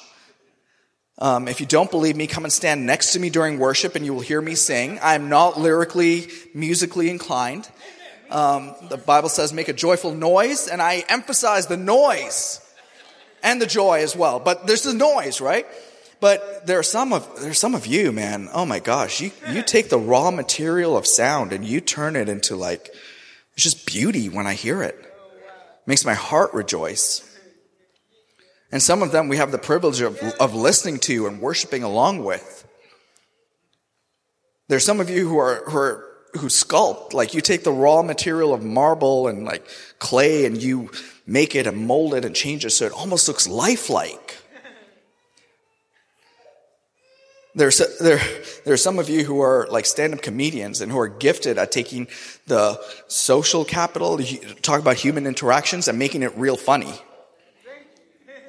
Um, 1.21 1.49
if 1.49 1.61
you 1.61 1.67
don't 1.67 1.91
believe 1.91 2.17
me, 2.17 2.27
come 2.27 2.45
and 2.45 2.53
stand 2.53 2.87
next 2.87 3.13
to 3.13 3.21
me 3.21 3.29
during 3.29 3.59
worship 3.59 3.95
and 3.95 4.07
you 4.07 4.15
will 4.15 4.23
hear 4.23 4.41
me 4.41 4.55
sing. 4.55 4.99
I 5.01 5.15
am 5.15 5.29
not 5.29 5.61
lyrically, 5.61 6.29
musically 6.55 7.11
inclined. 7.11 7.69
Um, 8.31 8.75
the 8.89 8.97
Bible 8.97 9.29
says 9.29 9.53
make 9.53 9.69
a 9.69 9.73
joyful 9.73 10.15
noise, 10.15 10.69
and 10.69 10.81
I 10.81 11.05
emphasize 11.09 11.67
the 11.67 11.77
noise 11.77 12.61
and 13.43 13.61
the 13.61 13.67
joy 13.67 14.03
as 14.03 14.15
well. 14.15 14.39
But 14.39 14.67
there's 14.67 14.85
the 14.85 14.95
noise, 14.95 15.41
right? 15.41 15.67
But 16.21 16.67
there 16.67 16.79
are 16.79 16.85
some 16.85 17.13
of 17.13 17.41
there's 17.41 17.59
some 17.59 17.75
of 17.75 17.87
you, 17.87 18.13
man. 18.13 18.49
Oh 18.53 18.65
my 18.65 18.79
gosh, 18.79 19.21
you 19.21 19.33
you 19.51 19.63
take 19.63 19.89
the 19.89 19.99
raw 19.99 20.31
material 20.31 20.97
of 20.97 21.07
sound 21.07 21.53
and 21.53 21.65
you 21.65 21.81
turn 21.81 22.15
it 22.15 22.29
into 22.29 22.57
like 22.57 22.91
it's 23.55 23.65
just 23.65 23.87
beauty 23.87 24.29
when 24.29 24.47
I 24.47 24.55
hear 24.55 24.83
it. 24.83 24.95
it 24.95 25.87
makes 25.87 26.05
my 26.05 26.15
heart 26.15 26.55
rejoice. 26.55 27.27
And 28.73 28.83
some 28.83 29.03
of 29.03 29.13
them 29.13 29.29
we 29.29 29.37
have 29.37 29.53
the 29.53 29.59
privilege 29.59 30.01
of, 30.01 30.19
of 30.39 30.55
listening 30.55 30.99
to 31.01 31.27
and 31.27 31.41
worshiping 31.41 31.83
along 31.83 32.25
with. 32.25 32.67
There's 34.69 34.85
some 34.85 35.01
of 35.01 35.11
you 35.11 35.29
who 35.29 35.39
are 35.39 35.65
who 35.69 35.77
are 35.77 36.07
who 36.35 36.47
sculpt. 36.47 37.13
Like 37.13 37.35
you 37.35 37.41
take 37.41 37.65
the 37.65 37.73
raw 37.73 38.03
material 38.03 38.55
of 38.55 38.63
marble 38.63 39.27
and 39.27 39.45
like 39.45 39.67
clay 39.99 40.47
and 40.47 40.63
you 40.63 40.91
make 41.27 41.55
it 41.55 41.67
and 41.67 41.87
mold 41.87 42.15
it 42.15 42.25
and 42.25 42.35
change 42.35 42.65
it 42.65 42.71
so 42.71 42.87
it 42.87 42.93
almost 42.93 43.27
looks 43.27 43.49
lifelike. 43.49 44.37
There's, 47.53 47.79
there, 47.99 48.21
there 48.65 48.75
are 48.75 48.77
some 48.77 49.01
of 49.01 49.09
you 49.09 49.25
who 49.25 49.41
are 49.41 49.67
like 49.71 49.85
stand-up 49.85 50.23
comedians 50.23 50.81
and 50.81 50.93
who 50.93 50.99
are 51.01 51.09
gifted 51.09 51.59
at 51.59 51.73
taking 51.73 52.07
the 52.47 52.81
social 53.09 53.65
capital, 53.65 54.21
talk 54.63 54.79
about 54.79 54.97
human 54.97 55.27
interactions 55.27 55.89
and 55.89 55.99
making 55.99 56.23
it 56.23 56.33
real 56.37 56.57
funny. 56.57 56.95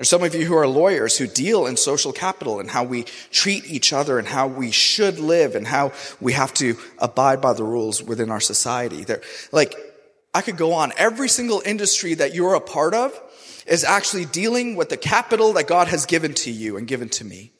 There's 0.01 0.09
some 0.09 0.23
of 0.23 0.33
you 0.33 0.47
who 0.47 0.57
are 0.57 0.67
lawyers 0.67 1.15
who 1.15 1.27
deal 1.27 1.67
in 1.67 1.77
social 1.77 2.11
capital 2.11 2.59
and 2.59 2.67
how 2.67 2.83
we 2.83 3.03
treat 3.29 3.69
each 3.69 3.93
other 3.93 4.17
and 4.17 4.27
how 4.27 4.47
we 4.47 4.71
should 4.71 5.19
live 5.19 5.53
and 5.53 5.67
how 5.67 5.91
we 6.19 6.33
have 6.33 6.55
to 6.55 6.75
abide 6.97 7.39
by 7.39 7.53
the 7.53 7.63
rules 7.63 8.01
within 8.01 8.31
our 8.31 8.39
society. 8.39 9.03
There, 9.03 9.21
like, 9.51 9.75
I 10.33 10.41
could 10.41 10.57
go 10.57 10.73
on. 10.73 10.91
Every 10.97 11.29
single 11.29 11.61
industry 11.63 12.15
that 12.15 12.33
you're 12.33 12.55
a 12.55 12.59
part 12.59 12.95
of 12.95 13.13
is 13.67 13.83
actually 13.83 14.25
dealing 14.25 14.75
with 14.75 14.89
the 14.89 14.97
capital 14.97 15.53
that 15.53 15.67
God 15.67 15.87
has 15.89 16.07
given 16.07 16.33
to 16.33 16.49
you 16.49 16.77
and 16.77 16.87
given 16.87 17.09
to 17.09 17.23
me. 17.23 17.51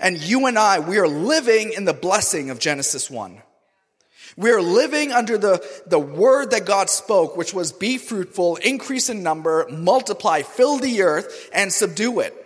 And 0.00 0.18
you 0.18 0.46
and 0.46 0.58
I, 0.58 0.80
we 0.80 0.98
are 0.98 1.06
living 1.06 1.72
in 1.76 1.84
the 1.84 1.94
blessing 1.94 2.50
of 2.50 2.58
Genesis 2.58 3.08
1. 3.08 3.40
We 4.36 4.50
are 4.50 4.62
living 4.62 5.12
under 5.12 5.36
the, 5.36 5.64
the 5.86 5.98
word 5.98 6.52
that 6.52 6.64
God 6.64 6.88
spoke, 6.88 7.36
which 7.36 7.52
was 7.52 7.72
be 7.72 7.98
fruitful, 7.98 8.56
increase 8.56 9.08
in 9.08 9.22
number, 9.22 9.66
multiply, 9.70 10.42
fill 10.42 10.78
the 10.78 11.02
earth, 11.02 11.50
and 11.52 11.72
subdue 11.72 12.20
it. 12.20 12.36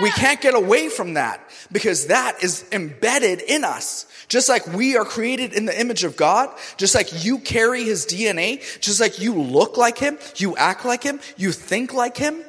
We 0.00 0.10
can't 0.10 0.40
get 0.40 0.54
away 0.54 0.88
from 0.88 1.14
that 1.14 1.40
because 1.72 2.06
that 2.06 2.42
is 2.42 2.64
embedded 2.70 3.40
in 3.40 3.64
us. 3.64 4.06
Just 4.28 4.48
like 4.48 4.66
we 4.68 4.96
are 4.96 5.04
created 5.04 5.54
in 5.54 5.64
the 5.64 5.78
image 5.78 6.04
of 6.04 6.16
God, 6.16 6.50
just 6.76 6.94
like 6.94 7.24
you 7.24 7.38
carry 7.38 7.82
his 7.82 8.06
DNA, 8.06 8.62
just 8.80 9.00
like 9.00 9.18
you 9.20 9.34
look 9.34 9.76
like 9.76 9.98
him, 9.98 10.18
you 10.36 10.56
act 10.56 10.84
like 10.84 11.02
him, 11.02 11.18
you 11.36 11.50
think 11.50 11.94
like 11.94 12.16
him, 12.16 12.44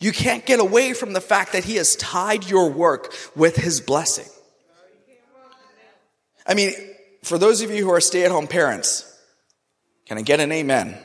you 0.00 0.12
can't 0.12 0.44
get 0.44 0.60
away 0.60 0.92
from 0.92 1.12
the 1.14 1.20
fact 1.20 1.52
that 1.52 1.64
he 1.64 1.76
has 1.76 1.96
tied 1.96 2.48
your 2.48 2.70
work 2.70 3.12
with 3.34 3.56
his 3.56 3.80
blessing. 3.80 4.26
I 6.46 6.54
mean, 6.54 6.72
for 7.24 7.38
those 7.38 7.62
of 7.62 7.70
you 7.70 7.82
who 7.84 7.90
are 7.90 8.00
stay 8.00 8.24
at 8.24 8.30
home 8.30 8.46
parents, 8.46 9.10
can 10.06 10.18
I 10.18 10.22
get 10.22 10.40
an 10.40 10.52
amen? 10.52 10.96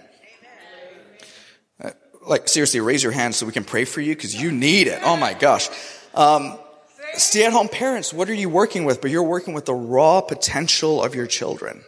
Uh, 1.82 1.92
like, 2.28 2.50
seriously, 2.50 2.82
raise 2.82 3.02
your 3.02 3.14
hand 3.14 3.36
so 3.36 3.46
we 3.46 3.54
can 3.54 3.64
pray 3.64 3.86
for 3.86 4.02
you 4.02 4.16
because 4.16 4.36
you 4.40 4.52
need 4.52 4.88
it. 4.88 5.00
Oh 5.04 5.16
my 5.16 5.34
gosh. 5.34 5.70
Um, 6.14 6.60
stay 7.14 7.46
at 7.46 7.54
home 7.54 7.70
parents, 7.70 8.14
what 8.14 8.30
are 8.30 8.34
you 8.34 8.50
working 8.50 8.84
with? 8.84 9.02
But 9.02 9.12
you're 9.12 9.24
working 9.24 9.54
with 9.54 9.66
the 9.66 9.74
raw 9.74 10.20
potential 10.20 11.02
of 11.02 11.16
your 11.16 11.28
children. 11.28 11.84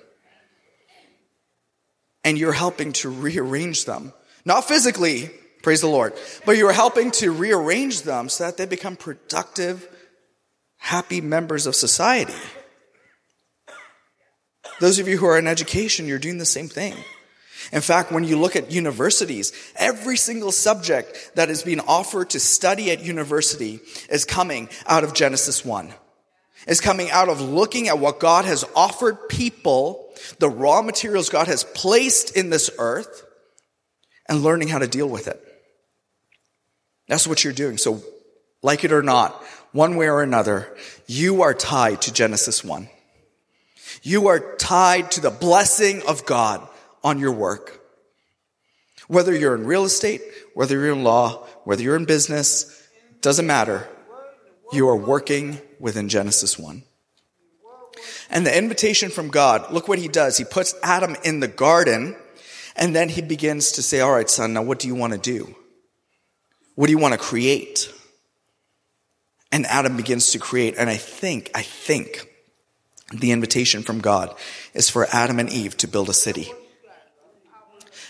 And 2.23 2.37
you're 2.37 2.53
helping 2.53 2.93
to 2.93 3.09
rearrange 3.09 3.85
them. 3.85 4.13
Not 4.45 4.65
physically, 4.65 5.29
praise 5.63 5.81
the 5.81 5.87
Lord, 5.87 6.13
but 6.45 6.55
you're 6.55 6.71
helping 6.71 7.11
to 7.11 7.31
rearrange 7.31 8.03
them 8.03 8.29
so 8.29 8.45
that 8.45 8.57
they 8.57 8.65
become 8.65 8.95
productive, 8.95 9.87
happy 10.77 11.19
members 11.19 11.67
of 11.67 11.75
society. 11.75 12.33
Those 14.81 14.97
of 14.97 15.07
you 15.07 15.19
who 15.19 15.27
are 15.27 15.37
in 15.37 15.45
education, 15.45 16.07
you're 16.07 16.17
doing 16.17 16.39
the 16.39 16.45
same 16.45 16.67
thing. 16.67 16.95
In 17.71 17.81
fact, 17.81 18.11
when 18.11 18.23
you 18.23 18.35
look 18.35 18.55
at 18.55 18.71
universities, 18.71 19.53
every 19.75 20.17
single 20.17 20.51
subject 20.51 21.33
that 21.35 21.51
is 21.51 21.61
being 21.61 21.79
offered 21.81 22.31
to 22.31 22.39
study 22.39 22.89
at 22.89 22.99
university 23.03 23.79
is 24.09 24.25
coming 24.25 24.69
out 24.87 25.03
of 25.03 25.13
Genesis 25.13 25.63
1. 25.63 25.93
Is 26.65 26.81
coming 26.81 27.11
out 27.11 27.29
of 27.29 27.41
looking 27.41 27.89
at 27.89 27.99
what 27.99 28.19
God 28.19 28.45
has 28.45 28.65
offered 28.75 29.29
people, 29.29 30.11
the 30.39 30.49
raw 30.49 30.81
materials 30.81 31.29
God 31.29 31.45
has 31.45 31.63
placed 31.63 32.35
in 32.35 32.49
this 32.49 32.71
earth, 32.79 33.23
and 34.27 34.41
learning 34.41 34.69
how 34.69 34.79
to 34.79 34.87
deal 34.87 35.07
with 35.07 35.27
it. 35.27 35.39
That's 37.07 37.27
what 37.27 37.43
you're 37.43 37.53
doing. 37.53 37.77
So, 37.77 38.01
like 38.63 38.83
it 38.83 38.91
or 38.91 39.03
not, 39.03 39.31
one 39.73 39.95
way 39.95 40.09
or 40.09 40.23
another, 40.23 40.75
you 41.05 41.43
are 41.43 41.53
tied 41.53 42.01
to 42.01 42.13
Genesis 42.13 42.63
1. 42.63 42.89
You 44.01 44.27
are 44.27 44.55
tied 44.57 45.11
to 45.11 45.21
the 45.21 45.29
blessing 45.29 46.01
of 46.07 46.25
God 46.25 46.67
on 47.03 47.19
your 47.19 47.31
work. 47.31 47.79
Whether 49.07 49.35
you're 49.35 49.55
in 49.55 49.65
real 49.65 49.83
estate, 49.83 50.21
whether 50.53 50.75
you're 50.75 50.93
in 50.93 51.03
law, 51.03 51.45
whether 51.65 51.83
you're 51.83 51.95
in 51.95 52.05
business, 52.05 52.87
doesn't 53.21 53.45
matter. 53.45 53.87
You 54.71 54.87
are 54.89 54.95
working 54.95 55.59
within 55.79 56.09
Genesis 56.09 56.57
1. 56.57 56.83
And 58.29 58.45
the 58.45 58.57
invitation 58.57 59.09
from 59.09 59.29
God, 59.29 59.71
look 59.71 59.87
what 59.87 59.99
he 59.99 60.07
does. 60.07 60.37
He 60.37 60.45
puts 60.45 60.73
Adam 60.81 61.15
in 61.23 61.41
the 61.41 61.47
garden 61.47 62.15
and 62.75 62.95
then 62.95 63.09
he 63.09 63.21
begins 63.21 63.73
to 63.73 63.83
say, 63.83 63.99
all 63.99 64.13
right, 64.13 64.29
son, 64.29 64.53
now 64.53 64.63
what 64.63 64.79
do 64.79 64.87
you 64.87 64.95
want 64.95 65.13
to 65.13 65.19
do? 65.19 65.55
What 66.75 66.87
do 66.87 66.91
you 66.91 66.97
want 66.97 67.13
to 67.13 67.19
create? 67.19 67.93
And 69.51 69.65
Adam 69.65 69.97
begins 69.97 70.31
to 70.31 70.39
create. 70.39 70.75
And 70.77 70.89
I 70.89 70.95
think, 70.95 71.51
I 71.53 71.61
think 71.61 72.30
the 73.11 73.31
invitation 73.31 73.83
from 73.83 73.99
God 73.99 74.35
is 74.73 74.89
for 74.89 75.07
Adam 75.11 75.39
and 75.39 75.49
Eve 75.49 75.77
to 75.77 75.87
build 75.87 76.09
a 76.09 76.13
city. 76.13 76.51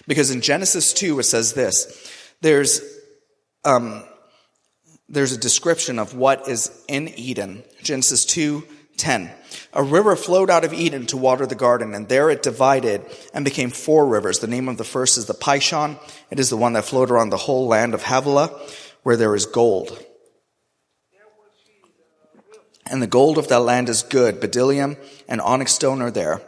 Because 0.07 0.31
in 0.31 0.41
Genesis 0.41 0.93
2, 0.93 1.19
it 1.19 1.23
says 1.23 1.53
this 1.53 2.11
there's, 2.41 2.81
um, 3.63 4.03
there's 5.09 5.31
a 5.31 5.37
description 5.37 5.99
of 5.99 6.15
what 6.15 6.47
is 6.47 6.71
in 6.87 7.09
Eden. 7.09 7.63
Genesis 7.83 8.25
2 8.25 8.63
10. 8.97 9.31
A 9.73 9.83
river 9.83 10.15
flowed 10.15 10.49
out 10.49 10.63
of 10.63 10.73
Eden 10.73 11.07
to 11.07 11.17
water 11.17 11.47
the 11.47 11.55
garden, 11.55 11.95
and 11.95 12.07
there 12.07 12.29
it 12.29 12.43
divided 12.43 13.03
and 13.33 13.43
became 13.43 13.71
four 13.71 14.05
rivers. 14.05 14.39
The 14.39 14.47
name 14.47 14.69
of 14.69 14.77
the 14.77 14.83
first 14.83 15.17
is 15.17 15.25
the 15.25 15.33
Pishon. 15.33 15.97
It 16.29 16.39
is 16.39 16.49
the 16.49 16.57
one 16.57 16.73
that 16.73 16.85
flowed 16.85 17.09
around 17.09 17.31
the 17.31 17.37
whole 17.37 17.67
land 17.67 17.95
of 17.95 18.03
Havilah, 18.03 18.49
where 19.01 19.17
there 19.17 19.33
is 19.33 19.47
gold. 19.47 20.05
And 22.91 23.01
the 23.01 23.07
gold 23.07 23.37
of 23.37 23.47
that 23.47 23.61
land 23.61 23.87
is 23.87 24.03
good. 24.03 24.41
Bdellium 24.41 24.97
and 25.29 25.39
onyx 25.39 25.73
stone 25.73 26.01
are 26.01 26.11
there. 26.11 26.41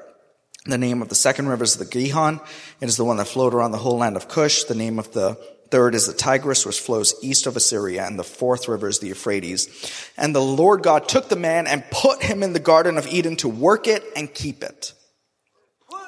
The 0.65 0.77
name 0.77 1.01
of 1.01 1.09
the 1.09 1.15
second 1.15 1.47
river 1.47 1.63
is 1.63 1.77
the 1.77 1.85
Gihon. 1.85 2.41
It 2.81 2.87
is 2.89 2.97
the 2.97 3.05
one 3.05 3.17
that 3.17 3.27
flowed 3.27 3.53
around 3.53 3.71
the 3.71 3.77
whole 3.77 3.97
land 3.97 4.15
of 4.17 4.27
Cush. 4.27 4.65
The 4.65 4.75
name 4.75 4.99
of 4.99 5.11
the 5.13 5.35
third 5.71 5.95
is 5.95 6.07
the 6.07 6.13
Tigris, 6.13 6.65
which 6.65 6.79
flows 6.79 7.15
east 7.21 7.47
of 7.47 7.55
Assyria. 7.55 8.05
And 8.05 8.19
the 8.19 8.23
fourth 8.23 8.67
river 8.67 8.87
is 8.87 8.99
the 8.99 9.07
Euphrates. 9.07 10.11
And 10.17 10.35
the 10.35 10.41
Lord 10.41 10.83
God 10.83 11.07
took 11.07 11.29
the 11.29 11.35
man 11.35 11.65
and 11.65 11.83
put 11.89 12.21
him 12.21 12.43
in 12.43 12.53
the 12.53 12.59
Garden 12.59 12.97
of 12.97 13.07
Eden 13.07 13.37
to 13.37 13.49
work 13.49 13.87
it 13.87 14.03
and 14.15 14.33
keep 14.33 14.63
it. 14.63 14.93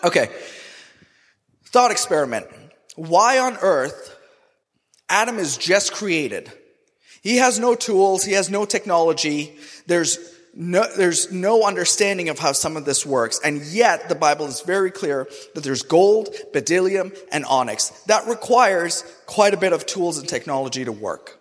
Okay. 0.04 0.30
Thought 1.66 1.92
experiment. 1.92 2.46
Why 2.96 3.40
on 3.40 3.58
earth 3.62 4.18
Adam 5.10 5.38
is 5.40 5.58
just 5.58 5.94
created? 5.94 6.52
He 7.22 7.38
has 7.38 7.60
no 7.60 7.74
tools. 7.74 8.24
He 8.24 8.34
has 8.34 8.52
no 8.52 8.66
technology. 8.66 9.58
There's 9.88 10.18
no, 10.56 10.86
there's 10.96 11.32
no 11.32 11.64
understanding 11.64 12.30
of 12.30 12.40
how 12.40 12.54
some 12.54 12.78
of 12.78 12.86
this 12.86 13.06
works. 13.06 13.40
And 13.44 13.62
yet 13.62 14.08
the 14.08 14.16
Bible 14.16 14.46
is 14.46 14.62
very 14.62 14.90
clear 14.90 15.28
that 15.54 15.64
there's 15.64 15.84
gold, 15.84 16.30
bdellium, 16.54 17.18
and 17.32 17.44
onyx. 17.46 17.90
That 18.06 18.28
requires 18.28 19.04
quite 19.26 19.54
a 19.54 19.58
bit 19.58 19.74
of 19.74 19.86
tools 19.86 20.18
and 20.18 20.28
technology 20.28 20.86
to 20.86 20.92
work. 20.92 21.40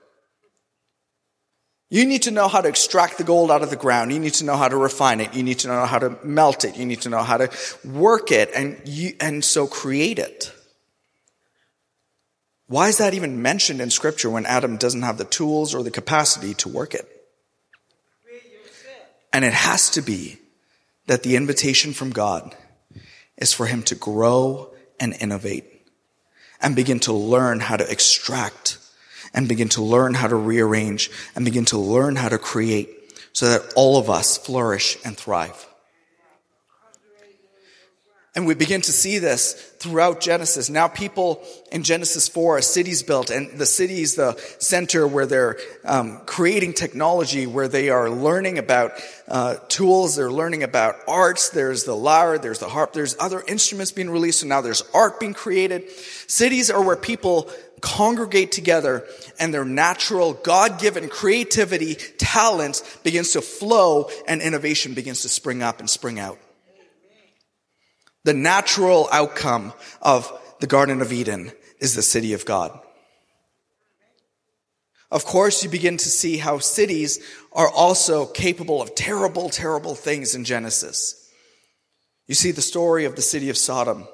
You 1.91 2.07
need 2.07 2.23
to 2.23 2.33
know 2.33 2.49
how 2.49 2.61
to 2.61 2.69
extract 2.69 3.19
the 3.19 3.25
gold 3.25 3.53
out 3.53 3.63
of 3.63 3.71
the 3.71 3.77
ground. 3.77 4.13
You 4.13 4.19
need 4.19 4.35
to 4.35 4.45
know 4.45 4.57
how 4.57 4.67
to 4.67 4.77
refine 4.77 5.21
it. 5.21 5.33
You 5.33 5.45
need 5.45 5.61
to 5.61 5.69
know 5.69 5.87
how 5.87 6.01
to 6.01 6.19
melt 6.25 6.65
it. 6.65 6.77
You 6.77 6.85
need 6.85 7.03
to 7.03 7.09
know 7.09 7.23
how 7.23 7.37
to 7.37 7.51
work 7.85 8.33
it 8.33 8.51
and, 8.53 8.81
you, 8.85 9.13
and 9.21 9.45
so 9.45 9.69
create 9.69 10.19
it. 10.19 10.53
Why 12.67 12.89
is 12.89 12.99
that 12.99 13.15
even 13.15 13.43
mentioned 13.43 13.81
in 13.81 13.91
scripture 13.91 14.29
when 14.29 14.47
Adam 14.47 14.77
doesn't 14.77 15.03
have 15.03 15.19
the 15.19 15.25
tools 15.25 15.73
or 15.73 15.85
the 15.85 15.91
capacity 15.93 16.55
to 16.55 16.69
work 16.69 16.95
it? 16.95 17.09
And 19.35 19.45
it 19.45 19.53
has 19.53 19.91
to 19.91 20.01
be 20.01 20.39
that 21.09 21.25
the 21.25 21.35
invitation 21.35 21.93
from 21.93 22.11
God 22.11 22.55
is 23.37 23.53
for 23.53 23.67
him 23.67 23.83
to 23.83 23.97
grow 23.97 24.73
and 25.01 25.13
innovate 25.21 25.65
and 26.63 26.77
begin 26.77 27.01
to 27.01 27.13
learn 27.13 27.59
how 27.59 27.77
to 27.77 27.91
extract 27.91 28.79
and 29.35 29.49
begin 29.49 29.69
to 29.71 29.83
learn 29.83 30.15
how 30.15 30.29
to 30.29 30.37
rearrange 30.37 31.11
and 31.35 31.45
begin 31.45 31.65
to 31.65 31.79
learn 31.79 32.15
how 32.15 32.29
to 32.29 32.39
create 32.39 32.89
so 33.33 33.47
that 33.49 33.73
all 33.75 33.99
of 33.99 34.09
us 34.09 34.39
flourish 34.39 34.97
and 35.05 35.17
thrive. 35.17 35.67
And 38.37 38.47
we 38.47 38.55
begin 38.55 38.83
to 38.83 38.93
see 38.93 39.19
this 39.19 39.74
throughout 39.85 40.19
Genesis. 40.19 40.71
Now 40.71 40.89
people 40.89 41.45
in 41.71 41.83
Genesis 41.83 42.27
4, 42.27 42.57
a 42.57 42.63
city's 42.63 43.03
built 43.03 43.29
and 43.29 43.51
the 43.59 43.67
city 43.67 44.01
is 44.01 44.15
the 44.15 44.35
center 44.59 45.07
where 45.07 45.27
they're 45.27 45.59
um, 45.85 46.23
creating 46.25 46.73
technology, 46.73 47.47
where 47.47 47.69
they 47.69 47.91
are 47.91 48.09
learning 48.09 48.57
about 48.57 48.93
uh, 49.29 49.57
tools, 49.69 50.17
they're 50.17 50.33
learning 50.33 50.63
about 50.63 50.95
arts. 51.07 51.51
There's 51.51 51.85
the 51.85 51.95
lyre, 51.95 52.39
there's 52.39 52.61
the 52.61 52.69
harp, 52.69 52.95
there's 52.95 53.15
other 53.21 53.43
instruments 53.47 53.93
being 53.93 54.09
released. 54.09 54.41
So 54.41 54.47
now 54.47 54.63
there's 54.63 54.83
art 54.95 55.21
being 55.21 55.35
created. 55.35 55.91
Cities 55.91 56.71
are 56.71 56.83
where 56.83 56.97
people 56.97 57.51
congregate 57.83 58.53
together 58.53 59.07
and 59.39 59.53
their 59.53 59.67
natural 59.67 60.33
God-given 60.33 61.11
creativity, 61.11 61.97
talent 62.17 62.83
begins 63.03 63.33
to 63.33 63.43
flow 63.43 64.09
and 64.27 64.41
innovation 64.41 64.95
begins 64.95 65.21
to 65.23 65.29
spring 65.29 65.63
up 65.63 65.81
and 65.81 65.91
spring 65.91 66.19
out. 66.19 66.39
The 68.25 68.35
natural 68.35 69.09
outcome 69.13 69.75
of 70.01 70.33
the 70.61 70.67
Garden 70.67 71.03
of 71.03 71.13
Eden 71.13 71.53
is 71.79 71.95
the 71.95 72.03
city 72.03 72.33
of 72.33 72.47
God. 72.47 72.79
Of 75.11 75.25
course, 75.25 75.63
you 75.63 75.69
begin 75.69 75.99
to 75.99 76.09
see 76.09 76.39
how 76.39 76.59
cities 76.59 77.21
are 77.53 77.69
also 77.69 78.27
capable 78.27 78.83
of 78.83 78.95
terrible, 78.95 79.51
terrible 79.51 79.95
things 79.95 80.35
in 80.35 80.45
Genesis. 80.45 81.31
You 82.27 82.35
see 82.35 82.51
the 82.51 82.63
story 82.63 83.05
of 83.05 83.15
the 83.15 83.23
city 83.23 83.51
of 83.51 83.59
Sodom. 83.59 84.09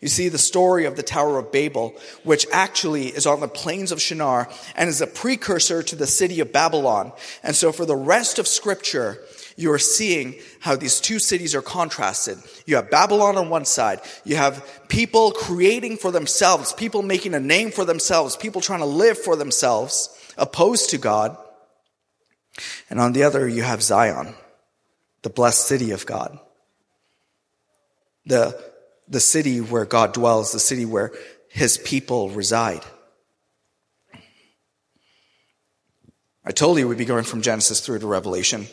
You 0.00 0.08
see 0.08 0.28
the 0.28 0.38
story 0.38 0.84
of 0.84 0.96
the 0.96 1.04
Tower 1.04 1.38
of 1.38 1.52
Babel, 1.52 1.94
which 2.24 2.46
actually 2.52 3.06
is 3.06 3.24
on 3.24 3.38
the 3.38 3.46
plains 3.46 3.92
of 3.92 4.02
Shinar 4.02 4.48
and 4.74 4.88
is 4.88 5.00
a 5.00 5.06
precursor 5.06 5.82
to 5.84 5.94
the 5.94 6.08
city 6.08 6.40
of 6.40 6.52
Babylon. 6.52 7.12
And 7.44 7.54
so 7.54 7.70
for 7.70 7.86
the 7.86 7.94
rest 7.94 8.40
of 8.40 8.48
scripture, 8.48 9.22
you 9.62 9.72
are 9.72 9.78
seeing 9.78 10.34
how 10.60 10.76
these 10.76 11.00
two 11.00 11.18
cities 11.18 11.54
are 11.54 11.62
contrasted. 11.62 12.38
You 12.66 12.76
have 12.76 12.90
Babylon 12.90 13.36
on 13.36 13.48
one 13.48 13.64
side. 13.64 14.00
You 14.24 14.36
have 14.36 14.88
people 14.88 15.30
creating 15.30 15.96
for 15.96 16.10
themselves, 16.10 16.72
people 16.72 17.02
making 17.02 17.34
a 17.34 17.40
name 17.40 17.70
for 17.70 17.84
themselves, 17.84 18.36
people 18.36 18.60
trying 18.60 18.80
to 18.80 18.86
live 18.86 19.16
for 19.16 19.36
themselves, 19.36 20.08
opposed 20.36 20.90
to 20.90 20.98
God. 20.98 21.36
And 22.90 23.00
on 23.00 23.12
the 23.12 23.22
other, 23.22 23.48
you 23.48 23.62
have 23.62 23.82
Zion, 23.82 24.34
the 25.22 25.30
blessed 25.30 25.66
city 25.66 25.92
of 25.92 26.04
God. 26.04 26.38
The, 28.26 28.60
the 29.08 29.20
city 29.20 29.60
where 29.60 29.84
God 29.84 30.12
dwells, 30.12 30.52
the 30.52 30.60
city 30.60 30.84
where 30.84 31.12
his 31.48 31.78
people 31.78 32.30
reside. 32.30 32.82
I 36.44 36.50
told 36.50 36.78
you 36.78 36.88
we'd 36.88 36.98
be 36.98 37.04
going 37.04 37.24
from 37.24 37.42
Genesis 37.42 37.80
through 37.80 38.00
to 38.00 38.06
Revelation. 38.06 38.66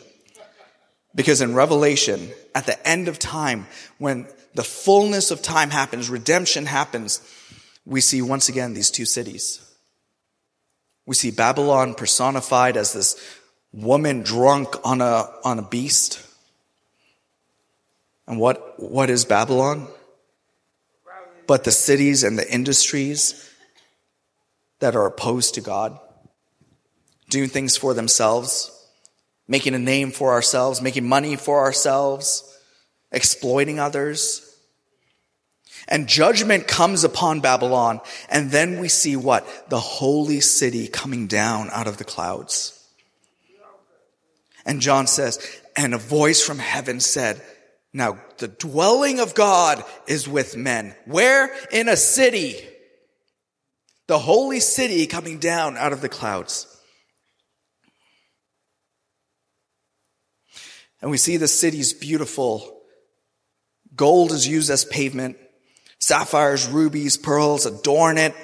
Because 1.14 1.40
in 1.40 1.54
Revelation, 1.54 2.30
at 2.54 2.66
the 2.66 2.86
end 2.86 3.08
of 3.08 3.18
time, 3.18 3.66
when 3.98 4.26
the 4.54 4.62
fullness 4.62 5.30
of 5.30 5.42
time 5.42 5.70
happens, 5.70 6.08
redemption 6.08 6.66
happens, 6.66 7.20
we 7.84 8.00
see 8.00 8.22
once 8.22 8.48
again 8.48 8.74
these 8.74 8.90
two 8.90 9.04
cities. 9.04 9.60
We 11.06 11.14
see 11.14 11.30
Babylon 11.30 11.94
personified 11.94 12.76
as 12.76 12.92
this 12.92 13.20
woman 13.72 14.22
drunk 14.22 14.76
on 14.84 15.00
a, 15.00 15.28
on 15.44 15.58
a 15.58 15.62
beast. 15.62 16.24
And 18.26 18.38
what, 18.38 18.80
what 18.80 19.10
is 19.10 19.24
Babylon? 19.24 19.88
But 21.46 21.64
the 21.64 21.72
cities 21.72 22.22
and 22.22 22.38
the 22.38 22.48
industries 22.48 23.50
that 24.78 24.94
are 24.94 25.06
opposed 25.06 25.54
to 25.54 25.60
God, 25.60 25.98
doing 27.28 27.48
things 27.48 27.76
for 27.76 27.92
themselves, 27.92 28.70
making 29.50 29.74
a 29.74 29.78
name 29.80 30.12
for 30.12 30.30
ourselves, 30.30 30.80
making 30.80 31.06
money 31.06 31.34
for 31.34 31.58
ourselves, 31.58 32.56
exploiting 33.10 33.80
others. 33.80 34.46
And 35.88 36.06
judgment 36.06 36.68
comes 36.68 37.02
upon 37.02 37.40
Babylon. 37.40 38.00
And 38.30 38.52
then 38.52 38.78
we 38.78 38.88
see 38.88 39.16
what? 39.16 39.68
The 39.68 39.80
holy 39.80 40.40
city 40.40 40.86
coming 40.86 41.26
down 41.26 41.68
out 41.72 41.88
of 41.88 41.96
the 41.96 42.04
clouds. 42.04 42.76
And 44.64 44.80
John 44.80 45.08
says, 45.08 45.44
and 45.74 45.94
a 45.94 45.98
voice 45.98 46.40
from 46.40 46.60
heaven 46.60 47.00
said, 47.00 47.42
Now, 47.92 48.20
the 48.38 48.48
dwelling 48.48 49.18
of 49.18 49.34
God 49.34 49.82
is 50.06 50.28
with 50.28 50.56
men. 50.56 50.94
Where? 51.06 51.52
In 51.72 51.88
a 51.88 51.96
city. 51.96 52.56
The 54.06 54.18
holy 54.18 54.60
city 54.60 55.08
coming 55.08 55.38
down 55.38 55.76
out 55.76 55.92
of 55.92 56.02
the 56.02 56.08
clouds. 56.08 56.68
And 61.00 61.10
we 61.10 61.16
see 61.16 61.36
the 61.36 61.48
city's 61.48 61.92
beautiful. 61.92 62.82
Gold 63.96 64.32
is 64.32 64.46
used 64.46 64.70
as 64.70 64.84
pavement. 64.84 65.36
Sapphires, 65.98 66.68
rubies, 66.68 67.16
pearls 67.16 67.66
adorn 67.66 68.18
it. 68.18 68.34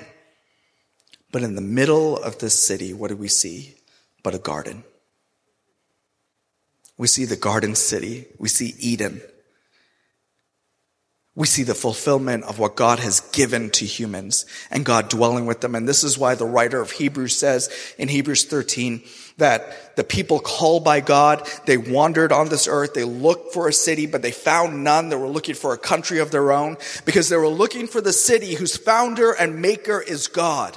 But 1.33 1.43
in 1.43 1.55
the 1.55 1.61
middle 1.61 2.17
of 2.17 2.39
this 2.39 2.67
city, 2.67 2.93
what 2.93 3.09
do 3.09 3.17
we 3.17 3.29
see? 3.29 3.77
But 4.23 4.35
a 4.35 4.39
garden. 4.39 4.85
We 6.99 7.09
see 7.09 7.25
the 7.25 7.37
garden 7.37 7.75
city. 7.75 8.27
We 8.39 8.49
see 8.49 8.75
Eden. 8.79 9.21
We 11.35 11.47
see 11.47 11.63
the 11.63 11.75
fulfillment 11.75 12.45
of 12.45 12.59
what 12.59 12.77
God 12.77 12.99
has 13.01 13.21
given 13.21 13.69
to 13.73 13.85
humans 13.85 14.47
and 14.71 14.87
God 14.87 15.11
dwelling 15.11 15.45
with 15.45 15.61
them. 15.61 15.75
And 15.75 15.87
this 15.87 16.03
is 16.03 16.17
why 16.17 16.35
the 16.35 16.47
writer 16.47 16.81
of 16.81 16.93
Hebrews 16.93 17.39
says 17.39 17.69
in 17.99 18.09
Hebrews 18.09 18.47
13 18.47 19.03
that 19.39 19.97
the 19.97 20.05
people 20.05 20.41
called 20.41 20.85
by 20.85 21.01
God, 21.01 21.47
they 21.67 21.77
wandered 21.77 22.33
on 22.33 22.49
this 22.49 22.67
earth. 22.69 22.95
They 22.95 23.05
looked 23.05 23.53
for 23.53 23.69
a 23.69 23.73
city, 23.73 24.07
but 24.07 24.23
they 24.23 24.31
found 24.31 24.83
none. 24.83 25.09
They 25.09 25.17
were 25.17 25.29
looking 25.29 25.55
for 25.55 25.75
a 25.75 25.79
country 25.79 26.19
of 26.21 26.31
their 26.31 26.53
own 26.53 26.79
because 27.05 27.29
they 27.29 27.37
were 27.37 27.49
looking 27.49 27.87
for 27.87 28.01
the 28.01 28.13
city 28.13 28.55
whose 28.55 28.77
founder 28.77 29.33
and 29.33 29.61
maker 29.61 30.01
is 30.01 30.29
God. 30.29 30.77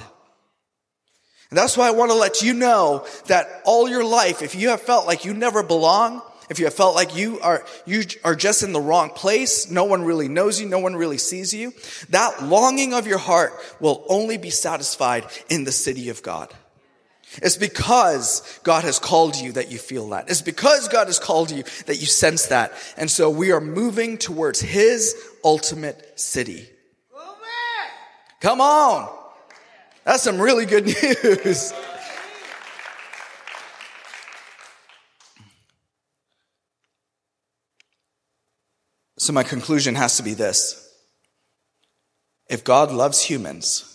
And 1.48 1.58
that's 1.58 1.76
why 1.76 1.88
I 1.88 1.92
want 1.92 2.12
to 2.12 2.16
let 2.16 2.42
you 2.42 2.54
know 2.54 3.06
that 3.26 3.46
all 3.64 3.88
your 3.88 4.04
life, 4.04 4.40
if 4.40 4.54
you 4.54 4.68
have 4.68 4.82
felt 4.82 5.06
like 5.06 5.24
you 5.24 5.34
never 5.34 5.62
belong, 5.62 6.22
if 6.48 6.58
you 6.58 6.66
have 6.66 6.74
felt 6.74 6.94
like 6.94 7.16
you 7.16 7.40
are, 7.40 7.64
you 7.86 8.02
are 8.24 8.36
just 8.36 8.62
in 8.62 8.72
the 8.72 8.80
wrong 8.80 9.10
place, 9.10 9.70
no 9.70 9.84
one 9.84 10.04
really 10.04 10.28
knows 10.28 10.60
you, 10.60 10.68
no 10.68 10.78
one 10.78 10.94
really 10.94 11.18
sees 11.18 11.54
you, 11.54 11.72
that 12.10 12.42
longing 12.42 12.92
of 12.92 13.06
your 13.06 13.18
heart 13.18 13.52
will 13.80 14.04
only 14.08 14.36
be 14.36 14.50
satisfied 14.50 15.26
in 15.48 15.64
the 15.64 15.72
city 15.72 16.08
of 16.08 16.22
God. 16.22 16.52
It's 17.36 17.56
because 17.56 18.60
God 18.64 18.84
has 18.84 18.98
called 18.98 19.36
you 19.36 19.52
that 19.52 19.70
you 19.70 19.78
feel 19.78 20.08
that. 20.10 20.28
It's 20.30 20.42
because 20.42 20.88
God 20.88 21.06
has 21.06 21.18
called 21.18 21.50
you 21.50 21.62
that 21.86 21.96
you 21.96 22.06
sense 22.06 22.46
that. 22.46 22.72
And 22.96 23.10
so 23.10 23.30
we 23.30 23.52
are 23.52 23.60
moving 23.60 24.18
towards 24.18 24.60
His 24.60 25.14
ultimate 25.44 26.18
city. 26.18 26.68
Come 28.40 28.60
on. 28.60 29.08
That's 30.04 30.22
some 30.22 30.40
really 30.40 30.64
good 30.64 30.86
news. 31.34 31.72
So, 39.18 39.34
my 39.34 39.42
conclusion 39.42 39.94
has 39.96 40.16
to 40.16 40.22
be 40.22 40.32
this 40.32 40.90
if 42.48 42.64
God 42.64 42.90
loves 42.90 43.22
humans, 43.22 43.89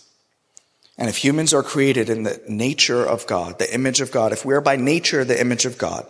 and 0.98 1.08
if 1.08 1.16
humans 1.16 1.52
are 1.52 1.62
created 1.62 2.08
in 2.08 2.22
the 2.22 2.40
nature 2.48 3.04
of 3.04 3.26
God, 3.26 3.58
the 3.58 3.72
image 3.72 4.00
of 4.00 4.10
God, 4.10 4.32
if 4.32 4.44
we 4.44 4.54
are 4.54 4.62
by 4.62 4.76
nature 4.76 5.24
the 5.24 5.40
image 5.40 5.66
of 5.66 5.76
God, 5.76 6.06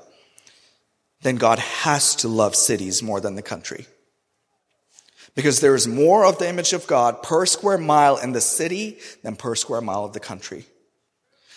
then 1.23 1.37
God 1.37 1.59
has 1.59 2.15
to 2.17 2.29
love 2.29 2.55
cities 2.55 3.03
more 3.03 3.21
than 3.21 3.35
the 3.35 3.43
country. 3.43 3.87
Because 5.35 5.61
there 5.61 5.75
is 5.75 5.89
more 5.89 6.25
of 6.25 6.39
the 6.39 6.49
image 6.49 6.73
of 6.73 6.87
God 6.87 7.23
per 7.23 7.47
square 7.47 7.79
mile 7.79 8.17
in 8.17 8.33
the 8.33 8.41
city 8.41 8.99
than 9.23 9.37
per 9.37 9.55
square 9.55 9.81
mile 9.81 10.05
of 10.05 10.13
the 10.13 10.21
country. 10.21 10.65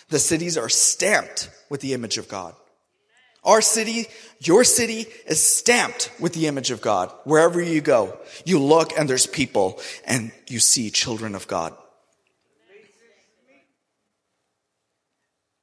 The 0.10 0.20
cities 0.20 0.58
are 0.58 0.70
stamped 0.70 1.50
with 1.70 1.82
the 1.82 1.94
image 1.94 2.18
of 2.18 2.28
God. 2.28 2.56
Our 3.44 3.62
city, 3.62 4.08
your 4.40 4.64
city 4.64 5.06
is 5.28 5.42
stamped 5.42 6.12
with 6.20 6.34
the 6.34 6.48
image 6.48 6.72
of 6.72 6.82
God. 6.82 7.12
Wherever 7.24 7.62
you 7.62 7.80
go, 7.80 8.18
you 8.44 8.60
look 8.60 8.98
and 8.98 9.08
there's 9.08 9.28
people 9.28 9.80
and 10.04 10.32
you 10.48 10.60
see 10.60 10.90
children 10.90 11.36
of 11.36 11.48
God. 11.48 11.74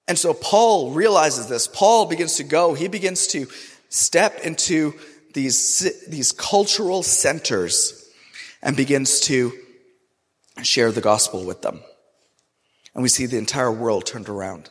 And 0.09 0.19
so 0.19 0.35
Paul 0.35 0.93
realizes 0.93 1.49
this. 1.49 1.67
Paul 1.67 2.07
begins 2.07 2.37
to 2.37 2.45
go. 2.45 2.75
He 2.75 2.89
begins 2.89 3.27
to 3.29 3.47
step 3.89 4.41
into 4.45 4.95
these, 5.35 6.07
these 6.09 6.33
cultural 6.33 7.03
centers 7.03 8.09
and 8.63 8.77
begins 8.77 9.21
to 9.21 9.53
share 10.63 10.93
the 10.93 11.01
gospel 11.01 11.45
with 11.45 11.63
them. 11.63 11.81
And 12.95 13.03
we 13.03 13.09
see 13.09 13.27
the 13.27 13.39
entire 13.39 13.71
world 13.71 14.07
turned 14.07 14.29
around. 14.29 14.71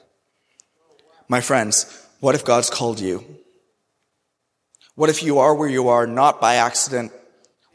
My 1.28 1.42
friends, 1.42 1.86
what 2.20 2.36
if 2.36 2.46
God's 2.46 2.70
called 2.70 3.00
you? 3.00 3.24
What 4.96 5.10
if 5.10 5.22
you 5.22 5.40
are 5.40 5.54
where 5.54 5.70
you 5.70 5.90
are 5.90 6.08
not 6.08 6.40
by 6.40 6.56
accident? 6.56 7.12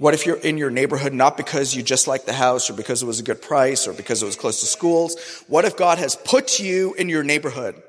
What 0.01 0.15
if 0.15 0.25
you're 0.25 0.39
in 0.39 0.57
your 0.57 0.71
neighborhood 0.71 1.13
not 1.13 1.37
because 1.37 1.77
you 1.77 1.83
just 1.83 2.09
like 2.09 2.25
the 2.25 2.33
house 2.33 2.71
or 2.71 2.73
because 2.73 3.03
it 3.03 3.07
was 3.07 3.21
a 3.21 3.23
good 3.23 3.43
price 3.43 3.87
or 3.87 3.93
because 3.93 4.23
it 4.23 4.27
was 4.27 4.35
close 4.35 4.61
to 4.61 4.67
schools? 4.67 5.45
What 5.47 5.67
if 5.67 5.77
God 5.77 5.99
has 5.99 6.17
put 6.17 6.59
you 6.59 6.95
in 6.95 7.11
your 7.11 7.23
neighborhood? 7.23 7.81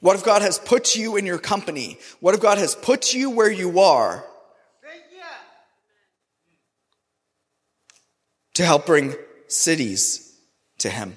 What 0.00 0.16
if 0.16 0.24
God 0.24 0.42
has 0.42 0.58
put 0.58 0.96
you 0.96 1.16
in 1.16 1.24
your 1.24 1.38
company? 1.38 1.98
What 2.18 2.34
if 2.34 2.40
God 2.40 2.58
has 2.58 2.74
put 2.74 3.14
you 3.14 3.30
where 3.30 3.50
you 3.50 3.78
are 3.78 4.24
to 8.54 8.64
help 8.64 8.86
bring 8.86 9.14
cities 9.48 10.36
to 10.78 10.88
him. 10.88 11.16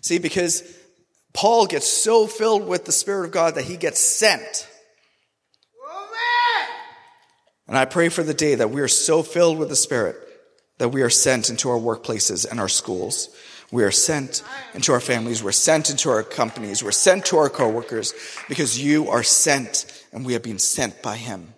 See, 0.00 0.18
because 0.18 0.62
Paul 1.32 1.66
gets 1.66 1.86
so 1.86 2.26
filled 2.26 2.66
with 2.66 2.84
the 2.84 2.92
Spirit 2.92 3.26
of 3.26 3.32
God 3.32 3.54
that 3.54 3.64
he 3.64 3.76
gets 3.76 4.00
sent. 4.00 4.68
And 7.68 7.76
I 7.76 7.84
pray 7.84 8.08
for 8.08 8.22
the 8.22 8.34
day 8.34 8.54
that 8.54 8.70
we 8.70 8.80
are 8.80 8.88
so 8.88 9.22
filled 9.22 9.58
with 9.58 9.68
the 9.68 9.76
Spirit 9.76 10.16
that 10.78 10.88
we 10.88 11.02
are 11.02 11.10
sent 11.10 11.50
into 11.50 11.68
our 11.68 11.78
workplaces 11.78 12.48
and 12.50 12.58
our 12.58 12.68
schools. 12.68 13.28
We 13.70 13.84
are 13.84 13.90
sent 13.90 14.42
into 14.74 14.92
our 14.92 15.00
families. 15.00 15.42
We're 15.42 15.52
sent 15.52 15.90
into 15.90 16.08
our 16.08 16.22
companies. 16.22 16.82
We're 16.82 16.92
sent 16.92 17.26
to 17.26 17.36
our 17.36 17.50
coworkers 17.50 18.14
because 18.48 18.82
you 18.82 19.10
are 19.10 19.22
sent 19.22 19.84
and 20.12 20.24
we 20.24 20.32
have 20.32 20.42
been 20.42 20.58
sent 20.58 21.02
by 21.02 21.16
Him. 21.16 21.52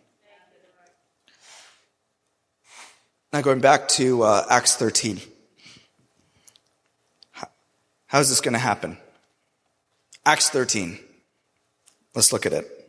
Now, 3.33 3.43
going 3.43 3.61
back 3.61 3.87
to 3.91 4.23
uh, 4.25 4.45
Acts 4.51 4.75
13. 4.75 5.21
How 8.07 8.19
is 8.19 8.29
this 8.29 8.41
going 8.41 8.55
to 8.55 8.59
happen? 8.59 8.99
Acts 10.27 10.51
13. 10.51 10.99
Let's 12.13 12.33
look 12.33 12.45
at 12.45 12.53
it. 12.53 12.80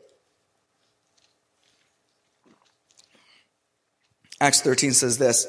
Acts 4.41 4.61
13 4.61 4.93
says 4.93 5.19
this. 5.19 5.45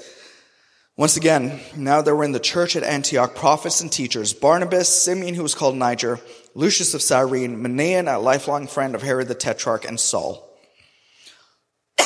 Once 0.99 1.17
again, 1.17 1.59
now 1.75 2.03
there 2.03 2.15
were 2.15 2.25
in 2.25 2.33
the 2.33 2.39
church 2.39 2.77
at 2.77 2.83
Antioch 2.83 3.35
prophets 3.35 3.81
and 3.81 3.91
teachers 3.91 4.35
Barnabas, 4.35 4.87
Simeon, 4.87 5.35
who 5.35 5.43
was 5.43 5.55
called 5.55 5.75
Niger, 5.75 6.21
Lucius 6.55 6.93
of 6.93 7.01
Cyrene, 7.01 7.57
Manaen, 7.57 8.15
a 8.15 8.19
lifelong 8.19 8.67
friend 8.67 8.95
of 8.95 9.01
Herod 9.01 9.29
the 9.29 9.35
Tetrarch, 9.35 9.87
and 9.87 9.99
Saul. 9.99 10.47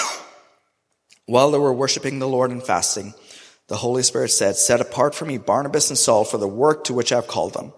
While 1.27 1.51
they 1.51 1.59
were 1.59 1.73
worshiping 1.73 2.21
the 2.21 2.29
Lord 2.29 2.53
and 2.53 2.63
fasting, 2.63 3.15
the 3.67 3.79
Holy 3.79 4.05
Spirit 4.05 4.31
said, 4.31 4.55
Set 4.55 4.81
apart 4.81 5.17
for 5.17 5.25
me 5.25 5.39
Barnabas 5.39 5.91
and 5.91 5.99
Saul 5.99 6.25
for 6.25 6.39
the 6.39 6.47
work 6.47 6.85
to 6.85 6.95
which 6.95 7.11
I 7.11 7.17
have 7.17 7.27
called 7.27 7.55
them. 7.55 7.73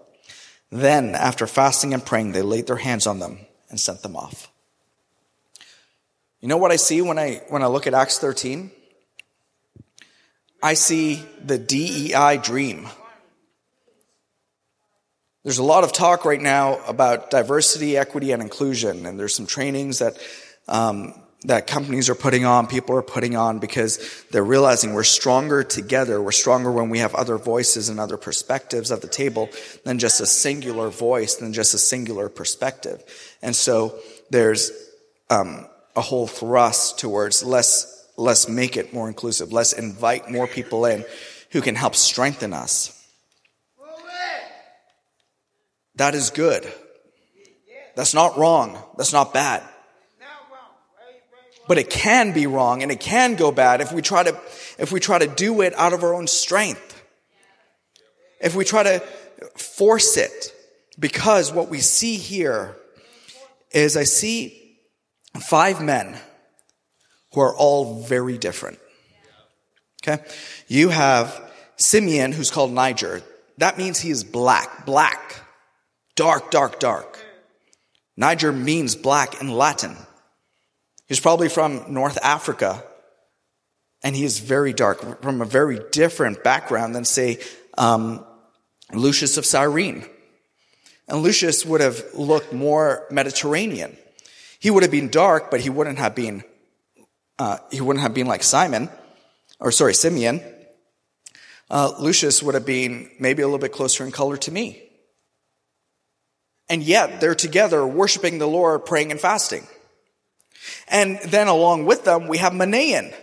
Then, 0.71 1.15
after 1.15 1.47
fasting 1.47 1.95
and 1.95 2.05
praying, 2.05 2.33
they 2.33 2.43
laid 2.43 2.67
their 2.67 2.75
hands 2.75 3.07
on 3.07 3.17
them 3.17 3.39
and 3.71 3.79
sent 3.79 4.03
them 4.03 4.15
off. 4.15 4.51
You 6.41 6.47
know 6.47 6.57
what 6.57 6.71
I 6.71 6.75
see 6.75 7.01
when 7.01 7.17
I, 7.17 7.41
when 7.49 7.63
I 7.63 7.67
look 7.67 7.87
at 7.87 7.95
Acts 7.95 8.19
13? 8.19 8.69
I 10.61 10.73
see 10.73 11.23
the 11.43 11.57
DEI 11.57 12.37
dream. 12.37 12.87
There's 15.43 15.57
a 15.57 15.63
lot 15.63 15.83
of 15.83 15.93
talk 15.93 16.25
right 16.25 16.41
now 16.41 16.79
about 16.85 17.31
diversity, 17.31 17.97
equity, 17.97 18.31
and 18.31 18.41
inclusion, 18.41 19.05
and 19.05 19.17
there's 19.17 19.33
some 19.33 19.45
trainings 19.45 19.99
that 19.99 20.17
um, 20.67 21.13
that 21.45 21.67
companies 21.67 22.09
are 22.09 22.15
putting 22.15 22.43
on, 22.43 22.67
people 22.67 22.95
are 22.95 23.01
putting 23.01 23.37
on 23.37 23.59
because 23.59 24.25
they're 24.31 24.43
realizing 24.43 24.93
we're 24.93 25.03
stronger 25.03 25.63
together. 25.63 26.21
We're 26.21 26.33
stronger 26.33 26.69
when 26.69 26.89
we 26.89 26.99
have 26.99 27.15
other 27.15 27.37
voices 27.37 27.87
and 27.87 27.97
other 27.97 28.17
perspectives 28.17 28.91
at 28.91 29.01
the 29.01 29.07
table 29.07 29.49
than 29.85 29.99
just 29.99 30.19
a 30.19 30.25
singular 30.25 30.89
voice, 30.89 31.35
than 31.35 31.53
just 31.53 31.73
a 31.73 31.77
singular 31.77 32.27
perspective. 32.27 33.01
And 33.41 33.55
so 33.55 33.97
there's 34.29 34.71
um, 35.29 35.65
a 35.95 36.01
whole 36.01 36.27
thrust 36.27 36.99
towards 36.99 37.41
let's 37.41 37.98
let's 38.19 38.49
make 38.49 38.77
it 38.77 38.93
more 38.93 39.07
inclusive. 39.07 39.51
Let's 39.51 39.73
invite 39.73 40.29
more 40.29 40.47
people 40.47 40.85
in 40.85 41.05
who 41.51 41.61
can 41.61 41.75
help 41.75 41.95
strengthen 41.95 42.53
us. 42.53 42.95
That 45.95 46.15
is 46.15 46.29
good. 46.29 46.71
That's 47.95 48.13
not 48.13 48.37
wrong. 48.37 48.81
That's 48.97 49.13
not 49.13 49.33
bad. 49.33 49.63
But 51.67 51.77
it 51.77 51.89
can 51.89 52.33
be 52.33 52.47
wrong 52.47 52.81
and 52.81 52.91
it 52.91 52.99
can 52.99 53.35
go 53.35 53.51
bad 53.51 53.81
if 53.81 53.91
we 53.91 54.01
try 54.01 54.23
to, 54.23 54.39
if 54.77 54.91
we 54.91 54.99
try 54.99 55.19
to 55.19 55.27
do 55.27 55.61
it 55.61 55.73
out 55.75 55.93
of 55.93 56.03
our 56.03 56.13
own 56.13 56.27
strength. 56.27 57.03
If 58.41 58.55
we 58.55 58.65
try 58.65 58.83
to 58.83 58.99
force 59.55 60.17
it. 60.17 60.53
Because 60.97 61.53
what 61.53 61.69
we 61.69 61.79
see 61.79 62.17
here 62.17 62.75
is 63.71 63.95
I 63.95 64.03
see 64.03 64.77
five 65.39 65.81
men 65.81 66.17
who 67.33 67.41
are 67.41 67.55
all 67.55 68.01
very 68.01 68.37
different. 68.37 68.79
Okay? 70.01 70.23
You 70.67 70.89
have 70.89 71.51
Simeon, 71.75 72.31
who's 72.31 72.51
called 72.51 72.71
Niger. 72.71 73.21
That 73.57 73.77
means 73.77 73.99
he 73.99 74.09
is 74.09 74.23
black, 74.23 74.85
black, 74.85 75.35
dark, 76.15 76.51
dark, 76.51 76.79
dark. 76.79 77.19
Niger 78.15 78.51
means 78.51 78.95
black 78.95 79.41
in 79.41 79.49
Latin. 79.49 79.95
He's 81.07 81.19
probably 81.19 81.49
from 81.49 81.85
North 81.93 82.17
Africa, 82.21 82.83
and 84.03 84.15
he 84.15 84.23
is 84.23 84.39
very 84.39 84.73
dark, 84.73 85.21
from 85.21 85.41
a 85.41 85.45
very 85.45 85.79
different 85.91 86.43
background 86.43 86.95
than, 86.95 87.05
say, 87.05 87.39
um, 87.77 88.25
Lucius 88.93 89.37
of 89.37 89.45
Cyrene. 89.45 90.05
And 91.07 91.23
Lucius 91.23 91.65
would 91.65 91.81
have 91.81 92.03
looked 92.13 92.53
more 92.53 93.07
Mediterranean. 93.09 93.97
He 94.59 94.69
would 94.69 94.83
have 94.83 94.91
been 94.91 95.09
dark, 95.09 95.49
but 95.49 95.61
he 95.61 95.69
wouldn't 95.69 95.97
have 95.97 96.13
been, 96.13 96.43
uh, 97.39 97.57
he 97.71 97.81
wouldn't 97.81 98.03
have 98.03 98.13
been 98.13 98.27
like 98.27 98.43
Simon, 98.43 98.89
or 99.59 99.71
sorry, 99.71 99.93
Simeon. 99.93 100.41
Uh, 101.69 101.93
Lucius 101.99 102.43
would 102.43 102.55
have 102.55 102.65
been 102.65 103.09
maybe 103.19 103.41
a 103.41 103.47
little 103.47 103.59
bit 103.59 103.71
closer 103.71 104.03
in 104.03 104.11
color 104.11 104.37
to 104.37 104.51
me. 104.51 104.83
And 106.67 106.83
yet 106.83 107.21
they're 107.21 107.35
together 107.35 107.85
worshiping 107.85 108.37
the 108.37 108.47
Lord, 108.47 108.85
praying 108.85 109.11
and 109.11 109.19
fasting. 109.19 109.67
And 110.87 111.19
then 111.19 111.47
along 111.47 111.85
with 111.85 112.03
them, 112.03 112.27
we 112.27 112.39
have 112.39 112.53
Manaen. 112.53 113.13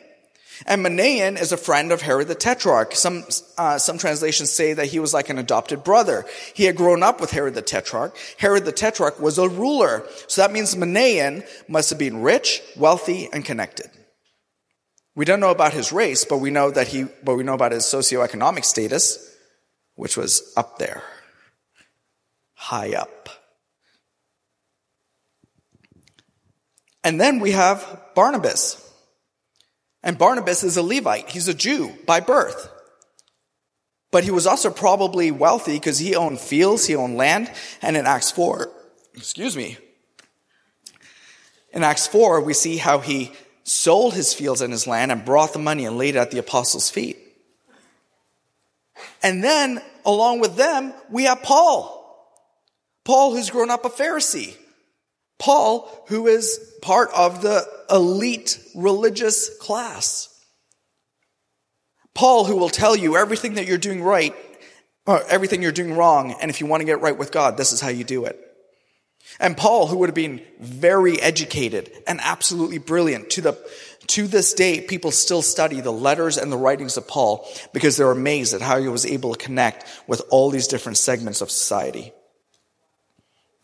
And 0.64 0.84
Manaen 0.84 1.38
is 1.38 1.52
a 1.52 1.56
friend 1.56 1.92
of 1.92 2.00
Herod 2.00 2.28
the 2.28 2.34
Tetrarch. 2.34 2.94
Some, 2.94 3.24
uh, 3.58 3.78
some 3.78 3.98
translations 3.98 4.50
say 4.50 4.72
that 4.72 4.86
he 4.86 4.98
was 4.98 5.12
like 5.12 5.28
an 5.28 5.38
adopted 5.38 5.84
brother. 5.84 6.24
He 6.54 6.64
had 6.64 6.76
grown 6.76 7.02
up 7.02 7.20
with 7.20 7.30
Herod 7.30 7.54
the 7.54 7.62
Tetrarch. 7.62 8.16
Herod 8.38 8.64
the 8.64 8.72
Tetrarch 8.72 9.20
was 9.20 9.38
a 9.38 9.48
ruler. 9.48 10.04
So 10.28 10.40
that 10.40 10.52
means 10.52 10.74
Manaen 10.74 11.46
must 11.68 11.90
have 11.90 11.98
been 11.98 12.22
rich, 12.22 12.62
wealthy, 12.76 13.28
and 13.32 13.44
connected. 13.44 13.90
We 15.16 15.24
don't 15.24 15.40
know 15.40 15.50
about 15.50 15.72
his 15.72 15.92
race, 15.92 16.24
but 16.24 16.38
we 16.38 16.50
know 16.50 16.70
that 16.70 16.88
he, 16.88 17.06
but 17.24 17.36
we 17.36 17.42
know 17.42 17.54
about 17.54 17.72
his 17.72 17.84
socioeconomic 17.84 18.64
status, 18.64 19.34
which 19.94 20.16
was 20.16 20.52
up 20.56 20.78
there. 20.78 21.02
High 22.54 22.94
up. 22.94 23.30
And 27.02 27.18
then 27.18 27.40
we 27.40 27.52
have 27.52 28.02
Barnabas. 28.14 28.82
And 30.02 30.18
Barnabas 30.18 30.62
is 30.62 30.76
a 30.76 30.82
Levite. 30.82 31.30
He's 31.30 31.48
a 31.48 31.54
Jew 31.54 31.94
by 32.04 32.20
birth. 32.20 32.68
But 34.10 34.24
he 34.24 34.30
was 34.30 34.46
also 34.46 34.70
probably 34.70 35.30
wealthy 35.30 35.74
because 35.74 35.98
he 35.98 36.14
owned 36.14 36.40
fields, 36.40 36.86
he 36.86 36.94
owned 36.94 37.16
land. 37.16 37.50
And 37.80 37.96
in 37.96 38.06
Acts 38.06 38.30
4, 38.30 38.70
excuse 39.14 39.56
me, 39.56 39.78
in 41.72 41.82
Acts 41.82 42.06
4, 42.06 42.42
we 42.42 42.52
see 42.52 42.76
how 42.76 42.98
he 42.98 43.32
sold 43.66 44.14
his 44.14 44.32
fields 44.32 44.60
and 44.60 44.72
his 44.72 44.86
land 44.86 45.10
and 45.10 45.24
brought 45.24 45.52
the 45.52 45.58
money 45.58 45.84
and 45.84 45.98
laid 45.98 46.14
it 46.14 46.18
at 46.18 46.30
the 46.30 46.38
apostles' 46.38 46.88
feet. 46.88 47.18
And 49.22 49.42
then, 49.42 49.82
along 50.04 50.40
with 50.40 50.56
them, 50.56 50.94
we 51.10 51.24
have 51.24 51.42
Paul. 51.42 51.92
Paul, 53.04 53.34
who's 53.34 53.50
grown 53.50 53.70
up 53.70 53.84
a 53.84 53.90
Pharisee. 53.90 54.56
Paul, 55.38 56.04
who 56.08 56.28
is 56.28 56.58
part 56.80 57.10
of 57.14 57.42
the 57.42 57.66
elite 57.90 58.58
religious 58.74 59.58
class. 59.58 60.32
Paul, 62.14 62.44
who 62.44 62.56
will 62.56 62.70
tell 62.70 62.94
you 62.96 63.16
everything 63.16 63.54
that 63.54 63.66
you're 63.66 63.78
doing 63.78 64.02
right, 64.02 64.34
or 65.06 65.22
everything 65.24 65.60
you're 65.60 65.72
doing 65.72 65.94
wrong, 65.94 66.36
and 66.40 66.50
if 66.50 66.60
you 66.60 66.66
want 66.66 66.82
to 66.82 66.86
get 66.86 67.00
right 67.00 67.16
with 67.16 67.32
God, 67.32 67.56
this 67.56 67.72
is 67.72 67.80
how 67.80 67.88
you 67.88 68.04
do 68.04 68.24
it. 68.24 68.45
And 69.38 69.56
Paul, 69.56 69.86
who 69.86 69.98
would 69.98 70.08
have 70.08 70.14
been 70.14 70.42
very 70.60 71.20
educated 71.20 71.90
and 72.06 72.20
absolutely 72.22 72.78
brilliant, 72.78 73.30
to 73.30 73.40
the 73.40 73.58
to 74.08 74.26
this 74.26 74.54
day, 74.54 74.80
people 74.80 75.10
still 75.10 75.42
study 75.42 75.80
the 75.80 75.92
letters 75.92 76.38
and 76.38 76.50
the 76.50 76.56
writings 76.56 76.96
of 76.96 77.08
Paul 77.08 77.46
because 77.72 77.96
they're 77.96 78.10
amazed 78.10 78.54
at 78.54 78.62
how 78.62 78.80
he 78.80 78.88
was 78.88 79.04
able 79.04 79.34
to 79.34 79.44
connect 79.44 79.84
with 80.06 80.22
all 80.30 80.50
these 80.50 80.68
different 80.68 80.98
segments 80.98 81.40
of 81.40 81.50
society. 81.50 82.12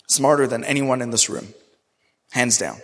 Smarter 0.09 0.47
than 0.47 0.65
anyone 0.65 1.01
in 1.01 1.11
this 1.11 1.31
room. 1.31 1.55
Hands 2.33 2.57
down. 2.59 2.79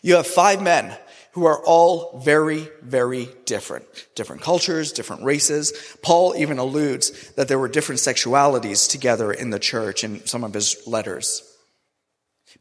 You 0.00 0.14
have 0.14 0.26
five 0.26 0.62
men 0.62 0.96
who 1.32 1.46
are 1.46 1.64
all 1.64 2.20
very, 2.20 2.68
very 2.82 3.28
different. 3.46 3.84
Different 4.14 4.42
cultures, 4.42 4.92
different 4.92 5.24
races. 5.24 5.72
Paul 6.02 6.34
even 6.36 6.58
alludes 6.58 7.32
that 7.32 7.48
there 7.48 7.58
were 7.58 7.68
different 7.68 8.00
sexualities 8.00 8.88
together 8.88 9.32
in 9.32 9.50
the 9.50 9.58
church 9.58 10.04
in 10.04 10.24
some 10.26 10.44
of 10.44 10.54
his 10.54 10.86
letters. 10.86 11.42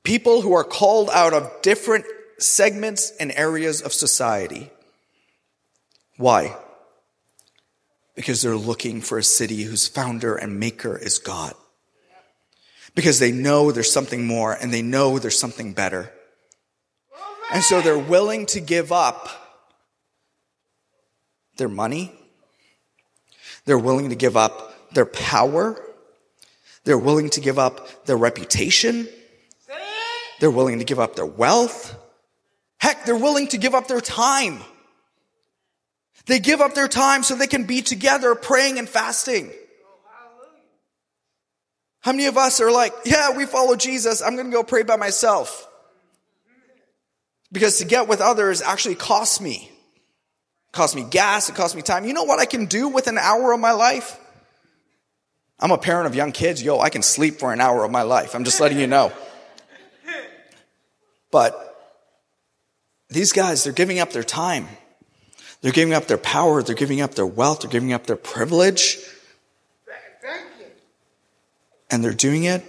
People 0.03 0.41
who 0.41 0.53
are 0.53 0.63
called 0.63 1.09
out 1.11 1.33
of 1.33 1.49
different 1.61 2.05
segments 2.37 3.11
and 3.19 3.31
areas 3.31 3.81
of 3.81 3.93
society. 3.93 4.69
Why? 6.17 6.55
Because 8.15 8.41
they're 8.41 8.55
looking 8.55 9.01
for 9.01 9.17
a 9.17 9.23
city 9.23 9.63
whose 9.63 9.87
founder 9.87 10.35
and 10.35 10.59
maker 10.59 10.97
is 10.97 11.19
God. 11.19 11.53
Because 12.95 13.19
they 13.19 13.31
know 13.31 13.71
there's 13.71 13.91
something 13.91 14.27
more 14.27 14.53
and 14.53 14.73
they 14.73 14.81
know 14.81 15.17
there's 15.17 15.39
something 15.39 15.73
better. 15.73 16.11
And 17.51 17.63
so 17.63 17.81
they're 17.81 17.97
willing 17.97 18.45
to 18.47 18.59
give 18.59 18.91
up 18.91 19.29
their 21.57 21.69
money. 21.69 22.11
They're 23.65 23.79
willing 23.79 24.09
to 24.09 24.15
give 24.15 24.35
up 24.35 24.93
their 24.93 25.05
power. 25.05 25.79
They're 26.83 26.97
willing 26.97 27.29
to 27.31 27.41
give 27.41 27.57
up 27.57 28.05
their 28.05 28.17
reputation. 28.17 29.07
They're 30.39 30.52
willing 30.52 30.80
to 30.80 30.86
give 30.86 31.00
up 31.00 31.15
their 31.15 31.26
wealth. 31.26 31.96
Heck, 32.80 33.06
they're 33.06 33.15
willing 33.15 33.48
to 33.50 33.58
give 33.58 33.74
up 33.74 33.88
their 33.88 34.02
time. 34.02 34.60
They 36.26 36.39
give 36.39 36.62
up 36.62 36.74
their 36.74 36.88
time 36.88 37.24
so 37.24 37.36
they 37.36 37.48
can 37.48 37.65
be 37.65 37.82
together 37.82 38.36
praying 38.36 38.80
and 38.80 38.88
fasting. 38.88 39.52
How 42.02 42.12
many 42.12 42.26
of 42.26 42.38
us 42.38 42.60
are 42.60 42.72
like, 42.72 42.93
yeah, 43.06 43.36
we 43.36 43.46
follow 43.46 43.76
Jesus. 43.76 44.22
I'm 44.22 44.36
going 44.36 44.48
to 44.48 44.52
go 44.52 44.63
pray 44.63 44.84
by 44.84 44.98
myself. 44.98 45.67
Because 47.52 47.78
to 47.78 47.86
get 47.86 48.08
with 48.08 48.19
others 48.19 48.62
actually 48.62 48.96
costs 48.96 49.39
me. 49.39 49.69
It 49.72 50.72
costs 50.74 50.96
me 50.96 51.04
gas, 51.04 51.48
it 51.50 51.56
costs 51.56 51.76
me 51.76 51.82
time. 51.82 52.04
You 52.06 52.13
know 52.13 52.24
what 52.24 52.39
I 52.39 52.46
can 52.46 52.65
do 52.65 52.89
with 52.89 53.08
an 53.08 53.17
hour 53.17 53.54
of 53.54 53.60
my 53.60 53.72
life? 53.72 54.19
I'm 55.60 55.72
a 55.72 55.78
parent 55.78 56.08
of 56.08 56.15
young 56.15 56.34
kids. 56.34 56.62
Yo, 56.62 56.80
I 56.80 56.89
can 56.89 57.04
sleep 57.04 57.36
for 57.36 57.54
an 57.54 57.62
hour 57.62 57.86
of 57.86 57.91
my 57.91 58.02
life. 58.02 58.36
I'm 58.36 58.43
just 58.43 58.60
letting 58.60 58.80
you 58.80 58.88
know. 58.88 59.13
But 61.34 61.98
these 63.10 63.32
guys, 63.32 63.63
they're 63.63 63.74
giving 63.74 63.98
up 63.98 64.12
their 64.12 64.24
time. 64.24 64.67
They're 65.62 65.72
giving 65.72 65.96
up 65.96 66.06
their 66.06 66.19
power. 66.19 66.62
They're 66.62 66.76
giving 66.76 67.02
up 67.02 67.15
their 67.15 67.26
wealth. 67.26 67.62
They're 67.62 67.72
giving 67.72 67.91
up 67.91 68.06
their 68.06 68.15
privilege. 68.15 69.00
And 71.89 72.04
they're 72.04 72.13
doing 72.13 72.43
it 72.43 72.63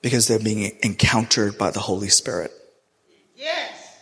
because 0.00 0.28
they're 0.28 0.38
being 0.38 0.72
encountered 0.82 1.58
by 1.58 1.72
the 1.72 1.80
Holy 1.80 2.08
Spirit. 2.08 2.52
Yes. 3.36 3.98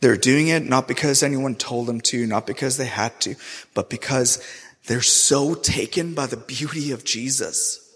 They're 0.00 0.16
doing 0.16 0.46
it 0.46 0.64
not 0.64 0.86
because 0.86 1.24
anyone 1.24 1.56
told 1.56 1.88
them 1.88 2.00
to, 2.02 2.24
not 2.24 2.46
because 2.46 2.76
they 2.76 2.86
had 2.86 3.20
to, 3.22 3.34
but 3.74 3.90
because 3.90 4.40
they're 4.86 5.00
so 5.02 5.54
taken 5.54 6.14
by 6.14 6.26
the 6.26 6.36
beauty 6.36 6.92
of 6.92 7.04
Jesus. 7.04 7.87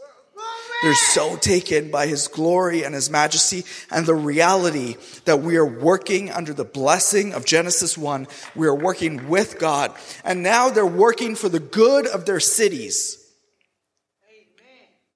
They're 0.82 0.94
so 0.94 1.36
taken 1.36 1.92
by 1.92 2.08
his 2.08 2.26
glory 2.26 2.82
and 2.82 2.92
his 2.92 3.08
majesty 3.08 3.64
and 3.88 4.04
the 4.04 4.16
reality 4.16 4.96
that 5.26 5.40
we 5.40 5.56
are 5.56 5.64
working 5.64 6.28
under 6.28 6.52
the 6.52 6.64
blessing 6.64 7.34
of 7.34 7.44
Genesis 7.44 7.96
1. 7.96 8.26
We 8.56 8.66
are 8.66 8.74
working 8.74 9.28
with 9.28 9.60
God. 9.60 9.92
And 10.24 10.42
now 10.42 10.70
they're 10.70 10.84
working 10.84 11.36
for 11.36 11.48
the 11.48 11.60
good 11.60 12.08
of 12.08 12.26
their 12.26 12.40
cities. 12.40 13.18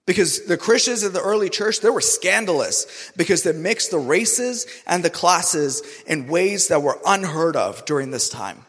Because 0.07 0.47
the 0.47 0.57
Christians 0.57 1.03
in 1.03 1.13
the 1.13 1.21
early 1.21 1.51
church, 1.51 1.81
they 1.81 1.91
were 1.91 2.01
scandalous 2.01 3.11
because 3.17 3.43
they 3.43 3.51
mixed 3.51 3.91
the 3.91 3.99
races 3.99 4.69
and 4.87 5.05
the 5.05 5.11
classes 5.11 5.83
in 6.07 6.29
ways 6.29 6.69
that 6.69 6.83
were 6.83 7.01
unheard 7.05 7.57
of 7.57 7.85
during 7.87 8.13
this 8.13 8.29
time. 8.29 8.66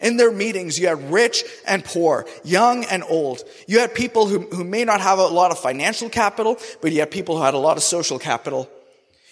In 0.00 0.16
their 0.16 0.30
meetings, 0.30 0.78
you 0.78 0.86
had 0.86 1.10
rich 1.10 1.44
and 1.66 1.84
poor, 1.84 2.26
young 2.44 2.84
and 2.84 3.02
old. 3.08 3.42
You 3.66 3.80
had 3.80 3.94
people 3.94 4.26
who, 4.26 4.40
who 4.40 4.62
may 4.62 4.84
not 4.84 5.00
have 5.00 5.18
a 5.18 5.26
lot 5.26 5.50
of 5.50 5.58
financial 5.58 6.08
capital, 6.08 6.56
but 6.80 6.92
you 6.92 7.00
had 7.00 7.10
people 7.10 7.36
who 7.36 7.42
had 7.42 7.54
a 7.54 7.58
lot 7.58 7.76
of 7.76 7.82
social 7.82 8.18
capital. 8.18 8.68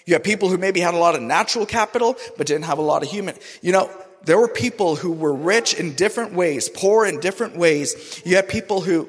You 0.06 0.14
had 0.14 0.24
people 0.24 0.48
who 0.48 0.58
maybe 0.58 0.80
had 0.80 0.94
a 0.94 0.98
lot 0.98 1.14
of 1.14 1.22
natural 1.22 1.66
capital, 1.66 2.16
but 2.36 2.46
didn't 2.46 2.64
have 2.64 2.78
a 2.78 2.82
lot 2.82 3.02
of 3.02 3.10
human. 3.10 3.36
You 3.62 3.72
know, 3.72 3.90
there 4.24 4.38
were 4.38 4.48
people 4.48 4.96
who 4.96 5.12
were 5.12 5.34
rich 5.34 5.74
in 5.74 5.94
different 5.94 6.32
ways, 6.32 6.68
poor 6.68 7.06
in 7.06 7.20
different 7.20 7.56
ways. 7.56 8.22
You 8.24 8.34
had 8.36 8.48
people 8.48 8.80
who 8.80 9.08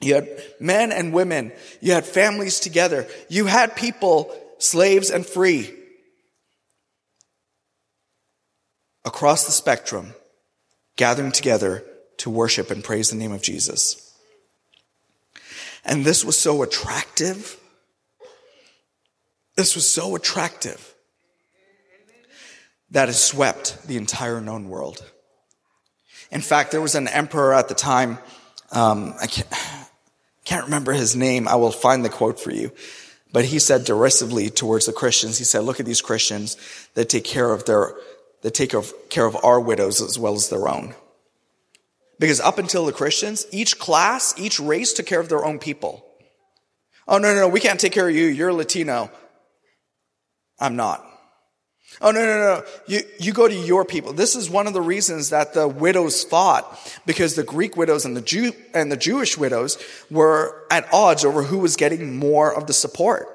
you 0.00 0.14
had 0.14 0.28
men 0.60 0.92
and 0.92 1.12
women. 1.12 1.52
You 1.80 1.92
had 1.92 2.04
families 2.04 2.60
together. 2.60 3.06
You 3.28 3.46
had 3.46 3.74
people, 3.76 4.34
slaves 4.58 5.10
and 5.10 5.24
free. 5.24 5.72
Across 9.04 9.46
the 9.46 9.52
spectrum, 9.52 10.14
gathering 10.96 11.32
together 11.32 11.84
to 12.18 12.30
worship 12.30 12.70
and 12.70 12.82
praise 12.82 13.10
the 13.10 13.16
name 13.16 13.32
of 13.32 13.42
Jesus. 13.42 14.14
And 15.84 16.04
this 16.04 16.24
was 16.24 16.38
so 16.38 16.62
attractive. 16.62 17.58
This 19.56 19.74
was 19.74 19.90
so 19.90 20.16
attractive 20.16 20.94
that 22.90 23.08
it 23.08 23.14
swept 23.14 23.86
the 23.86 23.96
entire 23.96 24.40
known 24.40 24.68
world. 24.68 25.04
In 26.30 26.40
fact, 26.40 26.72
there 26.72 26.80
was 26.80 26.94
an 26.94 27.08
emperor 27.08 27.54
at 27.54 27.68
the 27.68 27.74
time, 27.74 28.18
um, 28.72 29.14
I 29.20 29.26
can't, 29.26 29.48
can't 30.44 30.64
remember 30.64 30.92
his 30.92 31.14
name. 31.14 31.46
I 31.46 31.56
will 31.56 31.70
find 31.70 32.04
the 32.04 32.08
quote 32.08 32.40
for 32.40 32.50
you. 32.50 32.72
But 33.32 33.44
he 33.44 33.58
said 33.58 33.84
derisively 33.84 34.50
towards 34.50 34.86
the 34.86 34.92
Christians, 34.92 35.38
he 35.38 35.44
said, 35.44 35.60
look 35.60 35.78
at 35.78 35.86
these 35.86 36.00
Christians 36.00 36.56
that 36.94 37.08
take 37.08 37.24
care 37.24 37.52
of 37.52 37.64
their, 37.64 37.94
that 38.46 38.54
take 38.54 38.72
care 39.10 39.26
of 39.26 39.36
our 39.42 39.58
widows 39.58 40.00
as 40.00 40.20
well 40.20 40.34
as 40.34 40.50
their 40.50 40.68
own. 40.68 40.94
Because 42.20 42.38
up 42.38 42.58
until 42.58 42.86
the 42.86 42.92
Christians, 42.92 43.44
each 43.50 43.76
class, 43.76 44.38
each 44.38 44.60
race 44.60 44.92
took 44.92 45.06
care 45.06 45.18
of 45.18 45.28
their 45.28 45.44
own 45.44 45.58
people. 45.58 46.06
Oh, 47.08 47.18
no, 47.18 47.34
no, 47.34 47.40
no, 47.40 47.48
we 47.48 47.58
can't 47.58 47.80
take 47.80 47.90
care 47.90 48.08
of 48.08 48.14
you. 48.14 48.26
You're 48.26 48.52
Latino. 48.52 49.10
I'm 50.60 50.76
not. 50.76 51.04
Oh, 52.00 52.12
no, 52.12 52.24
no, 52.24 52.38
no. 52.38 52.64
You, 52.86 53.00
you 53.18 53.32
go 53.32 53.48
to 53.48 53.54
your 53.54 53.84
people. 53.84 54.12
This 54.12 54.36
is 54.36 54.48
one 54.48 54.68
of 54.68 54.74
the 54.74 54.80
reasons 54.80 55.30
that 55.30 55.52
the 55.52 55.66
widows 55.66 56.22
fought, 56.22 56.78
because 57.04 57.34
the 57.34 57.42
Greek 57.42 57.76
widows 57.76 58.04
and 58.04 58.16
the 58.16 58.20
Jew, 58.20 58.52
and 58.72 58.92
the 58.92 58.96
Jewish 58.96 59.36
widows 59.36 59.76
were 60.08 60.64
at 60.70 60.86
odds 60.92 61.24
over 61.24 61.42
who 61.42 61.58
was 61.58 61.74
getting 61.74 62.16
more 62.16 62.54
of 62.54 62.68
the 62.68 62.72
support. 62.72 63.26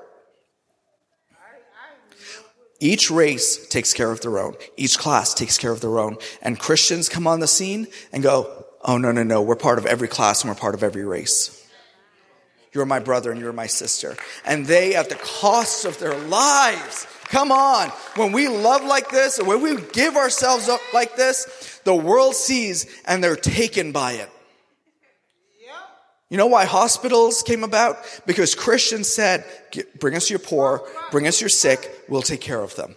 Each 2.81 3.11
race 3.11 3.67
takes 3.67 3.93
care 3.93 4.11
of 4.11 4.21
their 4.21 4.39
own. 4.39 4.55
Each 4.75 4.97
class 4.97 5.35
takes 5.35 5.57
care 5.57 5.71
of 5.71 5.81
their 5.81 5.99
own. 5.99 6.17
And 6.41 6.59
Christians 6.59 7.07
come 7.07 7.27
on 7.27 7.39
the 7.39 7.47
scene 7.47 7.87
and 8.11 8.23
go, 8.23 8.65
Oh, 8.83 8.97
no, 8.97 9.11
no, 9.11 9.21
no. 9.21 9.43
We're 9.43 9.55
part 9.55 9.77
of 9.77 9.85
every 9.85 10.07
class 10.07 10.41
and 10.41 10.49
we're 10.49 10.59
part 10.59 10.73
of 10.73 10.81
every 10.81 11.05
race. 11.05 11.57
You're 12.73 12.87
my 12.87 12.97
brother 12.97 13.31
and 13.31 13.39
you're 13.39 13.53
my 13.53 13.67
sister. 13.67 14.17
And 14.43 14.65
they, 14.65 14.95
at 14.95 15.09
the 15.09 15.15
cost 15.15 15.85
of 15.85 15.99
their 15.99 16.17
lives, 16.17 17.05
come 17.25 17.51
on, 17.51 17.89
when 18.15 18.31
we 18.31 18.47
love 18.47 18.83
like 18.83 19.11
this, 19.11 19.39
when 19.39 19.61
we 19.61 19.79
give 19.93 20.15
ourselves 20.15 20.67
up 20.67 20.81
like 20.93 21.15
this, 21.15 21.79
the 21.83 21.93
world 21.93 22.33
sees 22.33 22.87
and 23.05 23.23
they're 23.23 23.35
taken 23.35 23.91
by 23.91 24.13
it. 24.13 24.29
You 26.31 26.37
know 26.37 26.47
why 26.47 26.63
hospitals 26.63 27.43
came 27.43 27.61
about? 27.65 27.97
Because 28.25 28.55
Christians 28.55 29.09
said, 29.09 29.43
bring 29.99 30.15
us 30.15 30.29
your 30.29 30.39
poor, 30.39 30.87
bring 31.11 31.27
us 31.27 31.41
your 31.41 31.49
sick, 31.49 32.05
we'll 32.07 32.21
take 32.21 32.39
care 32.39 32.61
of 32.61 32.73
them. 32.77 32.95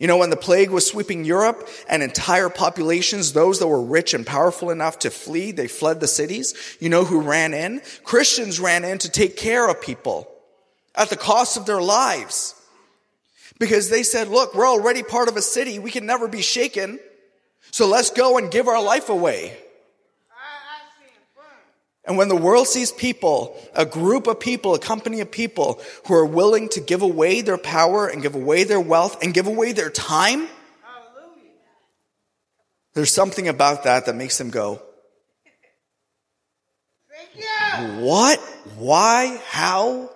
You 0.00 0.08
know, 0.08 0.16
when 0.16 0.30
the 0.30 0.36
plague 0.36 0.70
was 0.70 0.84
sweeping 0.84 1.24
Europe 1.24 1.68
and 1.88 2.02
entire 2.02 2.48
populations, 2.48 3.32
those 3.32 3.60
that 3.60 3.68
were 3.68 3.80
rich 3.80 4.12
and 4.12 4.26
powerful 4.26 4.70
enough 4.70 4.98
to 5.00 5.10
flee, 5.10 5.52
they 5.52 5.68
fled 5.68 6.00
the 6.00 6.08
cities. 6.08 6.52
You 6.80 6.88
know 6.88 7.04
who 7.04 7.20
ran 7.20 7.54
in? 7.54 7.80
Christians 8.02 8.58
ran 8.58 8.84
in 8.84 8.98
to 8.98 9.08
take 9.08 9.36
care 9.36 9.70
of 9.70 9.80
people 9.80 10.28
at 10.96 11.10
the 11.10 11.16
cost 11.16 11.56
of 11.56 11.66
their 11.66 11.80
lives. 11.80 12.56
Because 13.60 13.88
they 13.88 14.02
said, 14.02 14.26
look, 14.26 14.52
we're 14.52 14.66
already 14.66 15.04
part 15.04 15.28
of 15.28 15.36
a 15.36 15.42
city. 15.42 15.78
We 15.78 15.92
can 15.92 16.06
never 16.06 16.26
be 16.26 16.42
shaken. 16.42 16.98
So 17.70 17.86
let's 17.86 18.10
go 18.10 18.36
and 18.36 18.50
give 18.50 18.66
our 18.66 18.82
life 18.82 19.08
away. 19.08 19.56
And 22.08 22.16
when 22.16 22.28
the 22.28 22.36
world 22.36 22.66
sees 22.66 22.90
people, 22.90 23.54
a 23.74 23.84
group 23.84 24.26
of 24.26 24.40
people, 24.40 24.74
a 24.74 24.78
company 24.78 25.20
of 25.20 25.30
people 25.30 25.78
who 26.06 26.14
are 26.14 26.24
willing 26.24 26.70
to 26.70 26.80
give 26.80 27.02
away 27.02 27.42
their 27.42 27.58
power 27.58 28.08
and 28.08 28.22
give 28.22 28.34
away 28.34 28.64
their 28.64 28.80
wealth 28.80 29.22
and 29.22 29.34
give 29.34 29.46
away 29.46 29.72
their 29.72 29.90
time, 29.90 30.48
there's 32.94 33.12
something 33.12 33.46
about 33.46 33.84
that 33.84 34.06
that 34.06 34.16
makes 34.16 34.38
them 34.38 34.48
go, 34.48 34.80
What? 37.98 38.40
Why? 38.78 39.38
How? 39.46 40.10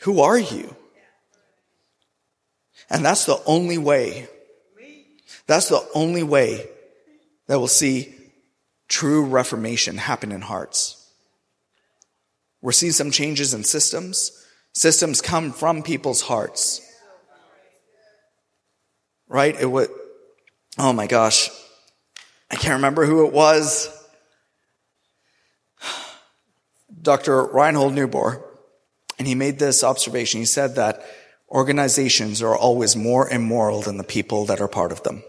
Who 0.00 0.20
are 0.20 0.38
you? 0.38 0.74
And 2.90 3.04
that's 3.04 3.24
the 3.24 3.40
only 3.46 3.78
way. 3.78 4.26
That's 5.46 5.68
the 5.68 5.86
only 5.94 6.24
way 6.24 6.68
that 7.46 7.56
we'll 7.58 7.68
see 7.68 8.16
true 8.90 9.24
reformation 9.24 9.96
happen 9.96 10.32
in 10.32 10.42
hearts. 10.42 10.96
We're 12.60 12.72
seeing 12.72 12.92
some 12.92 13.10
changes 13.10 13.54
in 13.54 13.64
systems. 13.64 14.32
Systems 14.74 15.22
come 15.22 15.52
from 15.52 15.82
people's 15.82 16.20
hearts. 16.20 16.82
Right? 19.28 19.58
It 19.58 19.70
would, 19.70 19.88
oh 20.76 20.92
my 20.92 21.06
gosh. 21.06 21.48
I 22.50 22.56
can't 22.56 22.74
remember 22.74 23.06
who 23.06 23.26
it 23.26 23.32
was. 23.32 23.88
Dr. 27.02 27.44
Reinhold 27.46 27.94
Niebuhr, 27.94 28.44
and 29.18 29.26
he 29.28 29.36
made 29.36 29.58
this 29.58 29.84
observation. 29.84 30.40
He 30.40 30.46
said 30.46 30.74
that 30.74 31.02
organizations 31.48 32.42
are 32.42 32.56
always 32.56 32.96
more 32.96 33.30
immoral 33.30 33.82
than 33.82 33.96
the 33.96 34.04
people 34.04 34.46
that 34.46 34.60
are 34.60 34.68
part 34.68 34.90
of 34.90 35.04
them. 35.04 35.22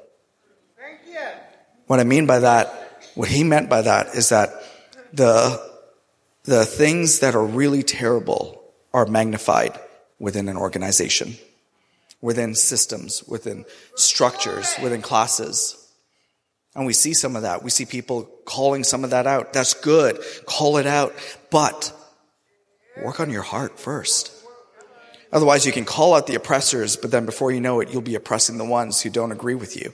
What 1.86 2.00
I 2.00 2.06
mean 2.06 2.26
by 2.26 2.40
that 2.40 2.81
what 3.16 3.30
he 3.30 3.44
meant 3.44 3.70
by 3.70 3.82
that 3.82 4.16
is 4.16 4.30
that 4.30 4.50
the, 5.14 5.62
the 6.44 6.66
things 6.66 7.20
that 7.20 7.36
are 7.36 7.46
really 7.46 7.84
terrible 7.84 8.64
are 8.94 9.06
magnified 9.06 9.78
within 10.20 10.48
an 10.50 10.58
organization, 10.58 11.36
within 12.22 12.56
systems, 12.56 13.24
within 13.28 13.66
structures, 13.96 14.76
within 14.82 15.02
classes. 15.02 15.78
And 16.76 16.86
we 16.86 16.94
see 16.94 17.14
some 17.14 17.36
of 17.36 17.42
that. 17.42 17.64
We 17.64 17.70
see 17.70 17.86
people 17.86 18.24
calling 18.46 18.84
some 18.84 19.04
of 19.04 19.10
that 19.10 19.28
out. 19.28 19.54
That's 19.54 19.74
good. 19.74 20.20
Call 20.46 20.78
it 20.78 20.88
out. 20.88 21.14
But 21.50 21.94
work 23.04 23.20
on 23.20 23.30
your 23.30 23.42
heart 23.42 23.80
first. 23.80 24.32
Otherwise, 25.34 25.66
you 25.66 25.72
can 25.72 25.86
call 25.86 26.14
out 26.14 26.28
the 26.28 26.36
oppressors, 26.36 26.98
but 26.98 27.12
then 27.12 27.26
before 27.26 27.52
you 27.52 27.62
know 27.62 27.80
it, 27.80 27.90
you'll 27.92 28.02
be 28.02 28.16
oppressing 28.16 28.58
the 28.58 28.66
ones 28.66 29.02
who 29.02 29.10
don't 29.10 29.32
agree 29.32 29.56
with 29.56 29.78
you. 29.78 29.94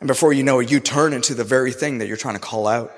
And 0.00 0.06
before 0.06 0.32
you 0.32 0.42
know 0.42 0.60
it, 0.60 0.70
you 0.70 0.80
turn 0.80 1.12
into 1.12 1.34
the 1.34 1.44
very 1.44 1.72
thing 1.72 1.98
that 1.98 2.08
you're 2.08 2.16
trying 2.16 2.34
to 2.34 2.40
call 2.40 2.66
out. 2.66 2.92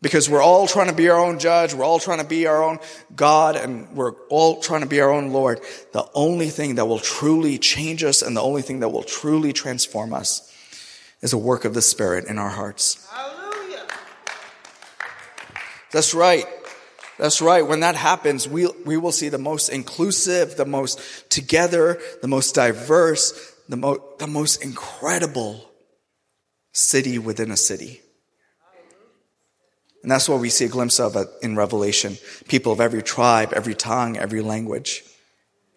Because 0.00 0.28
we're 0.28 0.42
all 0.42 0.66
trying 0.66 0.88
to 0.88 0.94
be 0.94 1.08
our 1.10 1.18
own 1.18 1.38
judge, 1.38 1.74
we're 1.74 1.84
all 1.84 2.00
trying 2.00 2.18
to 2.18 2.24
be 2.24 2.48
our 2.48 2.60
own 2.60 2.80
God, 3.14 3.54
and 3.54 3.88
we're 3.92 4.14
all 4.30 4.60
trying 4.60 4.80
to 4.80 4.88
be 4.88 5.00
our 5.00 5.10
own 5.10 5.32
Lord. 5.32 5.60
The 5.92 6.04
only 6.12 6.48
thing 6.48 6.74
that 6.74 6.86
will 6.86 6.98
truly 6.98 7.56
change 7.58 8.02
us 8.02 8.20
and 8.20 8.36
the 8.36 8.42
only 8.42 8.62
thing 8.62 8.80
that 8.80 8.88
will 8.88 9.04
truly 9.04 9.52
transform 9.52 10.12
us 10.12 10.52
is 11.20 11.32
a 11.32 11.38
work 11.38 11.64
of 11.64 11.74
the 11.74 11.82
Spirit 11.82 12.24
in 12.24 12.36
our 12.36 12.48
hearts. 12.48 13.08
Hallelujah. 13.12 13.86
That's 15.92 16.14
right. 16.14 16.46
That's 17.16 17.40
right. 17.40 17.64
When 17.64 17.80
that 17.80 17.94
happens, 17.94 18.48
we, 18.48 18.66
we 18.84 18.96
will 18.96 19.12
see 19.12 19.28
the 19.28 19.38
most 19.38 19.68
inclusive, 19.68 20.56
the 20.56 20.66
most 20.66 21.30
together, 21.30 22.00
the 22.22 22.28
most 22.28 22.56
diverse, 22.56 23.51
the, 23.68 23.76
mo- 23.76 24.02
the 24.18 24.26
most 24.26 24.62
incredible 24.62 25.70
city 26.72 27.18
within 27.18 27.50
a 27.50 27.56
city. 27.56 28.00
And 30.02 30.10
that's 30.10 30.28
what 30.28 30.40
we 30.40 30.50
see 30.50 30.64
a 30.64 30.68
glimpse 30.68 30.98
of 30.98 31.16
in 31.42 31.56
Revelation. 31.56 32.16
People 32.48 32.72
of 32.72 32.80
every 32.80 33.02
tribe, 33.02 33.52
every 33.54 33.74
tongue, 33.74 34.16
every 34.16 34.40
language 34.40 35.04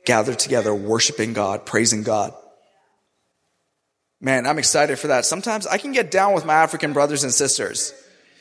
gathered 0.03 0.39
together, 0.39 0.73
worshiping 0.73 1.33
God, 1.33 1.65
praising 1.65 2.03
God. 2.03 2.33
Man, 4.19 4.47
I'm 4.47 4.57
excited 4.57 4.97
for 4.97 5.07
that. 5.07 5.25
Sometimes 5.25 5.67
I 5.67 5.77
can 5.77 5.91
get 5.91 6.09
down 6.09 6.33
with 6.33 6.45
my 6.45 6.55
African 6.55 6.93
brothers 6.93 7.23
and 7.23 7.33
sisters. 7.33 7.93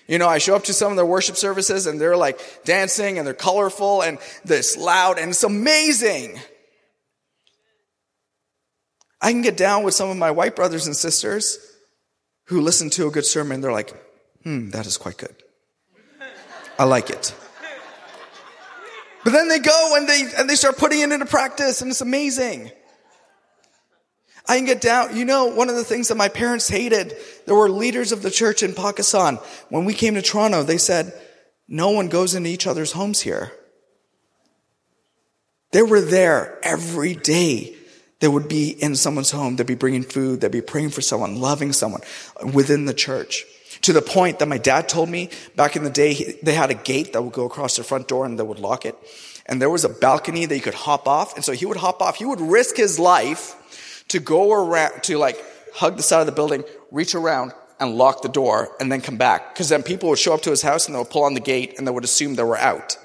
You 0.07 0.19
know, 0.19 0.29
I 0.29 0.39
show 0.39 0.55
up 0.55 0.65
to 0.65 0.73
some 0.73 0.91
of 0.91 0.97
their 0.97 1.07
worship 1.07 1.37
services 1.37 1.87
and 1.87 2.01
they're 2.01 2.17
like 2.17 2.65
dancing 2.65 3.19
and 3.19 3.27
they're 3.27 3.35
colorful 3.35 4.03
and 4.03 4.19
this 4.45 4.77
loud 4.77 5.19
and 5.19 5.31
it's 5.31 5.45
amazing. 5.45 6.39
I 9.25 9.33
can 9.33 9.41
get 9.41 9.57
down 9.57 9.85
with 9.85 9.95
some 9.95 10.11
of 10.11 10.18
my 10.18 10.31
white 10.31 10.55
brothers 10.55 10.87
and 10.87 10.95
sisters 10.95 11.59
who 12.45 12.61
listen 12.61 12.91
to 12.91 13.09
a 13.09 13.11
good 13.11 13.25
sermon. 13.25 13.62
They're 13.62 13.72
like, 13.72 13.91
hmm, 14.43 14.68
that 14.68 14.85
is 14.85 14.99
quite 14.99 15.16
good. 15.16 15.35
I 16.79 16.85
like 16.85 17.09
it. 17.09 17.35
But 19.25 19.33
then 19.33 19.49
they 19.49 19.61
go 19.61 19.95
and 19.97 20.07
they, 20.07 20.25
and 20.37 20.49
they 20.49 20.57
start 20.57 20.77
putting 20.77 21.01
it 21.01 21.11
into 21.11 21.25
practice 21.25 21.81
and 21.81 21.91
it's 21.91 22.03
amazing. 22.03 22.70
I 24.47 24.59
can 24.59 24.66
get 24.66 24.83
down. 24.83 25.16
You 25.16 25.25
know, 25.25 25.47
one 25.47 25.70
of 25.70 25.77
the 25.77 25.85
things 25.85 26.09
that 26.09 26.16
my 26.16 26.29
parents 26.29 26.68
hated, 26.68 27.16
there 27.47 27.55
were 27.55 27.70
leaders 27.70 28.12
of 28.12 28.20
the 28.20 28.31
church 28.31 28.62
in 28.62 28.75
Pakistan. 28.75 29.39
When 29.70 29.87
we 29.87 29.95
came 29.95 30.16
to 30.16 30.22
Toronto, 30.22 30.64
they 30.64 30.77
said, 30.77 31.18
no 31.66 31.93
one 31.93 32.09
goes 32.09 32.35
into 32.35 32.51
each 32.51 32.66
other's 32.66 32.93
homes 32.93 33.22
here. 33.22 33.53
They 35.72 35.81
were 35.81 36.03
there 36.03 36.59
every 36.62 37.14
day 37.14 37.74
they 38.25 38.29
would 38.29 38.49
be 38.49 38.70
in 38.70 38.97
someone's 38.97 39.31
home. 39.31 39.57
They'd 39.57 39.66
be 39.66 39.75
bringing 39.75 40.03
food. 40.03 40.41
They'd 40.41 40.51
be 40.51 40.62
praying 40.62 40.89
for 40.89 41.03
someone, 41.03 41.43
loving 41.43 41.75
someone 41.75 42.01
within 42.55 42.87
the 42.87 42.95
church. 42.95 43.45
To 43.83 43.93
the 43.93 44.01
point 44.01 44.39
that 44.39 44.49
my 44.49 44.57
dad 44.57 44.89
told 44.89 45.11
me 45.11 45.29
back 45.57 45.77
in 45.77 45.85
the 45.85 45.91
day, 45.91 46.39
they 46.43 46.55
had 46.55 46.70
a 46.70 46.75
gate 46.75 47.12
that 47.12 47.20
would 47.20 47.35
go 47.35 47.45
across 47.45 47.77
the 47.77 47.85
front 47.85 48.09
door 48.09 48.25
and 48.25 48.39
they 48.39 48.43
would 48.43 48.59
lock 48.59 48.87
it. 48.87 48.97
And 49.45 49.61
there 49.61 49.68
was 49.68 49.85
a 49.85 49.91
balcony 49.91 50.47
that 50.47 50.57
you 50.57 50.62
could 50.62 50.72
hop 50.72 51.07
off. 51.07 51.37
And 51.37 51.45
so 51.45 51.53
he 51.53 51.66
would 51.66 51.77
hop 51.77 52.01
off. 52.01 52.16
He 52.16 52.25
would 52.25 52.41
risk 52.41 52.79
his 52.79 52.99
life 52.99 54.03
to 54.09 54.20
go 54.20 54.55
around, 54.55 55.03
to 55.03 55.18
like 55.18 55.37
hug 55.75 55.99
the 55.99 56.03
side 56.03 56.20
of 56.20 56.27
the 56.27 56.33
building, 56.33 56.64
reach 56.91 57.14
around 57.14 57.53
and 57.79 57.99
lock 57.99 58.22
the 58.22 58.31
door 58.31 58.75
and 58.81 58.91
then 58.91 59.03
come 59.03 59.18
back. 59.18 59.55
Cause 59.55 59.68
then 59.68 59.83
people 59.83 60.09
would 60.09 60.18
show 60.18 60.33
up 60.33 60.41
to 60.45 60.51
his 60.51 60.62
house 60.62 60.87
and 60.87 60.95
they 60.95 60.99
would 60.99 61.11
pull 61.11 61.25
on 61.25 61.35
the 61.35 61.41
gate 61.41 61.75
and 61.77 61.87
they 61.87 61.93
would 61.93 62.05
assume 62.05 62.37
they 62.37 62.43
were 62.43 62.57
out. 62.57 62.97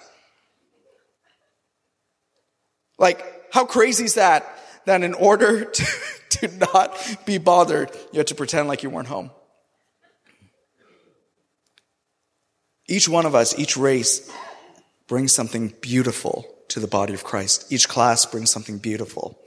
Like, 2.97 3.51
how 3.51 3.65
crazy 3.65 4.05
is 4.05 4.13
that? 4.13 4.55
That 4.89 5.03
in 5.03 5.13
order 5.13 5.65
to, 5.79 5.85
to 6.29 6.47
not 6.57 6.97
be 7.23 7.37
bothered, 7.37 7.91
you 8.11 8.17
had 8.17 8.25
to 8.27 8.35
pretend 8.35 8.67
like 8.67 8.81
you 8.81 8.89
weren't 8.89 9.07
home. 9.07 9.29
Each 12.87 13.07
one 13.07 13.27
of 13.27 13.35
us, 13.35 13.57
each 13.59 13.77
race 13.77 14.31
brings 15.05 15.31
something 15.31 15.75
beautiful 15.79 16.43
to 16.69 16.79
the 16.79 16.87
body 16.87 17.13
of 17.13 17.23
Christ. 17.23 17.71
Each 17.71 17.87
class 17.87 18.25
brings 18.25 18.49
something 18.49 18.79
beautiful. 18.79 19.39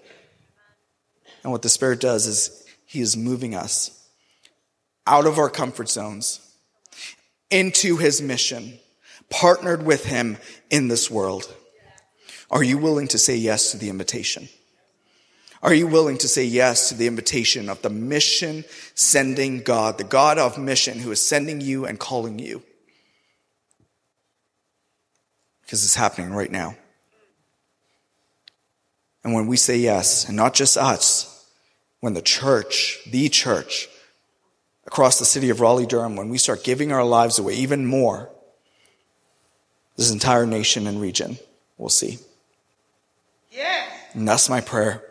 And 1.43 1.51
what 1.51 1.63
the 1.63 1.69
Spirit 1.69 1.99
does 1.99 2.29
is 2.29 2.65
He 2.87 3.01
is 3.01 3.17
moving 3.17 3.57
us 3.57 4.09
out 5.09 5.27
of 5.27 5.39
our 5.39 5.51
comfort 5.51 5.89
zones 5.89 6.39
into 7.51 7.97
His 7.97 8.23
mission, 8.23 8.79
partnered 9.29 9.85
with 9.85 10.05
Him 10.05 10.37
in 10.71 10.87
this 10.87 11.11
world. 11.11 11.53
Are 12.49 12.63
you 12.63 12.79
willing 12.79 13.09
to 13.09 13.19
say 13.19 13.35
yes 13.35 13.73
to 13.73 13.77
the 13.77 13.89
invitation? 13.89 14.49
Are 15.63 15.75
you 15.75 15.87
willing 15.87 16.19
to 16.19 16.29
say 16.29 16.45
yes 16.45 16.89
to 16.89 16.95
the 16.95 17.07
invitation 17.07 17.69
of 17.69 17.83
the 17.83 17.91
mission 17.91 18.65
sending 18.95 19.61
God, 19.61 19.99
the 19.99 20.05
God 20.05 20.39
of 20.39 20.59
mission 20.59 20.99
who 20.99 21.13
is 21.13 21.23
sending 21.23 21.61
you 21.61 21.87
and 21.87 21.99
calling 21.99 22.39
you? 22.39 22.63
because 25.73 25.87
it's 25.87 25.95
happening 25.95 26.35
right 26.35 26.53
now. 26.53 26.77
And 29.25 29.33
when 29.33 29.47
we 29.47 29.57
say 29.57 29.79
yes, 29.79 30.29
and 30.29 30.37
not 30.37 30.53
just 30.53 30.77
us, 30.77 31.49
when 32.01 32.13
the 32.13 32.21
church, 32.21 32.99
the 33.11 33.31
church, 33.31 33.89
across 34.87 35.19
the 35.19 35.25
city 35.25 35.49
of 35.49 35.63
Raleigh 35.63 35.87
Durham, 35.87 36.15
when 36.15 36.29
we 36.29 36.37
start 36.37 36.63
giving 36.63 36.93
our 36.93 37.03
lives 37.03 37.39
away 37.39 37.55
even 37.55 37.87
more, 37.87 38.29
this 39.97 40.13
entire 40.13 40.45
nation 40.45 40.87
and 40.87 41.01
region 41.01 41.39
will 41.79 41.89
see. 41.89 42.19
Yes. 43.51 43.91
And 44.13 44.29
that's 44.29 44.51
my 44.51 44.61
prayer 44.61 45.03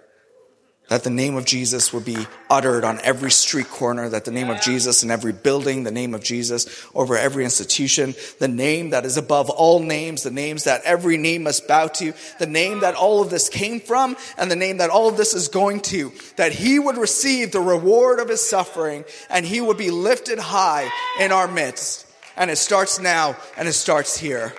that 0.92 1.06
the 1.06 1.10
name 1.10 1.38
of 1.38 1.46
Jesus 1.46 1.94
would 1.94 2.04
be 2.04 2.28
uttered 2.50 2.84
on 2.84 3.00
every 3.02 3.32
street 3.32 3.70
corner, 3.70 4.10
that 4.10 4.26
the 4.26 4.32
name 4.32 4.50
of 4.50 4.60
Jesus 4.60 5.04
in 5.04 5.10
every 5.10 5.32
building, 5.32 5.86
the 5.86 5.89
name 5.89 6.14
of 6.14 6.22
Jesus 6.22 6.86
over 6.94 7.16
every 7.16 7.46
institution, 7.46 8.14
the 8.39 8.50
name 8.50 8.89
that 8.89 9.06
is 9.06 9.16
above 9.16 9.50
all 9.50 9.80
names, 9.80 10.24
the 10.24 10.32
names 10.32 10.66
that 10.66 10.82
every 10.84 11.16
name 11.16 11.44
must 11.44 11.66
bow 11.66 11.88
to, 11.88 12.12
the 12.39 12.46
name 12.46 12.82
that 12.82 12.96
all 12.96 13.22
of 13.22 13.30
this 13.30 13.48
came 13.48 13.80
from, 13.80 14.18
and 14.38 14.52
the 14.52 14.56
name 14.58 14.80
that 14.80 14.89
all 14.89 15.08
of 15.08 15.16
this 15.16 15.34
is 15.34 15.48
going 15.48 15.80
to, 15.80 16.12
that 16.36 16.52
he 16.52 16.78
would 16.78 16.98
receive 16.98 17.54
the 17.54 17.62
reward 17.62 18.20
of 18.20 18.28
his 18.28 18.42
suffering 18.42 19.06
and 19.30 19.46
he 19.46 19.62
would 19.62 19.78
be 19.78 19.92
lifted 19.92 20.39
high 20.39 20.92
in 21.22 21.32
our 21.32 21.48
midst. 21.48 22.06
And 22.36 22.52
it 22.52 22.58
starts 22.58 23.00
now 23.00 23.38
and 23.56 23.66
it 23.66 23.74
starts 23.74 24.18
here. 24.18 24.54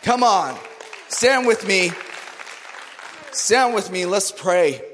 Come 0.00 0.22
on, 0.22 0.56
stand 1.08 1.46
with 1.46 1.68
me. 1.68 1.90
Stand 3.32 3.74
with 3.74 3.90
me. 3.90 4.06
Let's 4.06 4.32
pray. 4.32 4.93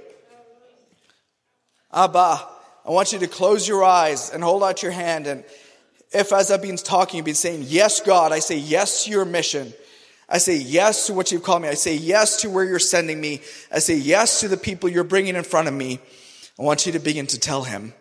Abba, 1.92 2.46
I 2.86 2.90
want 2.90 3.12
you 3.12 3.18
to 3.20 3.26
close 3.26 3.66
your 3.66 3.84
eyes 3.84 4.30
and 4.30 4.42
hold 4.42 4.62
out 4.62 4.82
your 4.82 4.92
hand. 4.92 5.26
And 5.26 5.44
if, 6.12 6.32
as 6.32 6.50
I've 6.50 6.62
been 6.62 6.76
talking, 6.76 7.18
you've 7.18 7.26
been 7.26 7.34
saying, 7.34 7.64
Yes, 7.66 8.00
God, 8.00 8.32
I 8.32 8.38
say 8.38 8.56
yes 8.56 9.04
to 9.04 9.10
your 9.10 9.24
mission. 9.24 9.72
I 10.28 10.38
say 10.38 10.56
yes 10.56 11.08
to 11.08 11.14
what 11.14 11.32
you've 11.32 11.42
called 11.42 11.62
me. 11.62 11.68
I 11.68 11.74
say 11.74 11.96
yes 11.96 12.42
to 12.42 12.50
where 12.50 12.64
you're 12.64 12.78
sending 12.78 13.20
me. 13.20 13.40
I 13.72 13.80
say 13.80 13.96
yes 13.96 14.40
to 14.40 14.48
the 14.48 14.56
people 14.56 14.88
you're 14.88 15.02
bringing 15.02 15.34
in 15.34 15.42
front 15.42 15.66
of 15.66 15.74
me. 15.74 15.98
I 16.58 16.62
want 16.62 16.86
you 16.86 16.92
to 16.92 17.00
begin 17.00 17.26
to 17.28 17.38
tell 17.38 17.64
him. 17.64 17.94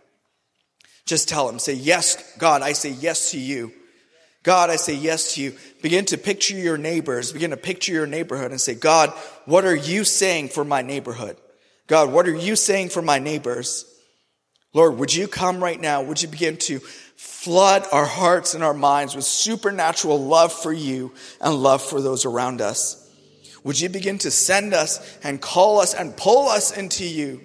Just 1.05 1.27
tell 1.27 1.49
him. 1.49 1.57
Say, 1.57 1.73
Yes, 1.73 2.37
God, 2.37 2.61
I 2.61 2.73
say 2.73 2.91
yes 2.91 3.31
to 3.31 3.39
you. 3.39 3.73
God, 4.43 4.69
I 4.69 4.77
say 4.77 4.93
yes 4.93 5.33
to 5.35 5.41
you. 5.41 5.55
Begin 5.81 6.05
to 6.05 6.17
picture 6.17 6.55
your 6.55 6.77
neighbors. 6.77 7.33
Begin 7.33 7.49
to 7.51 7.57
picture 7.57 7.91
your 7.91 8.07
neighborhood 8.07 8.51
and 8.51 8.61
say, 8.61 8.73
God, 8.73 9.09
what 9.45 9.65
are 9.65 9.75
you 9.75 10.03
saying 10.03 10.49
for 10.49 10.63
my 10.63 10.81
neighborhood? 10.81 11.35
God, 11.89 12.11
what 12.13 12.27
are 12.27 12.35
you 12.35 12.55
saying 12.55 12.89
for 12.89 13.01
my 13.01 13.17
neighbors? 13.17 13.83
Lord, 14.75 14.97
would 14.99 15.11
you 15.11 15.27
come 15.27 15.61
right 15.61 15.81
now? 15.81 16.03
Would 16.03 16.21
you 16.21 16.27
begin 16.27 16.57
to 16.57 16.77
flood 16.79 17.83
our 17.91 18.05
hearts 18.05 18.53
and 18.53 18.63
our 18.63 18.75
minds 18.75 19.15
with 19.15 19.25
supernatural 19.25 20.23
love 20.23 20.53
for 20.53 20.71
you 20.71 21.11
and 21.41 21.55
love 21.55 21.81
for 21.81 21.99
those 21.99 22.25
around 22.25 22.61
us? 22.61 23.11
Would 23.63 23.81
you 23.81 23.89
begin 23.89 24.19
to 24.19 24.29
send 24.29 24.75
us 24.75 25.17
and 25.23 25.41
call 25.41 25.79
us 25.79 25.95
and 25.95 26.15
pull 26.15 26.47
us 26.47 26.69
into 26.69 27.05
you? 27.05 27.41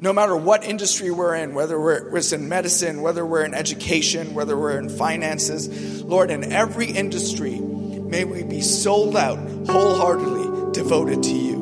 No 0.00 0.14
matter 0.14 0.34
what 0.34 0.64
industry 0.64 1.10
we're 1.10 1.34
in, 1.34 1.52
whether 1.52 1.78
we're 1.78 2.16
in 2.16 2.48
medicine, 2.48 3.02
whether 3.02 3.26
we're 3.26 3.44
in 3.44 3.52
education, 3.52 4.32
whether 4.32 4.56
we're 4.56 4.78
in 4.78 4.88
finances, 4.88 6.02
Lord, 6.02 6.30
in 6.30 6.50
every 6.50 6.86
industry, 6.86 7.60
may 7.60 8.24
we 8.24 8.44
be 8.44 8.62
sold 8.62 9.14
out 9.14 9.38
wholeheartedly 9.68 10.72
devoted 10.72 11.22
to 11.24 11.34
you. 11.34 11.59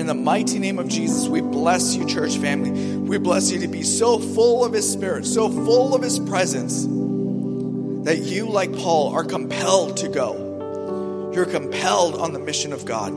In 0.00 0.06
the 0.06 0.14
mighty 0.14 0.58
name 0.58 0.78
of 0.78 0.88
Jesus, 0.88 1.28
we 1.28 1.42
bless 1.42 1.94
you, 1.94 2.06
church 2.06 2.38
family. 2.38 2.70
We 2.96 3.18
bless 3.18 3.52
you 3.52 3.60
to 3.60 3.68
be 3.68 3.82
so 3.82 4.18
full 4.18 4.64
of 4.64 4.72
His 4.72 4.90
Spirit, 4.90 5.26
so 5.26 5.50
full 5.50 5.94
of 5.94 6.00
His 6.00 6.18
presence, 6.18 6.84
that 8.06 8.20
you, 8.22 8.48
like 8.48 8.74
Paul, 8.74 9.12
are 9.12 9.24
compelled 9.24 9.98
to 9.98 10.08
go. 10.08 11.30
You're 11.34 11.44
compelled 11.44 12.14
on 12.14 12.32
the 12.32 12.38
mission 12.38 12.72
of 12.72 12.86
God. 12.86 13.12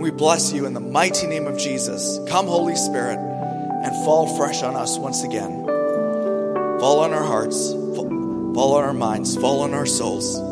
We 0.00 0.10
bless 0.10 0.54
you 0.54 0.64
in 0.64 0.72
the 0.72 0.80
mighty 0.80 1.26
name 1.26 1.46
of 1.46 1.58
Jesus. 1.58 2.18
Come, 2.26 2.46
Holy 2.46 2.76
Spirit, 2.76 3.18
and 3.18 3.94
fall 4.06 4.38
fresh 4.38 4.62
on 4.62 4.74
us 4.74 4.96
once 4.96 5.22
again. 5.22 5.66
Fall 6.80 7.00
on 7.00 7.12
our 7.12 7.24
hearts, 7.24 7.72
fall 7.72 8.72
on 8.72 8.84
our 8.84 8.94
minds, 8.94 9.36
fall 9.36 9.60
on 9.60 9.74
our 9.74 9.84
souls. 9.84 10.49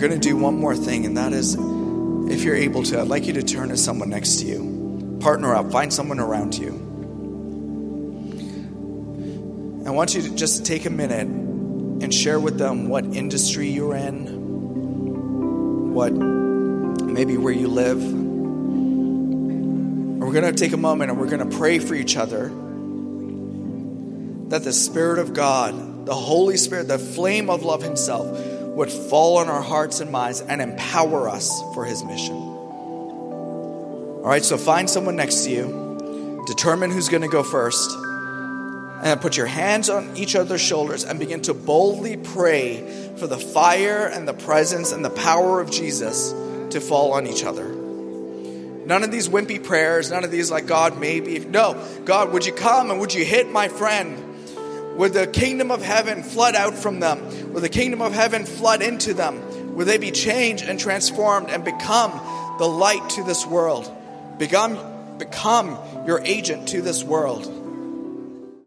Going 0.00 0.12
to 0.12 0.18
do 0.18 0.36
one 0.36 0.58
more 0.58 0.74
thing, 0.74 1.06
and 1.06 1.16
that 1.18 1.32
is 1.32 1.54
if 1.54 2.42
you're 2.42 2.56
able 2.56 2.82
to, 2.84 3.00
I'd 3.00 3.08
like 3.08 3.26
you 3.26 3.34
to 3.34 3.42
turn 3.42 3.68
to 3.68 3.76
someone 3.76 4.08
next 4.08 4.40
to 4.40 4.46
you. 4.46 5.18
Partner 5.20 5.54
up, 5.54 5.70
find 5.70 5.92
someone 5.92 6.18
around 6.18 6.56
you. 6.56 6.70
I 9.86 9.90
want 9.90 10.14
you 10.14 10.22
to 10.22 10.34
just 10.34 10.64
take 10.64 10.86
a 10.86 10.90
minute 10.90 11.26
and 11.26 12.14
share 12.14 12.40
with 12.40 12.56
them 12.56 12.88
what 12.88 13.04
industry 13.04 13.68
you're 13.68 13.94
in, 13.94 15.92
what 15.92 16.12
maybe 16.12 17.36
where 17.36 17.52
you 17.52 17.68
live. 17.68 18.00
And 18.00 19.10
we're 20.20 20.32
going 20.32 20.44
to 20.44 20.52
take 20.52 20.72
a 20.72 20.78
moment 20.78 21.10
and 21.10 21.20
we're 21.20 21.28
going 21.28 21.46
to 21.46 21.58
pray 21.58 21.78
for 21.78 21.94
each 21.94 22.16
other 22.16 22.48
that 24.48 24.64
the 24.64 24.72
Spirit 24.72 25.18
of 25.18 25.34
God, 25.34 26.06
the 26.06 26.14
Holy 26.14 26.56
Spirit, 26.56 26.88
the 26.88 26.98
flame 26.98 27.50
of 27.50 27.64
love 27.64 27.82
Himself, 27.82 28.34
would 28.74 28.90
fall 28.90 29.38
on 29.38 29.48
our 29.48 29.62
hearts 29.62 30.00
and 30.00 30.10
minds 30.10 30.40
and 30.40 30.60
empower 30.62 31.28
us 31.28 31.60
for 31.74 31.84
his 31.84 32.04
mission. 32.04 32.36
All 34.20 34.26
right, 34.26 34.44
so 34.44 34.56
find 34.58 34.88
someone 34.88 35.16
next 35.16 35.44
to 35.44 35.50
you, 35.50 36.44
determine 36.46 36.90
who's 36.90 37.08
going 37.08 37.22
to 37.22 37.28
go 37.28 37.42
first, 37.42 37.90
and 39.02 39.20
put 39.20 39.36
your 39.36 39.46
hands 39.46 39.88
on 39.88 40.16
each 40.16 40.36
other's 40.36 40.60
shoulders 40.60 41.04
and 41.04 41.18
begin 41.18 41.40
to 41.42 41.54
boldly 41.54 42.16
pray 42.16 43.12
for 43.16 43.26
the 43.26 43.38
fire 43.38 44.06
and 44.06 44.28
the 44.28 44.34
presence 44.34 44.92
and 44.92 45.04
the 45.04 45.10
power 45.10 45.60
of 45.60 45.70
Jesus 45.70 46.32
to 46.70 46.80
fall 46.80 47.12
on 47.12 47.26
each 47.26 47.44
other. 47.44 47.68
None 48.84 49.02
of 49.02 49.10
these 49.10 49.28
wimpy 49.28 49.62
prayers, 49.62 50.10
none 50.10 50.24
of 50.24 50.30
these 50.30 50.50
like, 50.50 50.66
God, 50.66 50.98
maybe. 50.98 51.38
No, 51.38 51.82
God, 52.04 52.32
would 52.32 52.44
you 52.44 52.52
come 52.52 52.90
and 52.90 53.00
would 53.00 53.14
you 53.14 53.24
hit 53.24 53.50
my 53.50 53.68
friend? 53.68 54.29
Would 54.96 55.12
the 55.12 55.26
kingdom 55.26 55.70
of 55.70 55.82
heaven 55.82 56.22
flood 56.22 56.54
out 56.54 56.74
from 56.74 57.00
them? 57.00 57.52
Would 57.52 57.62
the 57.62 57.68
kingdom 57.68 58.02
of 58.02 58.12
heaven 58.12 58.44
flood 58.44 58.82
into 58.82 59.14
them? 59.14 59.74
Would 59.76 59.86
they 59.86 59.98
be 59.98 60.10
changed 60.10 60.64
and 60.64 60.78
transformed 60.78 61.48
and 61.48 61.64
become 61.64 62.12
the 62.58 62.66
light 62.66 63.08
to 63.10 63.24
this 63.24 63.46
world? 63.46 63.90
Become, 64.38 65.16
become 65.18 65.78
your 66.06 66.20
agent 66.24 66.68
to 66.68 66.82
this 66.82 67.02
world. 67.02 67.59